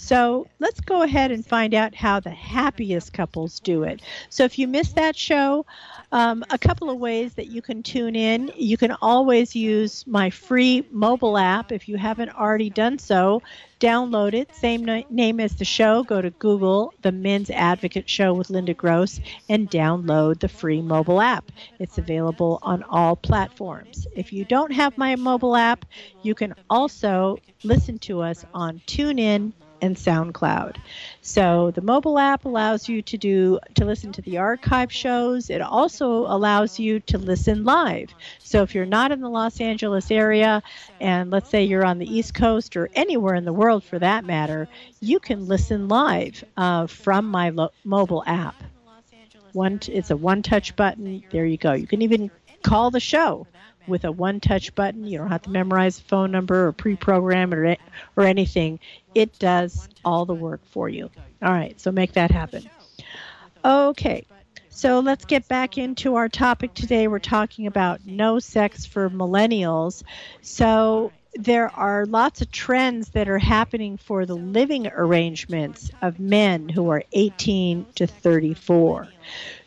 So 0.02 0.48
let's 0.60 0.82
go 0.82 1.04
ahead 1.04 1.32
and 1.32 1.46
find 1.46 1.74
out 1.76 1.94
how 1.96 2.20
the 2.20 2.32
happiest 2.32 3.14
couples 3.14 3.60
do 3.60 3.84
it. 3.84 4.02
So 4.30 4.44
if 4.44 4.58
you 4.58 4.68
missed 4.68 4.96
that 4.96 5.16
show, 5.16 5.66
um, 6.12 6.44
a 6.50 6.58
couple 6.58 6.90
of 6.90 6.98
ways 7.00 7.36
that 7.36 7.48
you 7.48 7.62
can 7.62 7.84
tune 7.84 8.16
in. 8.16 8.50
You 8.56 8.78
can 8.78 8.92
always 9.02 9.56
use 9.56 10.06
my 10.08 10.30
free 10.32 10.84
mobile 10.90 11.38
app 11.38 11.72
if 11.72 11.88
you 11.88 11.98
haven't 11.98 12.30
already 12.30 12.70
done 12.70 12.98
so. 12.98 13.44
Download 13.80 14.34
it, 14.34 14.54
same 14.56 14.84
na- 14.86 15.04
name 15.10 15.40
as 15.40 15.56
the 15.56 15.66
show. 15.66 16.04
Go 16.04 16.22
to 16.22 16.32
Google, 16.32 16.94
the 17.02 17.12
Men's 17.12 17.50
Advocate 17.52 18.10
Show 18.10 18.34
with 18.34 18.50
Linda 18.50 18.74
Gross, 18.74 19.20
and 19.50 19.70
download 19.70 20.40
the 20.40 20.50
free 20.50 20.82
mobile 20.82 21.22
app. 21.22 21.52
It's 21.80 21.98
available 21.98 22.60
on 22.64 22.84
all 22.90 23.16
platforms. 23.16 24.08
If 24.16 24.32
you 24.34 24.46
don't 24.46 24.72
have 24.74 24.98
my 24.98 25.16
mobile 25.16 25.56
app, 25.56 25.86
you 26.22 26.34
can 26.36 26.54
also 26.70 27.38
listen 27.64 28.00
to 28.00 28.22
us 28.22 28.44
on 28.54 28.82
TuneIn 28.88 29.54
and 29.82 29.96
SoundCloud. 29.96 30.78
So 31.22 31.72
the 31.72 31.82
mobile 31.82 32.18
app 32.20 32.46
allows 32.46 32.88
you 32.88 33.02
to 33.02 33.18
do 33.18 33.60
to 33.76 33.86
listen 33.86 34.12
to 34.14 34.22
the 34.22 34.38
archive 34.38 34.92
shows. 34.92 35.50
It 35.50 35.62
also 35.62 36.26
allows 36.28 36.80
you 36.80 37.00
to 37.02 37.18
listen 37.18 37.64
live. 37.64 38.14
So 38.40 38.64
if 38.64 38.76
you're 38.76 38.86
not 38.86 39.12
in 39.12 39.22
the 39.22 39.30
Los 39.30 39.60
Angeles 39.60 40.12
area 40.12 40.62
and 41.00 41.32
let's 41.32 41.50
say 41.50 41.64
you're 41.64 41.86
on 41.86 42.00
the 42.00 42.12
East 42.18 42.34
Coast 42.34 42.76
or 42.76 42.90
anywhere 42.94 43.36
in 43.36 43.46
the 43.46 43.54
world 43.54 43.84
for 43.84 44.00
that 44.00 44.26
matter, 44.26 44.68
you 45.00 45.20
can 45.20 45.48
listen 45.48 45.88
live 45.88 46.44
uh, 46.58 46.88
from 46.88 47.26
my 47.26 47.50
lo- 47.50 47.72
mobile 47.84 48.24
app. 48.26 48.56
One, 49.54 49.80
it's 49.88 50.12
a 50.12 50.16
one-touch 50.16 50.76
button. 50.76 51.24
There 51.30 51.46
you 51.46 51.58
go. 51.58 51.74
You 51.74 51.88
can 51.88 52.02
even 52.02 52.32
call 52.64 52.92
the 52.92 53.00
show 53.00 53.48
with 53.88 54.06
a 54.06 54.12
one 54.12 54.40
touch 54.40 54.74
button. 54.76 55.06
You 55.06 55.20
don't 55.20 55.30
have 55.30 55.44
to 55.44 55.50
memorize 55.50 56.00
a 56.00 56.04
phone 56.04 56.32
number 56.32 56.68
or 56.68 56.72
pre 56.72 56.96
program 56.96 57.54
it 57.54 57.80
or, 58.16 58.24
or 58.24 58.28
anything. 58.28 58.80
It 59.16 59.38
does 59.40 59.90
all 60.06 60.26
the 60.26 60.36
work 60.36 60.62
for 60.68 60.90
you. 60.90 61.10
All 61.42 61.52
right, 61.52 61.80
so 61.80 61.92
make 61.92 62.14
that 62.14 62.32
happen. 62.32 62.70
Okay, 63.64 64.26
So 64.70 65.00
let's 65.00 65.26
get 65.26 65.48
back 65.48 65.78
into 65.78 66.16
our 66.16 66.30
topic 66.30 66.74
today. 66.74 67.08
We're 67.08 67.20
talking 67.20 67.68
about 67.68 68.06
no 68.06 68.40
sex 68.40 68.86
for 68.86 69.10
millennials. 69.10 70.04
So 70.42 71.12
there 71.36 71.70
are 71.70 72.06
lots 72.06 72.42
of 72.42 72.52
trends 72.52 73.10
that 73.10 73.30
are 73.30 73.38
happening 73.38 73.98
for 73.98 74.26
the 74.26 74.36
living 74.36 74.88
arrangements 74.88 75.92
of 76.02 76.20
men 76.20 76.70
who 76.70 76.90
are 76.90 77.04
18 77.14 77.86
to 77.96 78.08
34. 78.08 79.08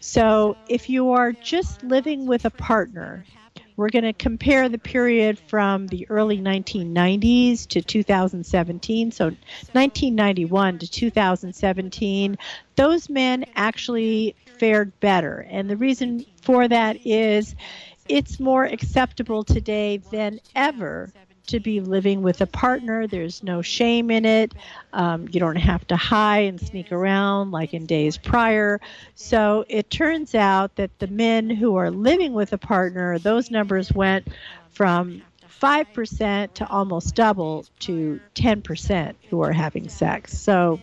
So 0.01 0.57
if 0.69 0.91
you 0.91 1.13
are 1.13 1.33
just 1.33 1.83
living 1.83 2.27
with 2.27 2.45
a 2.45 2.51
partner, 2.51 3.25
we're 3.77 3.91
going 3.91 4.05
to 4.05 4.13
compare 4.13 4.69
the 4.69 4.79
period 4.79 5.39
from 5.39 5.87
the 5.89 6.07
early 6.09 6.39
1990s 6.39 7.67
to 7.69 7.83
2017. 7.83 9.11
So 9.11 9.25
1991 9.25 10.79
to 10.79 10.91
2017, 10.91 12.39
those 12.77 13.09
men 13.09 13.45
actually 13.57 14.37
fared 14.59 14.99
better. 15.01 15.47
And 15.51 15.69
the 15.69 15.77
reason 15.77 16.25
for 16.43 16.69
that 16.69 17.05
is 17.05 17.55
it's 18.09 18.39
more 18.39 18.65
acceptable 18.65 19.45
today 19.45 19.97
than 20.11 20.41
ever 20.55 21.11
to 21.47 21.61
be 21.61 21.81
living 21.81 22.23
with 22.23 22.41
a 22.41 22.47
partner. 22.47 23.07
There's 23.07 23.43
no 23.43 23.63
shame 23.63 24.11
in 24.11 24.25
it. 24.25 24.55
Um, 24.93 25.29
you 25.31 25.41
don't 25.41 25.57
have 25.57 25.87
to 25.89 25.97
hide 25.97 26.45
and 26.45 26.61
sneak 26.61 26.93
around 26.93 27.51
like 27.51 27.75
in 27.75 27.87
days 27.87 28.17
prior. 28.17 28.81
So 29.15 29.65
it 29.69 29.91
turns 29.91 30.35
out 30.35 30.77
that 30.77 30.99
the 30.99 31.07
men 31.09 31.51
who 31.51 31.77
are 31.77 31.91
living 31.91 32.33
with 32.33 32.53
a 32.53 32.59
partner, 32.59 33.19
those 33.19 33.51
numbers 33.51 33.93
went 33.93 34.29
from 34.71 35.23
5% 35.61 36.55
to 36.55 36.69
almost 36.69 37.15
double 37.15 37.67
to 37.81 38.21
10% 38.35 39.15
who 39.31 39.43
are 39.43 39.53
having 39.53 39.89
sex. 39.89 40.39
So 40.39 40.81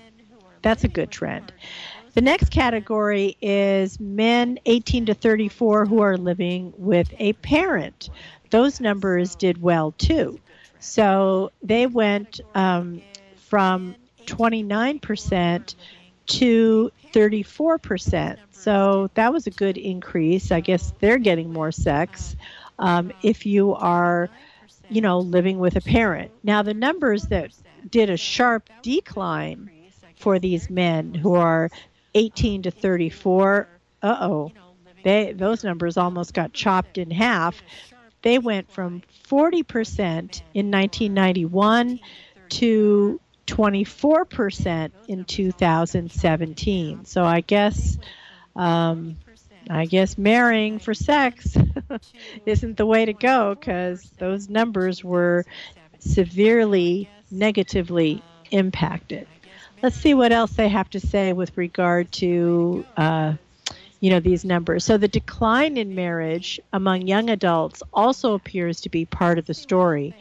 that's 0.61 0.83
a 0.83 0.87
good 0.87 1.11
trend. 1.11 1.51
The 2.13 2.21
next 2.21 2.49
category 2.51 3.37
is 3.41 3.99
men 3.99 4.59
18 4.65 5.05
to 5.05 5.13
34 5.13 5.85
who 5.85 6.01
are 6.01 6.17
living 6.17 6.73
with 6.77 7.13
a 7.19 7.33
parent. 7.33 8.09
Those 8.49 8.81
numbers 8.81 9.35
did 9.35 9.61
well 9.61 9.93
too. 9.93 10.39
So 10.81 11.51
they 11.61 11.85
went 11.85 12.41
um, 12.55 13.01
from 13.37 13.95
29% 14.25 15.75
to 16.25 16.91
34%. 17.13 18.37
So 18.51 19.09
that 19.13 19.31
was 19.31 19.47
a 19.47 19.51
good 19.51 19.77
increase. 19.77 20.51
I 20.51 20.59
guess 20.59 20.93
they're 20.99 21.17
getting 21.17 21.53
more 21.53 21.71
sex 21.71 22.35
um, 22.79 23.11
if 23.21 23.45
you 23.45 23.75
are, 23.75 24.29
you 24.89 25.01
know, 25.01 25.19
living 25.19 25.59
with 25.59 25.75
a 25.75 25.81
parent. 25.81 26.31
Now, 26.43 26.63
the 26.63 26.73
numbers 26.73 27.23
that 27.25 27.51
did 27.89 28.09
a 28.09 28.17
sharp 28.17 28.69
decline 28.81 29.69
for 30.17 30.39
these 30.39 30.69
men 30.69 31.13
who 31.13 31.35
are 31.35 31.69
18 32.15 32.63
to 32.63 32.71
34, 32.71 33.67
uh 34.03 34.17
oh, 34.21 34.51
they 35.03 35.33
those 35.33 35.63
numbers 35.63 35.97
almost 35.97 36.33
got 36.33 36.53
chopped 36.53 36.97
in 36.97 37.11
half 37.11 37.61
they 38.21 38.37
went 38.39 38.71
from 38.71 39.01
40% 39.27 40.41
in 40.53 40.71
1991 40.71 41.99
to 42.49 43.19
24% 43.47 44.91
in 45.07 45.25
2017. 45.25 47.05
So 47.05 47.23
I 47.23 47.41
guess, 47.41 47.97
um, 48.55 49.17
I 49.69 49.85
guess 49.85 50.17
marrying 50.17 50.79
for 50.79 50.93
sex 50.93 51.55
isn't 52.45 52.77
the 52.77 52.85
way 52.85 53.05
to 53.05 53.13
go 53.13 53.55
because 53.55 54.09
those 54.17 54.49
numbers 54.49 55.03
were 55.03 55.45
severely 55.99 57.09
negatively 57.29 58.23
impacted. 58.51 59.27
Let's 59.81 59.95
see 59.95 60.13
what 60.13 60.31
else 60.31 60.51
they 60.51 60.69
have 60.69 60.89
to 60.91 60.99
say 60.99 61.33
with 61.33 61.57
regard 61.57 62.11
to 62.13 62.85
uh, 62.95 63.33
you 64.01 64.09
know 64.09 64.19
these 64.19 64.43
numbers. 64.43 64.83
So 64.83 64.97
the 64.97 65.07
decline 65.07 65.77
in 65.77 65.95
marriage 65.95 66.59
among 66.73 67.07
young 67.07 67.29
adults 67.29 67.81
also 67.93 68.33
appears 68.33 68.81
to 68.81 68.89
be 68.89 69.05
part 69.05 69.39
of 69.39 69.45
the 69.45 69.53
story. 69.53 70.13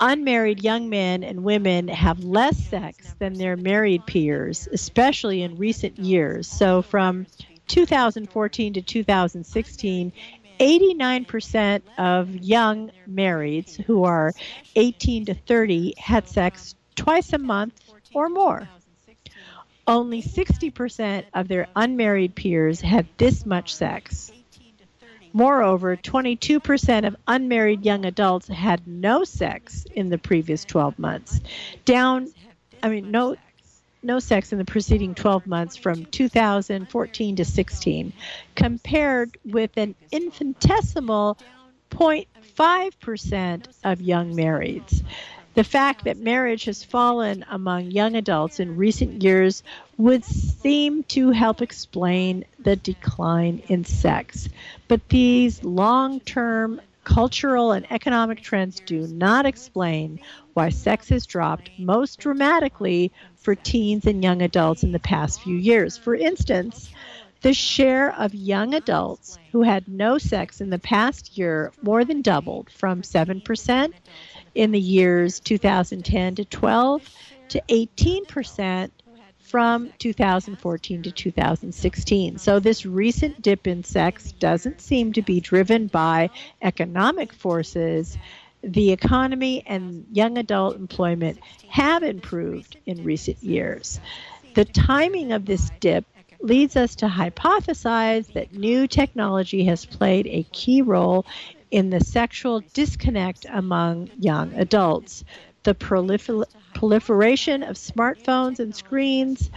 Unmarried 0.00 0.64
young 0.64 0.88
men 0.88 1.22
and 1.22 1.44
women 1.44 1.86
have 1.86 2.24
less 2.24 2.58
sex 2.58 3.14
than 3.20 3.34
their 3.34 3.56
married 3.56 4.04
peers 4.06 4.66
especially 4.72 5.42
in 5.42 5.56
recent 5.56 5.98
years. 5.98 6.48
So 6.48 6.82
from 6.82 7.26
2014 7.68 8.72
to 8.72 8.82
2016 8.82 10.12
89% 10.60 11.82
of 11.98 12.34
young 12.36 12.90
marrieds 13.10 13.82
who 13.82 14.04
are 14.04 14.32
18 14.76 15.26
to 15.26 15.34
30 15.34 15.94
had 15.98 16.28
sex 16.28 16.76
twice 16.94 17.32
a 17.32 17.38
month 17.38 17.74
or 18.14 18.28
more 18.28 18.68
only 19.86 20.22
60% 20.22 21.24
of 21.34 21.48
their 21.48 21.68
unmarried 21.76 22.34
peers 22.34 22.80
had 22.80 23.06
this 23.16 23.44
much 23.44 23.74
sex. 23.74 24.32
Moreover, 25.32 25.96
22% 25.96 27.06
of 27.06 27.16
unmarried 27.26 27.84
young 27.84 28.04
adults 28.04 28.46
had 28.46 28.86
no 28.86 29.24
sex 29.24 29.84
in 29.92 30.08
the 30.08 30.18
previous 30.18 30.64
12 30.64 30.98
months, 30.98 31.40
down, 31.84 32.32
I 32.82 32.88
mean, 32.88 33.10
no, 33.10 33.36
no 34.00 34.20
sex 34.20 34.52
in 34.52 34.58
the 34.58 34.64
preceding 34.64 35.14
12 35.14 35.46
months 35.46 35.76
from 35.76 36.04
2014 36.04 37.36
to 37.36 37.44
16, 37.44 38.12
compared 38.54 39.36
with 39.44 39.76
an 39.76 39.96
infinitesimal 40.12 41.36
0.5% 41.90 43.66
of 43.82 44.00
young 44.00 44.34
marrieds. 44.34 45.02
The 45.54 45.64
fact 45.64 46.04
that 46.04 46.18
marriage 46.18 46.64
has 46.64 46.82
fallen 46.82 47.44
among 47.48 47.92
young 47.92 48.16
adults 48.16 48.58
in 48.58 48.76
recent 48.76 49.22
years 49.22 49.62
would 49.96 50.24
seem 50.24 51.04
to 51.04 51.30
help 51.30 51.62
explain 51.62 52.44
the 52.58 52.74
decline 52.74 53.62
in 53.68 53.84
sex. 53.84 54.48
But 54.88 55.08
these 55.08 55.62
long 55.62 56.18
term 56.20 56.80
cultural 57.04 57.70
and 57.70 57.86
economic 57.92 58.40
trends 58.40 58.80
do 58.80 59.06
not 59.06 59.46
explain 59.46 60.18
why 60.54 60.70
sex 60.70 61.10
has 61.10 61.24
dropped 61.24 61.70
most 61.78 62.18
dramatically 62.18 63.12
for 63.36 63.54
teens 63.54 64.06
and 64.06 64.24
young 64.24 64.42
adults 64.42 64.82
in 64.82 64.90
the 64.90 64.98
past 64.98 65.42
few 65.42 65.56
years. 65.56 65.96
For 65.96 66.16
instance, 66.16 66.90
the 67.42 67.54
share 67.54 68.12
of 68.18 68.34
young 68.34 68.74
adults 68.74 69.38
who 69.52 69.62
had 69.62 69.86
no 69.86 70.16
sex 70.16 70.62
in 70.62 70.70
the 70.70 70.78
past 70.78 71.36
year 71.36 71.72
more 71.82 72.04
than 72.04 72.22
doubled 72.22 72.70
from 72.70 73.02
7% 73.02 73.92
in 74.54 74.70
the 74.70 74.80
years 74.80 75.40
2010 75.40 76.36
to 76.36 76.44
12 76.44 77.10
to 77.48 77.62
18% 77.68 78.90
from 79.38 79.92
2014 79.98 81.02
to 81.02 81.10
2016. 81.12 82.38
So, 82.38 82.58
this 82.58 82.84
recent 82.84 83.40
dip 83.40 83.66
in 83.66 83.84
sex 83.84 84.32
doesn't 84.32 84.80
seem 84.80 85.12
to 85.12 85.22
be 85.22 85.40
driven 85.40 85.86
by 85.86 86.30
economic 86.62 87.32
forces. 87.32 88.18
The 88.62 88.92
economy 88.92 89.62
and 89.66 90.06
young 90.10 90.38
adult 90.38 90.76
employment 90.76 91.38
have 91.68 92.02
improved 92.02 92.78
in 92.86 93.04
recent 93.04 93.42
years. 93.42 94.00
The 94.54 94.64
timing 94.64 95.32
of 95.32 95.44
this 95.44 95.70
dip 95.80 96.06
leads 96.40 96.76
us 96.76 96.96
to 96.96 97.06
hypothesize 97.06 98.32
that 98.34 98.52
new 98.52 98.86
technology 98.86 99.64
has 99.64 99.86
played 99.86 100.26
a 100.26 100.44
key 100.52 100.82
role 100.82 101.24
in 101.70 101.90
the 101.90 102.00
sexual 102.00 102.60
disconnect 102.72 103.46
among 103.50 104.10
young 104.18 104.54
adults. 104.54 105.24
The 105.64 105.74
prolifer- 105.74 106.44
proliferation 106.74 107.62
of 107.62 107.76
smartphones 107.76 108.58
and 108.58 108.74
screens 108.74 109.50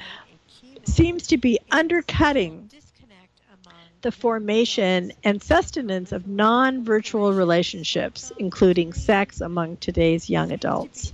seems 0.85 1.27
to 1.27 1.37
be 1.37 1.59
undercutting 1.71 2.69
the 4.01 4.11
formation 4.11 5.11
and 5.23 5.41
sustenance 5.41 6.11
of 6.11 6.27
non 6.27 6.83
virtual 6.83 7.33
relationships, 7.33 8.31
including 8.37 8.93
sex, 8.93 9.41
among 9.41 9.77
today's 9.77 10.29
young 10.29 10.51
adults. 10.51 11.11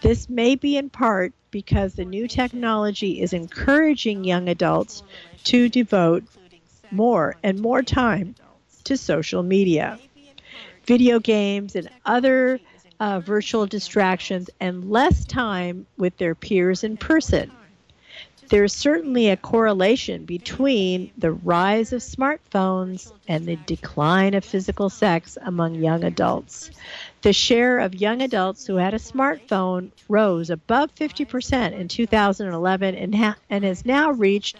This 0.00 0.28
may 0.28 0.54
be 0.54 0.76
in 0.76 0.90
part 0.90 1.32
because 1.50 1.94
the 1.94 2.04
new 2.04 2.28
technology 2.28 3.20
is 3.20 3.32
encouraging 3.32 4.24
young 4.24 4.48
adults 4.48 5.02
to 5.44 5.68
devote 5.68 6.24
more 6.90 7.36
and 7.42 7.60
more 7.60 7.82
time 7.82 8.34
to 8.84 8.96
social 8.96 9.42
media 9.42 9.98
video 10.90 11.20
games 11.20 11.76
and 11.76 11.88
other 12.04 12.58
uh, 12.98 13.20
virtual 13.20 13.64
distractions 13.64 14.50
and 14.58 14.90
less 14.90 15.24
time 15.24 15.86
with 15.96 16.16
their 16.16 16.34
peers 16.34 16.82
in 16.82 16.96
person. 16.96 17.48
There's 18.48 18.74
certainly 18.74 19.28
a 19.28 19.36
correlation 19.36 20.24
between 20.24 21.12
the 21.16 21.30
rise 21.30 21.92
of 21.92 22.00
smartphones 22.00 23.12
and 23.28 23.46
the 23.46 23.54
decline 23.54 24.34
of 24.34 24.44
physical 24.44 24.90
sex 24.90 25.38
among 25.40 25.76
young 25.76 26.02
adults. 26.02 26.72
The 27.22 27.32
share 27.32 27.78
of 27.78 27.94
young 27.94 28.20
adults 28.20 28.66
who 28.66 28.74
had 28.74 28.92
a 28.92 28.98
smartphone 28.98 29.92
rose 30.08 30.50
above 30.50 30.92
50% 30.96 31.72
in 31.72 31.86
2011 31.86 32.96
and, 32.96 33.14
ha- 33.14 33.36
and 33.48 33.62
has 33.62 33.86
now 33.86 34.10
reached 34.10 34.58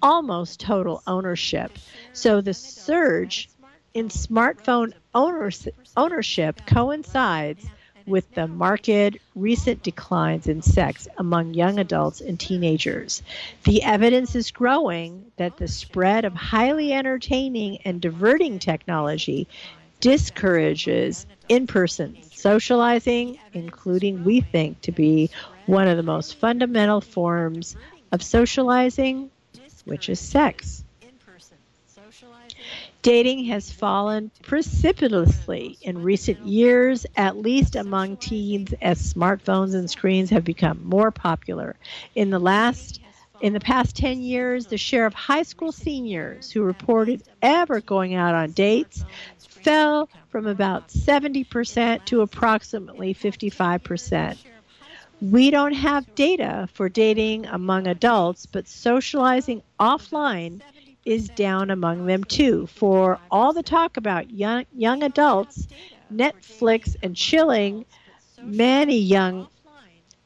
almost 0.00 0.60
total 0.60 1.02
ownership. 1.08 1.76
So 2.12 2.40
the 2.40 2.54
surge 2.54 3.48
in 3.94 4.10
smartphone 4.10 4.92
ownership 5.14 6.66
coincides 6.66 7.66
with 8.06 8.34
the 8.34 8.48
marked 8.48 9.16
recent 9.34 9.82
declines 9.82 10.46
in 10.48 10.60
sex 10.62 11.06
among 11.18 11.54
young 11.54 11.78
adults 11.78 12.20
and 12.20 12.38
teenagers. 12.38 13.22
The 13.64 13.82
evidence 13.82 14.34
is 14.34 14.50
growing 14.50 15.30
that 15.36 15.56
the 15.56 15.68
spread 15.68 16.24
of 16.24 16.34
highly 16.34 16.92
entertaining 16.92 17.78
and 17.84 18.00
diverting 18.00 18.58
technology 18.58 19.46
discourages 20.00 21.26
in 21.48 21.68
person 21.68 22.16
socializing, 22.32 23.38
including 23.52 24.24
we 24.24 24.40
think 24.40 24.80
to 24.80 24.90
be 24.90 25.30
one 25.66 25.86
of 25.86 25.96
the 25.96 26.02
most 26.02 26.34
fundamental 26.36 27.00
forms 27.00 27.76
of 28.10 28.20
socializing, 28.22 29.30
which 29.84 30.08
is 30.08 30.18
sex. 30.18 30.81
Dating 33.02 33.46
has 33.46 33.72
fallen 33.72 34.30
precipitously 34.42 35.76
in 35.82 36.02
recent 36.02 36.46
years, 36.46 37.04
at 37.16 37.36
least 37.36 37.74
among 37.74 38.16
teens, 38.16 38.72
as 38.80 39.12
smartphones 39.12 39.74
and 39.74 39.90
screens 39.90 40.30
have 40.30 40.44
become 40.44 40.80
more 40.84 41.10
popular. 41.10 41.74
In 42.14 42.30
the 42.30 42.38
last 42.38 43.00
in 43.40 43.54
the 43.54 43.60
past 43.60 43.96
10 43.96 44.22
years, 44.22 44.66
the 44.66 44.78
share 44.78 45.04
of 45.04 45.14
high 45.14 45.42
school 45.42 45.72
seniors 45.72 46.52
who 46.52 46.62
reported 46.62 47.24
ever 47.42 47.80
going 47.80 48.14
out 48.14 48.36
on 48.36 48.52
dates 48.52 49.04
fell 49.40 50.08
from 50.28 50.46
about 50.46 50.88
70% 50.88 52.04
to 52.04 52.20
approximately 52.20 53.14
55%. 53.14 54.36
We 55.20 55.50
don't 55.50 55.74
have 55.74 56.14
data 56.14 56.68
for 56.72 56.88
dating 56.88 57.46
among 57.46 57.88
adults, 57.88 58.46
but 58.46 58.68
socializing 58.68 59.62
offline 59.78 60.60
is 61.04 61.30
down 61.30 61.70
among 61.70 62.06
them 62.06 62.24
too. 62.24 62.66
For 62.66 63.20
all 63.30 63.52
the 63.52 63.62
talk 63.62 63.96
about 63.96 64.30
young, 64.30 64.64
young 64.72 65.02
adults, 65.02 65.66
Netflix 66.12 66.96
and 67.02 67.16
chilling, 67.16 67.84
many 68.40 68.98
young 68.98 69.48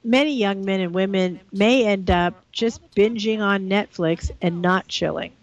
many 0.04 0.34
young 0.34 0.64
men 0.64 0.80
and 0.80 0.94
women 0.94 1.40
may 1.52 1.86
end 1.86 2.10
up 2.10 2.34
just 2.52 2.80
binging 2.94 3.40
on 3.40 3.68
Netflix 3.68 4.30
and 4.40 4.60
not 4.62 4.88
chilling. 4.88 5.36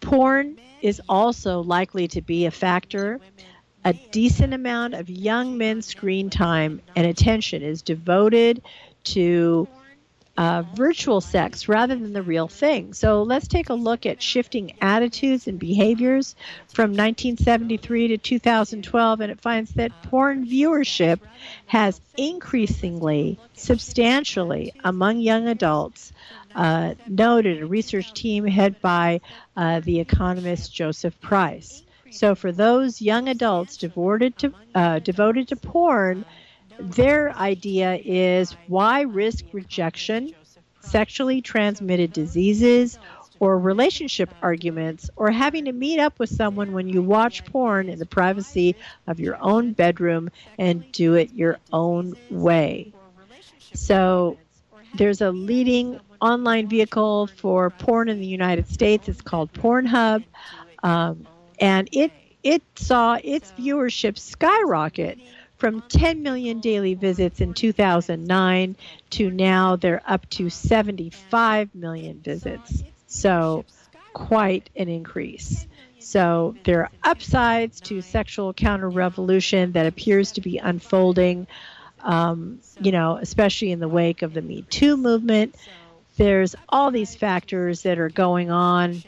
Porn 0.00 0.58
is 0.80 1.00
also 1.08 1.60
likely 1.60 2.08
to 2.08 2.20
be 2.22 2.46
a 2.46 2.50
factor. 2.50 3.20
A 3.84 3.94
decent 4.10 4.52
amount 4.54 4.94
of 4.94 5.08
young 5.08 5.56
men's 5.56 5.86
screen 5.86 6.30
time 6.30 6.80
and 6.94 7.06
attention 7.06 7.62
is 7.62 7.82
devoted 7.82 8.62
to 9.04 9.68
uh, 10.38 10.62
virtual 10.72 11.20
sex 11.20 11.66
rather 11.68 11.96
than 11.96 12.12
the 12.12 12.22
real 12.22 12.46
thing. 12.46 12.94
So 12.94 13.24
let's 13.24 13.48
take 13.48 13.70
a 13.70 13.74
look 13.74 14.06
at 14.06 14.22
shifting 14.22 14.70
attitudes 14.80 15.48
and 15.48 15.58
behaviors 15.58 16.36
from 16.68 16.90
1973 16.92 18.08
to 18.08 18.18
2012, 18.18 19.20
and 19.20 19.32
it 19.32 19.40
finds 19.40 19.72
that 19.74 20.00
porn 20.00 20.46
viewership 20.46 21.18
has 21.66 22.00
increasingly, 22.16 23.40
substantially 23.54 24.72
among 24.84 25.18
young 25.18 25.48
adults. 25.48 26.12
Uh, 26.54 26.94
noted 27.06 27.60
a 27.60 27.66
research 27.66 28.14
team 28.14 28.44
headed 28.46 28.80
by 28.80 29.20
uh, 29.56 29.80
the 29.80 30.00
economist 30.00 30.72
Joseph 30.72 31.20
Price. 31.20 31.82
So, 32.10 32.34
for 32.34 32.52
those 32.52 33.02
young 33.02 33.28
adults 33.28 33.76
devoted 33.76 34.38
to 34.38 34.54
uh, 34.74 34.98
devoted 35.00 35.48
to 35.48 35.56
porn, 35.56 36.24
their 36.78 37.32
idea 37.36 38.00
is 38.02 38.56
why 38.66 39.02
risk 39.02 39.44
rejection, 39.52 40.34
sexually 40.80 41.40
transmitted 41.42 42.12
diseases, 42.12 42.98
or 43.40 43.58
relationship 43.58 44.34
arguments, 44.42 45.10
or 45.16 45.30
having 45.30 45.66
to 45.66 45.72
meet 45.72 46.00
up 46.00 46.18
with 46.18 46.28
someone 46.28 46.72
when 46.72 46.88
you 46.88 47.02
watch 47.02 47.44
porn 47.44 47.88
in 47.88 47.98
the 47.98 48.06
privacy 48.06 48.74
of 49.06 49.20
your 49.20 49.36
own 49.40 49.72
bedroom 49.72 50.30
and 50.58 50.90
do 50.92 51.14
it 51.14 51.32
your 51.32 51.58
own 51.72 52.14
way. 52.30 52.92
So, 53.74 54.38
there's 54.94 55.20
a 55.20 55.30
leading 55.30 56.00
online 56.20 56.68
vehicle 56.68 57.28
for 57.28 57.70
porn 57.70 58.08
in 58.08 58.18
the 58.18 58.26
United 58.26 58.68
States. 58.68 59.08
It's 59.08 59.20
called 59.20 59.52
Pornhub, 59.52 60.24
um, 60.82 61.26
and 61.60 61.88
it 61.92 62.12
it 62.42 62.62
saw 62.76 63.18
its 63.22 63.52
viewership 63.52 64.18
skyrocket 64.18 65.18
from 65.58 65.82
10 65.82 66.22
million 66.22 66.60
daily 66.60 66.94
visits 66.94 67.40
in 67.40 67.52
2009 67.52 68.76
to 69.10 69.30
now 69.30 69.76
they're 69.76 70.02
up 70.06 70.28
to 70.30 70.48
75 70.48 71.74
million 71.74 72.20
visits. 72.20 72.84
So, 73.06 73.64
quite 74.12 74.70
an 74.76 74.88
increase. 74.88 75.66
So, 75.98 76.54
there 76.64 76.82
are 76.82 76.90
upsides 77.02 77.80
to 77.82 78.00
sexual 78.00 78.54
counter 78.54 78.88
revolution 78.88 79.72
that 79.72 79.86
appears 79.86 80.32
to 80.32 80.40
be 80.40 80.58
unfolding, 80.58 81.48
um, 82.00 82.60
you 82.80 82.92
know, 82.92 83.18
especially 83.20 83.72
in 83.72 83.80
the 83.80 83.88
wake 83.88 84.22
of 84.22 84.34
the 84.34 84.42
Me 84.42 84.62
Too 84.62 84.96
movement. 84.96 85.56
There's 86.16 86.54
all 86.68 86.90
these 86.90 87.14
factors 87.14 87.82
that 87.82 87.98
are 87.98 88.08
going 88.08 88.50
on. 88.50 89.02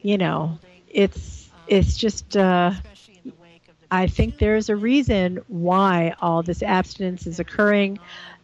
You 0.00 0.18
know, 0.18 0.58
it's 0.88 1.48
it's 1.68 1.96
just 1.96 2.36
uh, 2.36 2.72
I 3.92 4.06
think 4.06 4.38
there's 4.38 4.70
a 4.70 4.74
reason 4.74 5.44
why 5.48 6.14
all 6.18 6.42
this 6.42 6.62
abstinence 6.62 7.26
is 7.26 7.38
occurring. 7.38 7.98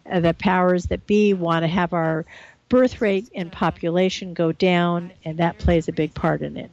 Uh, 0.05 0.21
the 0.21 0.35
powers 0.35 0.85
that 0.89 1.07
be 1.07 1.33
want 1.33 1.63
to 1.63 1.69
have 1.69 1.95
our 1.95 2.27
birth 2.69 3.01
rate 3.01 3.31
and 3.35 3.51
population 3.51 4.35
go 4.35 4.53
down, 4.53 5.11
and 5.25 5.39
that 5.39 5.57
plays 5.57 5.89
a 5.89 5.93
big 5.93 6.13
part 6.13 6.43
in 6.43 6.59
it. 6.59 6.71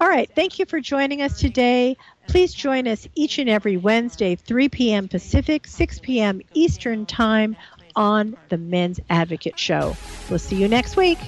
All 0.00 0.08
right, 0.08 0.30
thank 0.34 0.58
you 0.58 0.64
for 0.64 0.80
joining 0.80 1.20
us 1.20 1.38
today. 1.38 1.98
Please 2.28 2.54
join 2.54 2.88
us 2.88 3.06
each 3.14 3.38
and 3.38 3.50
every 3.50 3.76
Wednesday, 3.76 4.36
3 4.36 4.70
p.m. 4.70 5.08
Pacific, 5.08 5.66
6 5.66 5.98
p.m. 5.98 6.40
Eastern 6.54 7.04
Time 7.04 7.56
on 7.94 8.38
the 8.48 8.56
Men's 8.56 9.00
Advocate 9.10 9.58
Show. 9.58 9.94
We'll 10.30 10.38
see 10.38 10.56
you 10.56 10.68
next 10.68 10.96
week. 10.96 11.18